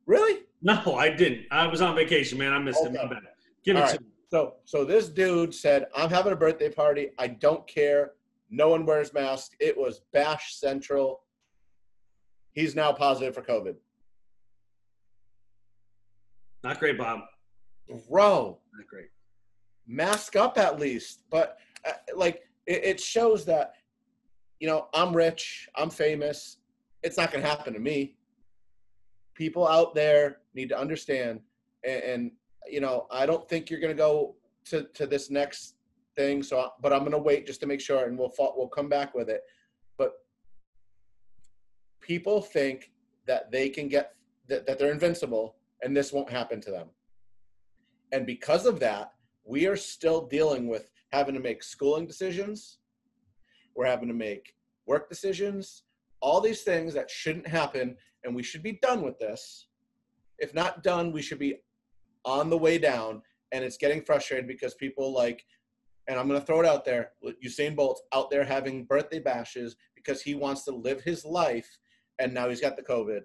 Really? 0.08 0.40
No, 0.62 0.96
I 0.96 1.10
didn't. 1.10 1.44
I 1.52 1.66
was 1.68 1.82
on 1.82 1.94
vacation, 1.94 2.38
man. 2.38 2.52
I 2.52 2.58
missed 2.58 2.84
it. 2.84 2.94
My 2.94 3.06
bad. 3.06 3.22
Give 3.62 3.76
it 3.76 3.82
All 3.82 3.88
to 3.88 4.00
me. 4.00 4.06
So, 4.30 4.54
so 4.64 4.84
this 4.84 5.08
dude 5.08 5.54
said, 5.54 5.86
"I'm 5.94 6.08
having 6.10 6.32
a 6.32 6.36
birthday 6.36 6.70
party. 6.70 7.10
I 7.18 7.28
don't 7.28 7.66
care. 7.68 8.12
No 8.50 8.70
one 8.70 8.86
wears 8.86 9.12
masks. 9.12 9.54
It 9.60 9.76
was 9.76 10.00
Bash 10.12 10.54
Central. 10.56 11.20
He's 12.54 12.74
now 12.74 12.90
positive 12.92 13.34
for 13.34 13.42
COVID. 13.42 13.76
Not 16.64 16.80
great, 16.80 16.98
Bob. 16.98 17.20
Bro, 18.08 18.58
Not 18.76 18.86
great. 18.88 19.10
mask 19.86 20.36
up 20.36 20.58
at 20.58 20.80
least. 20.80 21.22
But 21.30 21.58
uh, 21.86 21.92
like, 22.16 22.42
it, 22.66 22.84
it 22.84 23.00
shows 23.00 23.44
that, 23.44 23.74
you 24.58 24.66
know, 24.66 24.88
I'm 24.92 25.14
rich. 25.14 25.68
I'm 25.76 25.90
famous. 25.90 26.56
It's 27.02 27.16
not 27.16 27.30
going 27.30 27.44
to 27.44 27.48
happen 27.48 27.74
to 27.74 27.78
me. 27.78 28.16
People 29.38 29.68
out 29.68 29.94
there 29.94 30.38
need 30.52 30.68
to 30.70 30.78
understand, 30.78 31.38
and, 31.84 32.02
and 32.02 32.32
you 32.68 32.80
know, 32.80 33.06
I 33.08 33.24
don't 33.24 33.48
think 33.48 33.70
you're 33.70 33.78
going 33.78 33.96
to 33.96 34.02
go 34.08 34.34
to 34.70 34.82
to 34.94 35.06
this 35.06 35.30
next 35.30 35.76
thing. 36.16 36.42
So, 36.42 36.70
but 36.82 36.92
I'm 36.92 37.04
going 37.06 37.12
to 37.12 37.18
wait 37.18 37.46
just 37.46 37.60
to 37.60 37.68
make 37.68 37.80
sure, 37.80 38.06
and 38.06 38.18
we'll 38.18 38.34
we'll 38.56 38.66
come 38.66 38.88
back 38.88 39.14
with 39.14 39.28
it. 39.30 39.42
But 39.96 40.14
people 42.00 42.42
think 42.42 42.90
that 43.28 43.52
they 43.52 43.68
can 43.68 43.86
get 43.86 44.16
that, 44.48 44.66
that 44.66 44.76
they're 44.76 44.90
invincible, 44.90 45.54
and 45.82 45.96
this 45.96 46.12
won't 46.12 46.30
happen 46.30 46.60
to 46.62 46.72
them. 46.72 46.88
And 48.10 48.26
because 48.26 48.66
of 48.66 48.80
that, 48.80 49.12
we 49.44 49.68
are 49.68 49.76
still 49.76 50.26
dealing 50.26 50.66
with 50.66 50.90
having 51.12 51.34
to 51.34 51.40
make 51.40 51.62
schooling 51.62 52.08
decisions. 52.08 52.78
We're 53.76 53.86
having 53.86 54.08
to 54.08 54.14
make 54.14 54.56
work 54.86 55.08
decisions, 55.08 55.84
all 56.20 56.40
these 56.40 56.62
things 56.62 56.94
that 56.94 57.10
shouldn't 57.10 57.46
happen, 57.46 57.96
and 58.24 58.34
we 58.34 58.42
should 58.42 58.62
be 58.62 58.78
done 58.82 59.02
with 59.02 59.18
this. 59.18 59.68
If 60.38 60.54
not 60.54 60.82
done, 60.82 61.12
we 61.12 61.22
should 61.22 61.38
be 61.38 61.56
on 62.24 62.50
the 62.50 62.58
way 62.58 62.78
down. 62.78 63.22
And 63.52 63.64
it's 63.64 63.76
getting 63.76 64.02
frustrated 64.02 64.46
because 64.46 64.74
people 64.74 65.12
like, 65.12 65.44
and 66.08 66.18
I'm 66.18 66.28
going 66.28 66.40
to 66.40 66.46
throw 66.46 66.60
it 66.60 66.66
out 66.66 66.84
there 66.84 67.12
Usain 67.44 67.76
Bolt's 67.76 68.02
out 68.14 68.30
there 68.30 68.44
having 68.44 68.84
birthday 68.84 69.18
bashes 69.18 69.76
because 69.94 70.22
he 70.22 70.34
wants 70.34 70.64
to 70.64 70.70
live 70.70 71.02
his 71.02 71.24
life, 71.24 71.68
and 72.18 72.32
now 72.32 72.48
he's 72.48 72.60
got 72.60 72.76
the 72.76 72.82
COVID. 72.82 73.20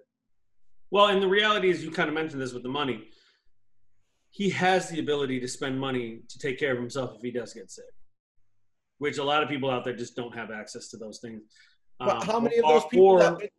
Well, 0.90 1.06
and 1.06 1.22
the 1.22 1.28
reality 1.28 1.70
is, 1.70 1.82
you 1.82 1.90
kind 1.90 2.08
of 2.08 2.14
mentioned 2.14 2.40
this 2.40 2.52
with 2.52 2.62
the 2.62 2.68
money. 2.68 3.08
He 4.30 4.50
has 4.50 4.88
the 4.88 5.00
ability 5.00 5.40
to 5.40 5.48
spend 5.48 5.78
money 5.78 6.20
to 6.28 6.38
take 6.38 6.58
care 6.58 6.72
of 6.72 6.78
himself 6.78 7.14
if 7.16 7.22
he 7.22 7.30
does 7.30 7.54
get 7.54 7.70
sick, 7.70 7.84
which 8.98 9.18
a 9.18 9.24
lot 9.24 9.42
of 9.42 9.48
people 9.48 9.70
out 9.70 9.84
there 9.84 9.96
just 9.96 10.16
don't 10.16 10.34
have 10.34 10.50
access 10.50 10.88
to 10.88 10.96
those 10.96 11.20
things. 11.20 11.42
But 11.98 12.16
Um, 12.16 12.22
how 12.22 12.40
many 12.40 12.58
of 12.58 12.64
those 12.64 12.84
people 12.86 13.06
or- 13.06 13.18
that 13.20 13.36
went, 13.36 13.52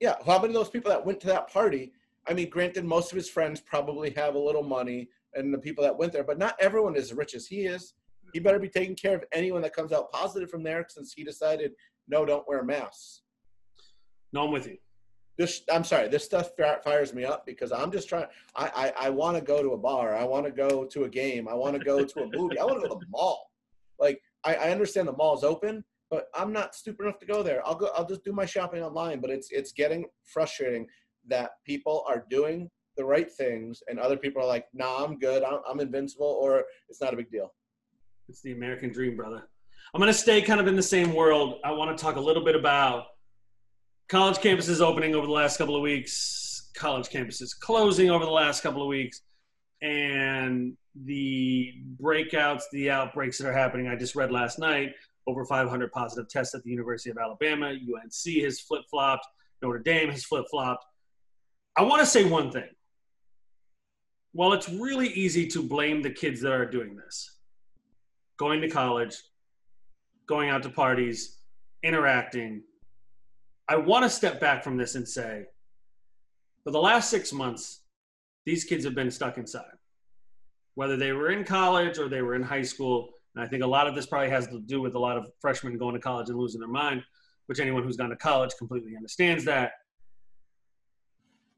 yeah, 0.00 0.16
how 0.24 0.38
many 0.38 0.48
of 0.48 0.54
those 0.54 0.70
people 0.70 0.90
that 0.90 1.04
went 1.04 1.20
to 1.20 1.26
that 1.28 1.48
party? 1.48 1.92
I 2.26 2.34
mean, 2.34 2.48
granted, 2.48 2.84
most 2.84 3.12
of 3.12 3.16
his 3.16 3.28
friends 3.28 3.60
probably 3.60 4.10
have 4.10 4.34
a 4.34 4.38
little 4.38 4.62
money, 4.62 5.08
and 5.34 5.52
the 5.52 5.58
people 5.58 5.84
that 5.84 5.96
went 5.96 6.12
there, 6.12 6.24
but 6.24 6.38
not 6.38 6.56
everyone 6.60 6.96
is 6.96 7.10
as 7.10 7.14
rich 7.14 7.34
as 7.34 7.46
he 7.46 7.66
is. 7.66 7.94
He 8.32 8.40
better 8.40 8.58
be 8.58 8.68
taking 8.68 8.96
care 8.96 9.14
of 9.14 9.24
anyone 9.32 9.62
that 9.62 9.74
comes 9.74 9.92
out 9.92 10.10
positive 10.10 10.50
from 10.50 10.62
there, 10.62 10.84
since 10.88 11.12
he 11.12 11.22
decided 11.24 11.72
no, 12.08 12.24
don't 12.24 12.46
wear 12.46 12.62
masks. 12.62 13.22
no, 14.32 14.44
I'm 14.44 14.52
with 14.52 14.66
you. 14.66 14.78
This, 15.36 15.62
I'm 15.72 15.84
sorry, 15.84 16.08
this 16.08 16.24
stuff 16.24 16.50
fires 16.84 17.12
me 17.12 17.24
up 17.24 17.44
because 17.44 17.72
I'm 17.72 17.90
just 17.90 18.08
trying. 18.08 18.26
I, 18.54 18.92
I, 18.98 19.06
I 19.06 19.10
want 19.10 19.36
to 19.36 19.42
go 19.42 19.62
to 19.62 19.70
a 19.70 19.78
bar. 19.78 20.14
I 20.14 20.22
want 20.24 20.44
to 20.46 20.52
go 20.52 20.84
to 20.84 21.04
a 21.04 21.08
game. 21.08 21.48
I 21.48 21.54
want 21.54 21.76
to 21.76 21.84
go 21.84 22.04
to 22.04 22.20
a 22.22 22.26
movie. 22.36 22.58
I 22.58 22.64
want 22.64 22.80
to 22.82 22.88
go 22.88 22.94
to 22.94 23.00
the 23.00 23.10
mall. 23.10 23.50
Like 23.98 24.20
I, 24.44 24.54
I 24.54 24.70
understand 24.70 25.08
the 25.08 25.16
mall's 25.16 25.42
open, 25.42 25.84
but 26.10 26.26
I'm 26.34 26.52
not 26.52 26.74
stupid 26.74 27.04
enough 27.04 27.18
to 27.20 27.26
go 27.26 27.42
there. 27.42 27.66
I'll 27.66 27.74
go. 27.74 27.90
I'll 27.96 28.06
just 28.06 28.24
do 28.24 28.32
my 28.32 28.46
shopping 28.46 28.82
online. 28.82 29.20
But 29.20 29.30
it's 29.30 29.48
it's 29.50 29.72
getting 29.72 30.06
frustrating 30.24 30.86
that 31.28 31.52
people 31.64 32.04
are 32.08 32.24
doing 32.30 32.70
the 32.96 33.04
right 33.04 33.30
things 33.32 33.82
and 33.88 33.98
other 33.98 34.16
people 34.16 34.42
are 34.42 34.46
like, 34.46 34.66
Nah, 34.72 35.04
I'm 35.04 35.18
good. 35.18 35.42
I'm, 35.42 35.60
I'm 35.68 35.80
invincible, 35.80 36.38
or 36.40 36.64
it's 36.88 37.00
not 37.00 37.12
a 37.12 37.16
big 37.16 37.30
deal. 37.30 37.52
It's 38.28 38.42
the 38.42 38.52
American 38.52 38.92
dream, 38.92 39.16
brother. 39.16 39.48
I'm 39.92 40.00
going 40.00 40.12
to 40.12 40.18
stay 40.18 40.42
kind 40.42 40.60
of 40.60 40.66
in 40.66 40.76
the 40.76 40.82
same 40.82 41.14
world. 41.14 41.60
I 41.64 41.72
want 41.72 41.96
to 41.96 42.02
talk 42.02 42.16
a 42.16 42.20
little 42.20 42.44
bit 42.44 42.56
about 42.56 43.04
college 44.08 44.38
campuses 44.38 44.80
opening 44.80 45.14
over 45.14 45.26
the 45.26 45.32
last 45.32 45.56
couple 45.56 45.76
of 45.76 45.82
weeks, 45.82 46.70
college 46.74 47.08
campuses 47.08 47.50
closing 47.58 48.10
over 48.10 48.24
the 48.24 48.30
last 48.30 48.62
couple 48.62 48.82
of 48.82 48.88
weeks, 48.88 49.20
and 49.82 50.76
the 51.04 51.72
breakouts, 52.00 52.62
the 52.72 52.90
outbreaks 52.90 53.38
that 53.38 53.48
are 53.48 53.52
happening. 53.52 53.88
I 53.88 53.96
just 53.96 54.14
read 54.14 54.32
last 54.32 54.58
night 54.58 54.92
over 55.26 55.44
500 55.44 55.92
positive 55.92 56.28
tests 56.28 56.54
at 56.54 56.62
the 56.62 56.70
University 56.70 57.10
of 57.10 57.18
Alabama. 57.18 57.68
UNC 57.68 58.42
has 58.42 58.60
flip 58.60 58.82
flopped. 58.90 59.26
Notre 59.62 59.78
Dame 59.78 60.10
has 60.10 60.24
flip 60.24 60.44
flopped. 60.50 60.84
I 61.76 61.82
want 61.82 62.00
to 62.00 62.06
say 62.06 62.24
one 62.24 62.50
thing. 62.50 62.68
While 64.32 64.52
it's 64.52 64.68
really 64.68 65.08
easy 65.08 65.46
to 65.48 65.62
blame 65.62 66.02
the 66.02 66.10
kids 66.10 66.40
that 66.40 66.52
are 66.52 66.68
doing 66.68 66.96
this, 66.96 67.38
going 68.36 68.60
to 68.60 68.68
college, 68.68 69.16
going 70.26 70.50
out 70.50 70.62
to 70.64 70.70
parties, 70.70 71.38
interacting. 71.82 72.62
I 73.68 73.76
want 73.76 74.02
to 74.04 74.10
step 74.10 74.40
back 74.40 74.64
from 74.64 74.76
this 74.76 74.94
and 74.94 75.06
say, 75.06 75.46
for 76.64 76.70
the 76.70 76.80
last 76.80 77.10
six 77.10 77.32
months, 77.32 77.80
these 78.46 78.64
kids 78.64 78.84
have 78.84 78.94
been 78.94 79.10
stuck 79.10 79.38
inside. 79.38 79.64
Whether 80.74 80.96
they 80.96 81.12
were 81.12 81.30
in 81.30 81.44
college 81.44 81.98
or 81.98 82.08
they 82.08 82.22
were 82.22 82.34
in 82.34 82.42
high 82.42 82.62
school, 82.62 83.10
and 83.34 83.44
I 83.44 83.48
think 83.48 83.62
a 83.62 83.66
lot 83.66 83.86
of 83.86 83.94
this 83.94 84.06
probably 84.06 84.30
has 84.30 84.46
to 84.48 84.60
do 84.60 84.80
with 84.80 84.94
a 84.94 84.98
lot 84.98 85.16
of 85.16 85.30
freshmen 85.40 85.76
going 85.76 85.94
to 85.94 86.00
college 86.00 86.28
and 86.28 86.38
losing 86.38 86.60
their 86.60 86.68
mind, 86.68 87.02
which 87.46 87.60
anyone 87.60 87.82
who's 87.82 87.96
gone 87.96 88.10
to 88.10 88.16
college 88.16 88.52
completely 88.58 88.96
understands 88.96 89.44
that. 89.44 89.72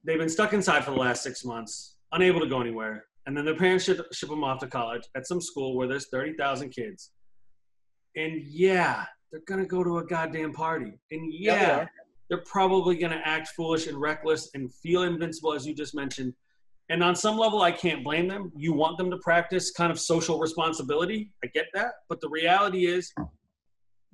They've 0.04 0.18
been 0.18 0.28
stuck 0.28 0.52
inside 0.52 0.84
for 0.84 0.92
the 0.92 0.98
last 0.98 1.22
six 1.22 1.44
months, 1.44 1.96
unable 2.12 2.40
to 2.40 2.46
go 2.46 2.60
anywhere, 2.60 3.06
and 3.26 3.36
then 3.36 3.44
their 3.44 3.56
parents 3.56 3.84
ship, 3.84 4.00
ship 4.12 4.28
them 4.28 4.44
off 4.44 4.60
to 4.60 4.68
college 4.68 5.02
at 5.16 5.26
some 5.26 5.40
school 5.40 5.76
where 5.76 5.88
there's 5.88 6.08
30,000 6.08 6.70
kids. 6.70 7.10
And 8.14 8.40
yeah, 8.44 9.04
they're 9.30 9.42
going 9.46 9.60
to 9.60 9.66
go 9.66 9.82
to 9.82 9.98
a 9.98 10.04
goddamn 10.04 10.52
party. 10.52 10.92
And 11.10 11.32
they 11.32 11.36
yeah, 11.38 11.80
are. 11.80 11.90
they're 12.30 12.44
probably 12.46 12.96
going 12.96 13.12
to 13.12 13.28
act 13.28 13.48
foolish 13.48 13.88
and 13.88 14.00
reckless 14.00 14.50
and 14.54 14.72
feel 14.72 15.02
invincible, 15.02 15.52
as 15.52 15.66
you 15.66 15.74
just 15.74 15.94
mentioned. 15.94 16.32
And 16.88 17.02
on 17.02 17.16
some 17.16 17.36
level, 17.36 17.62
I 17.62 17.72
can't 17.72 18.04
blame 18.04 18.28
them. 18.28 18.52
You 18.56 18.72
want 18.72 18.96
them 18.96 19.10
to 19.10 19.18
practice 19.18 19.72
kind 19.72 19.90
of 19.90 19.98
social 19.98 20.38
responsibility. 20.38 21.30
I 21.42 21.48
get 21.48 21.66
that. 21.74 21.92
But 22.08 22.20
the 22.20 22.28
reality 22.28 22.86
is, 22.86 23.12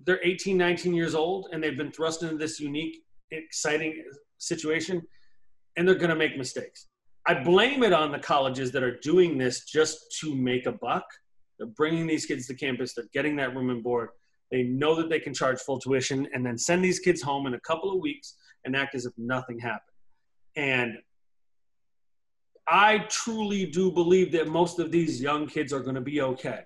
they're 0.04 0.20
18, 0.24 0.56
19 0.56 0.94
years 0.94 1.14
old, 1.14 1.48
and 1.52 1.62
they've 1.62 1.76
been 1.76 1.92
thrust 1.92 2.22
into 2.22 2.36
this 2.36 2.58
unique, 2.58 3.02
exciting 3.30 4.02
situation, 4.38 5.02
and 5.76 5.86
they're 5.86 5.94
going 5.94 6.10
to 6.10 6.16
make 6.16 6.36
mistakes. 6.36 6.88
I 7.26 7.34
blame 7.34 7.82
it 7.82 7.92
on 7.92 8.10
the 8.10 8.18
colleges 8.18 8.72
that 8.72 8.82
are 8.82 8.98
doing 8.98 9.38
this 9.38 9.64
just 9.64 10.16
to 10.20 10.34
make 10.34 10.66
a 10.66 10.72
buck. 10.72 11.04
They're 11.58 11.68
bringing 11.68 12.06
these 12.06 12.26
kids 12.26 12.46
to 12.48 12.54
campus, 12.54 12.94
they're 12.94 13.04
getting 13.12 13.36
that 13.36 13.54
room 13.54 13.70
and 13.70 13.82
board. 13.82 14.08
They 14.50 14.64
know 14.64 14.94
that 14.96 15.08
they 15.08 15.20
can 15.20 15.32
charge 15.32 15.60
full 15.60 15.78
tuition 15.78 16.26
and 16.34 16.44
then 16.44 16.58
send 16.58 16.84
these 16.84 16.98
kids 16.98 17.22
home 17.22 17.46
in 17.46 17.54
a 17.54 17.60
couple 17.60 17.90
of 17.90 18.00
weeks 18.00 18.36
and 18.64 18.76
act 18.76 18.94
as 18.94 19.06
if 19.06 19.12
nothing 19.16 19.58
happened. 19.58 19.80
And 20.56 20.98
I 22.68 22.98
truly 23.08 23.66
do 23.66 23.90
believe 23.90 24.32
that 24.32 24.48
most 24.48 24.78
of 24.78 24.90
these 24.90 25.20
young 25.20 25.46
kids 25.46 25.72
are 25.72 25.80
going 25.80 25.94
to 25.94 26.00
be 26.00 26.20
okay. 26.20 26.60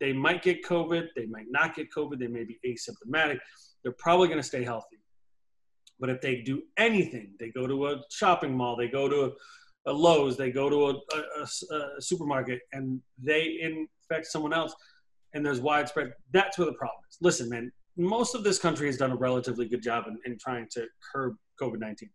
They 0.00 0.12
might 0.12 0.42
get 0.42 0.64
COVID. 0.64 1.08
They 1.16 1.26
might 1.26 1.46
not 1.48 1.74
get 1.74 1.88
COVID. 1.96 2.18
They 2.18 2.26
may 2.26 2.44
be 2.44 2.58
asymptomatic. 2.66 3.38
They're 3.82 3.94
probably 3.98 4.28
going 4.28 4.40
to 4.40 4.46
stay 4.46 4.64
healthy. 4.64 4.98
But 6.00 6.10
if 6.10 6.20
they 6.20 6.42
do 6.42 6.62
anything, 6.76 7.34
they 7.38 7.50
go 7.50 7.66
to 7.66 7.86
a 7.86 8.02
shopping 8.10 8.56
mall, 8.56 8.76
they 8.76 8.88
go 8.88 9.08
to 9.08 9.32
a, 9.86 9.90
a 9.90 9.92
Lowe's, 9.92 10.36
they 10.36 10.50
go 10.50 10.68
to 10.68 10.88
a, 10.88 10.94
a, 11.16 11.76
a, 11.76 12.00
supermarket, 12.00 12.60
and 12.72 13.00
they 13.22 13.58
infect 13.60 14.26
someone 14.26 14.52
else, 14.52 14.74
and 15.34 15.46
there's 15.46 15.60
widespread. 15.60 16.12
That's 16.32 16.58
where 16.58 16.66
the 16.66 16.72
problem 16.72 16.98
is. 17.08 17.18
Listen, 17.20 17.48
man, 17.48 17.70
most 17.96 18.34
of 18.34 18.42
this 18.42 18.58
country 18.58 18.88
has 18.88 18.96
done 18.96 19.12
a 19.12 19.16
relatively 19.16 19.68
good 19.68 19.82
job 19.82 20.06
in, 20.08 20.18
in 20.24 20.36
trying 20.38 20.66
to 20.72 20.86
curb 21.12 21.36
COVID 21.60 21.78
19. 21.78 22.10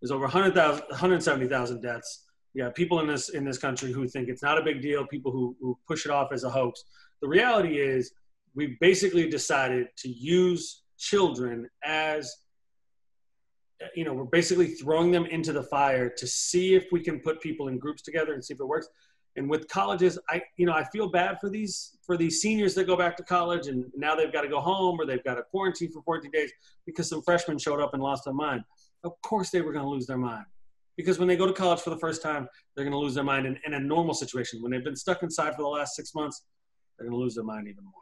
There's 0.00 0.12
over 0.12 0.22
100,000, 0.22 0.84
170,000 0.88 1.82
deaths. 1.82 2.26
Got 2.56 2.74
people 2.74 3.00
in 3.00 3.06
this 3.06 3.28
in 3.30 3.44
this 3.44 3.58
country 3.58 3.92
who 3.92 4.08
think 4.08 4.28
it's 4.28 4.42
not 4.42 4.58
a 4.58 4.62
big 4.62 4.82
deal. 4.82 5.06
People 5.06 5.30
who, 5.30 5.56
who 5.60 5.78
push 5.86 6.04
it 6.04 6.10
off 6.10 6.32
as 6.32 6.44
a 6.44 6.50
hoax. 6.50 6.82
The 7.22 7.28
reality 7.28 7.78
is, 7.78 8.12
we 8.54 8.76
basically 8.80 9.28
decided 9.28 9.88
to 9.98 10.08
use 10.08 10.82
children 10.98 11.68
as 11.84 12.36
you 13.94 14.04
know 14.04 14.12
we're 14.12 14.24
basically 14.24 14.66
throwing 14.66 15.10
them 15.10 15.24
into 15.26 15.52
the 15.52 15.62
fire 15.62 16.10
to 16.10 16.26
see 16.26 16.74
if 16.74 16.86
we 16.92 17.00
can 17.00 17.18
put 17.20 17.40
people 17.40 17.68
in 17.68 17.78
groups 17.78 18.02
together 18.02 18.34
and 18.34 18.44
see 18.44 18.52
if 18.52 18.60
it 18.60 18.66
works 18.66 18.88
and 19.36 19.48
with 19.48 19.66
colleges 19.68 20.18
i 20.28 20.42
you 20.58 20.66
know 20.66 20.74
i 20.74 20.84
feel 20.84 21.08
bad 21.08 21.38
for 21.40 21.48
these 21.48 21.96
for 22.04 22.18
these 22.18 22.42
seniors 22.42 22.74
that 22.74 22.86
go 22.86 22.96
back 22.96 23.16
to 23.16 23.22
college 23.22 23.68
and 23.68 23.86
now 23.96 24.14
they've 24.14 24.32
got 24.32 24.42
to 24.42 24.48
go 24.48 24.60
home 24.60 25.00
or 25.00 25.06
they've 25.06 25.24
got 25.24 25.36
to 25.36 25.42
quarantine 25.44 25.90
for 25.90 26.02
14 26.02 26.30
days 26.30 26.52
because 26.84 27.08
some 27.08 27.22
freshmen 27.22 27.56
showed 27.56 27.80
up 27.80 27.94
and 27.94 28.02
lost 28.02 28.24
their 28.24 28.34
mind 28.34 28.62
of 29.04 29.12
course 29.22 29.48
they 29.48 29.62
were 29.62 29.72
going 29.72 29.84
to 29.84 29.90
lose 29.90 30.06
their 30.06 30.18
mind 30.18 30.44
because 31.00 31.18
when 31.18 31.28
they 31.28 31.36
go 31.36 31.46
to 31.46 31.52
college 31.52 31.80
for 31.80 31.90
the 31.90 31.98
first 31.98 32.22
time 32.22 32.48
they're 32.74 32.84
going 32.84 32.92
to 32.92 32.98
lose 32.98 33.14
their 33.14 33.24
mind 33.24 33.46
in, 33.46 33.58
in 33.66 33.74
a 33.74 33.80
normal 33.80 34.14
situation 34.14 34.62
when 34.62 34.70
they've 34.70 34.84
been 34.84 34.96
stuck 34.96 35.22
inside 35.22 35.54
for 35.54 35.62
the 35.62 35.68
last 35.68 35.94
six 35.94 36.14
months 36.14 36.44
they're 36.98 37.08
going 37.08 37.18
to 37.18 37.22
lose 37.22 37.34
their 37.34 37.44
mind 37.44 37.66
even 37.68 37.84
more 37.84 37.92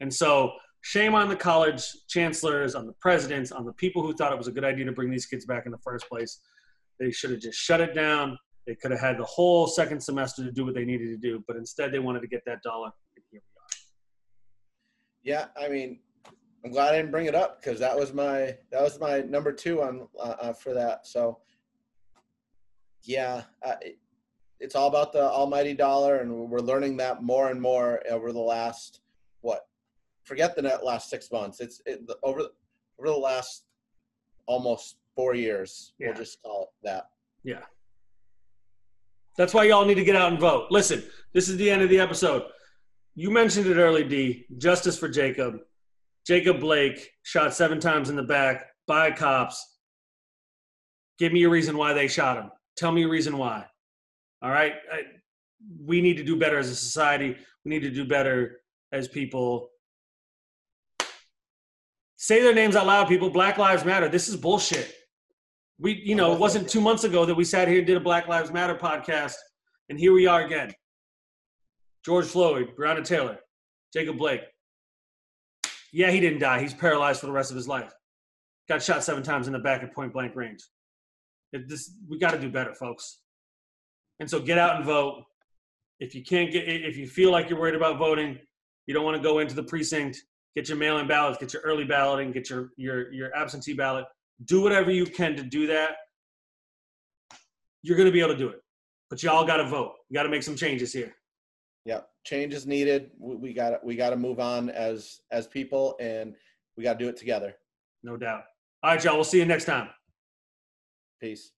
and 0.00 0.12
so 0.12 0.52
shame 0.82 1.14
on 1.14 1.28
the 1.28 1.36
college 1.36 1.84
chancellors, 2.08 2.74
on 2.74 2.86
the 2.86 2.92
presidents, 2.94 3.50
on 3.52 3.64
the 3.64 3.72
people 3.72 4.02
who 4.02 4.12
thought 4.12 4.32
it 4.32 4.38
was 4.38 4.48
a 4.48 4.52
good 4.52 4.64
idea 4.64 4.84
to 4.84 4.92
bring 4.92 5.10
these 5.10 5.26
kids 5.26 5.46
back 5.46 5.64
in 5.64 5.72
the 5.72 5.78
first 5.78 6.08
place. 6.08 6.40
They 7.00 7.10
should 7.10 7.30
have 7.30 7.40
just 7.40 7.58
shut 7.58 7.80
it 7.80 7.94
down. 7.94 8.38
They 8.66 8.74
could 8.74 8.90
have 8.90 9.00
had 9.00 9.18
the 9.18 9.24
whole 9.24 9.66
second 9.66 10.00
semester 10.00 10.44
to 10.44 10.52
do 10.52 10.64
what 10.64 10.74
they 10.74 10.84
needed 10.84 11.08
to 11.08 11.16
do, 11.16 11.42
but 11.46 11.56
instead 11.56 11.92
they 11.92 11.98
wanted 11.98 12.20
to 12.20 12.28
get 12.28 12.42
that 12.46 12.62
dollar. 12.62 12.90
here 13.14 13.24
we 13.32 13.38
are. 13.38 13.42
Yeah, 15.22 15.46
I 15.56 15.68
mean, 15.68 16.00
I'm 16.64 16.70
glad 16.70 16.94
I 16.94 16.96
didn't 16.98 17.10
bring 17.10 17.26
it 17.26 17.34
up 17.34 17.60
because 17.62 17.80
that 17.80 17.96
was 17.96 18.12
my 18.12 18.56
that 18.70 18.82
was 18.82 19.00
my 19.00 19.20
number 19.20 19.52
two 19.52 19.82
on 19.82 20.06
uh, 20.18 20.34
uh 20.40 20.52
for 20.52 20.74
that. 20.74 21.06
So, 21.06 21.38
yeah, 23.02 23.42
uh, 23.64 23.74
it, 23.80 23.98
it's 24.60 24.74
all 24.74 24.88
about 24.88 25.12
the 25.12 25.22
almighty 25.22 25.74
dollar, 25.74 26.18
and 26.18 26.32
we're 26.32 26.60
learning 26.60 26.96
that 26.98 27.22
more 27.22 27.50
and 27.50 27.60
more 27.60 28.00
over 28.08 28.32
the 28.32 28.38
last 28.38 29.00
what 29.40 29.66
forget 30.24 30.54
the 30.54 30.62
net 30.62 30.84
last 30.84 31.10
six 31.10 31.30
months. 31.30 31.60
It's 31.60 31.82
it, 31.86 32.00
over 32.22 32.40
over 32.98 33.08
the 33.08 33.12
last 33.12 33.64
almost 34.46 34.96
four 35.16 35.34
years. 35.34 35.92
Yeah. 35.98 36.08
We'll 36.08 36.16
just 36.16 36.42
call 36.42 36.62
it 36.62 36.86
that. 36.86 37.08
Yeah. 37.42 37.62
That's 39.36 39.54
why 39.54 39.64
y'all 39.64 39.84
need 39.84 39.94
to 39.94 40.04
get 40.04 40.16
out 40.16 40.30
and 40.30 40.40
vote. 40.40 40.66
Listen, 40.70 41.02
this 41.32 41.48
is 41.48 41.56
the 41.56 41.70
end 41.70 41.82
of 41.82 41.88
the 41.88 41.98
episode. 41.98 42.44
You 43.14 43.30
mentioned 43.30 43.66
it 43.66 43.76
early, 43.76 44.04
D. 44.04 44.46
Justice 44.58 44.98
for 44.98 45.08
Jacob. 45.08 45.60
Jacob 46.26 46.60
Blake 46.60 47.10
shot 47.22 47.54
seven 47.54 47.80
times 47.80 48.10
in 48.10 48.16
the 48.16 48.22
back 48.22 48.66
by 48.86 49.10
cops. 49.10 49.78
Give 51.18 51.32
me 51.32 51.44
a 51.44 51.48
reason 51.48 51.76
why 51.76 51.92
they 51.92 52.08
shot 52.08 52.38
him. 52.38 52.50
Tell 52.76 52.92
me 52.92 53.04
a 53.04 53.08
reason 53.08 53.38
why. 53.38 53.66
All 54.42 54.50
right. 54.50 54.74
I, 54.92 55.02
we 55.84 56.00
need 56.00 56.16
to 56.16 56.24
do 56.24 56.36
better 56.36 56.58
as 56.58 56.68
a 56.68 56.74
society. 56.74 57.36
We 57.64 57.70
need 57.70 57.82
to 57.82 57.90
do 57.90 58.04
better 58.04 58.60
as 58.90 59.08
people 59.08 59.70
say 62.16 62.40
their 62.40 62.54
names 62.54 62.76
out 62.76 62.86
loud, 62.86 63.08
people. 63.08 63.30
Black 63.30 63.58
Lives 63.58 63.84
Matter. 63.84 64.08
This 64.08 64.28
is 64.28 64.36
bullshit. 64.36 64.94
We, 65.78 66.00
you 66.04 66.14
know, 66.14 66.32
it 66.32 66.38
wasn't 66.38 66.68
two 66.68 66.80
months 66.80 67.02
ago 67.02 67.24
that 67.24 67.34
we 67.34 67.44
sat 67.44 67.66
here 67.66 67.78
and 67.78 67.86
did 67.86 67.96
a 67.96 68.00
Black 68.00 68.28
Lives 68.28 68.52
Matter 68.52 68.76
podcast, 68.76 69.34
and 69.88 69.98
here 69.98 70.12
we 70.12 70.26
are 70.26 70.44
again. 70.44 70.72
George 72.04 72.26
Floyd, 72.26 72.70
Breonna 72.78 73.04
Taylor, 73.04 73.38
Jacob 73.92 74.18
Blake. 74.18 74.42
Yeah, 75.92 76.10
he 76.10 76.20
didn't 76.20 76.38
die. 76.38 76.60
He's 76.60 76.74
paralyzed 76.74 77.20
for 77.20 77.26
the 77.26 77.32
rest 77.32 77.50
of 77.50 77.56
his 77.56 77.66
life. 77.66 77.92
Got 78.68 78.82
shot 78.82 79.02
seven 79.02 79.24
times 79.24 79.48
in 79.48 79.52
the 79.52 79.58
back 79.58 79.82
at 79.82 79.92
point 79.92 80.12
blank 80.12 80.36
range. 80.36 80.60
It, 81.52 81.68
this, 81.68 81.92
we 82.08 82.18
got 82.18 82.32
to 82.32 82.40
do 82.40 82.50
better, 82.50 82.74
folks. 82.74 83.18
And 84.20 84.28
so 84.28 84.40
get 84.40 84.58
out 84.58 84.76
and 84.76 84.84
vote. 84.84 85.24
If 86.00 86.14
you 86.14 86.22
can't 86.22 86.50
get, 86.50 86.66
if 86.66 86.96
you 86.96 87.06
feel 87.06 87.30
like 87.30 87.48
you're 87.48 87.58
worried 87.58 87.74
about 87.74 87.98
voting, 87.98 88.38
you 88.86 88.94
don't 88.94 89.04
want 89.04 89.16
to 89.16 89.22
go 89.22 89.38
into 89.38 89.54
the 89.54 89.62
precinct 89.62 90.22
get 90.54 90.68
your 90.68 90.78
mail-in 90.78 91.06
ballots, 91.06 91.38
get 91.38 91.52
your 91.52 91.62
early 91.62 91.84
balloting, 91.84 92.32
get 92.32 92.50
your 92.50 92.70
your 92.76 93.12
your 93.12 93.34
absentee 93.36 93.74
ballot. 93.74 94.06
Do 94.44 94.60
whatever 94.62 94.90
you 94.90 95.06
can 95.06 95.36
to 95.36 95.42
do 95.42 95.66
that. 95.68 95.96
You're 97.82 97.96
going 97.96 98.06
to 98.06 98.12
be 98.12 98.20
able 98.20 98.32
to 98.32 98.38
do 98.38 98.48
it, 98.48 98.62
but 99.10 99.22
y'all 99.22 99.46
got 99.46 99.56
to 99.58 99.64
vote. 99.64 99.94
You 100.08 100.14
got 100.14 100.24
to 100.24 100.28
make 100.28 100.42
some 100.42 100.56
changes 100.56 100.92
here. 100.92 101.14
Yeah, 101.84 102.00
change 102.24 102.54
is 102.54 102.66
needed. 102.66 103.10
We 103.18 103.52
got 103.52 103.84
we 103.84 103.96
got 103.96 104.10
to 104.10 104.16
move 104.16 104.40
on 104.40 104.70
as 104.70 105.20
as 105.30 105.46
people, 105.46 105.96
and 106.00 106.34
we 106.76 106.84
got 106.84 106.94
to 106.94 106.98
do 106.98 107.08
it 107.08 107.16
together. 107.16 107.54
No 108.02 108.16
doubt. 108.16 108.44
All 108.82 108.92
right, 108.92 109.04
y'all. 109.04 109.14
We'll 109.14 109.24
see 109.24 109.38
you 109.38 109.46
next 109.46 109.64
time. 109.64 109.88
Peace. 111.22 111.52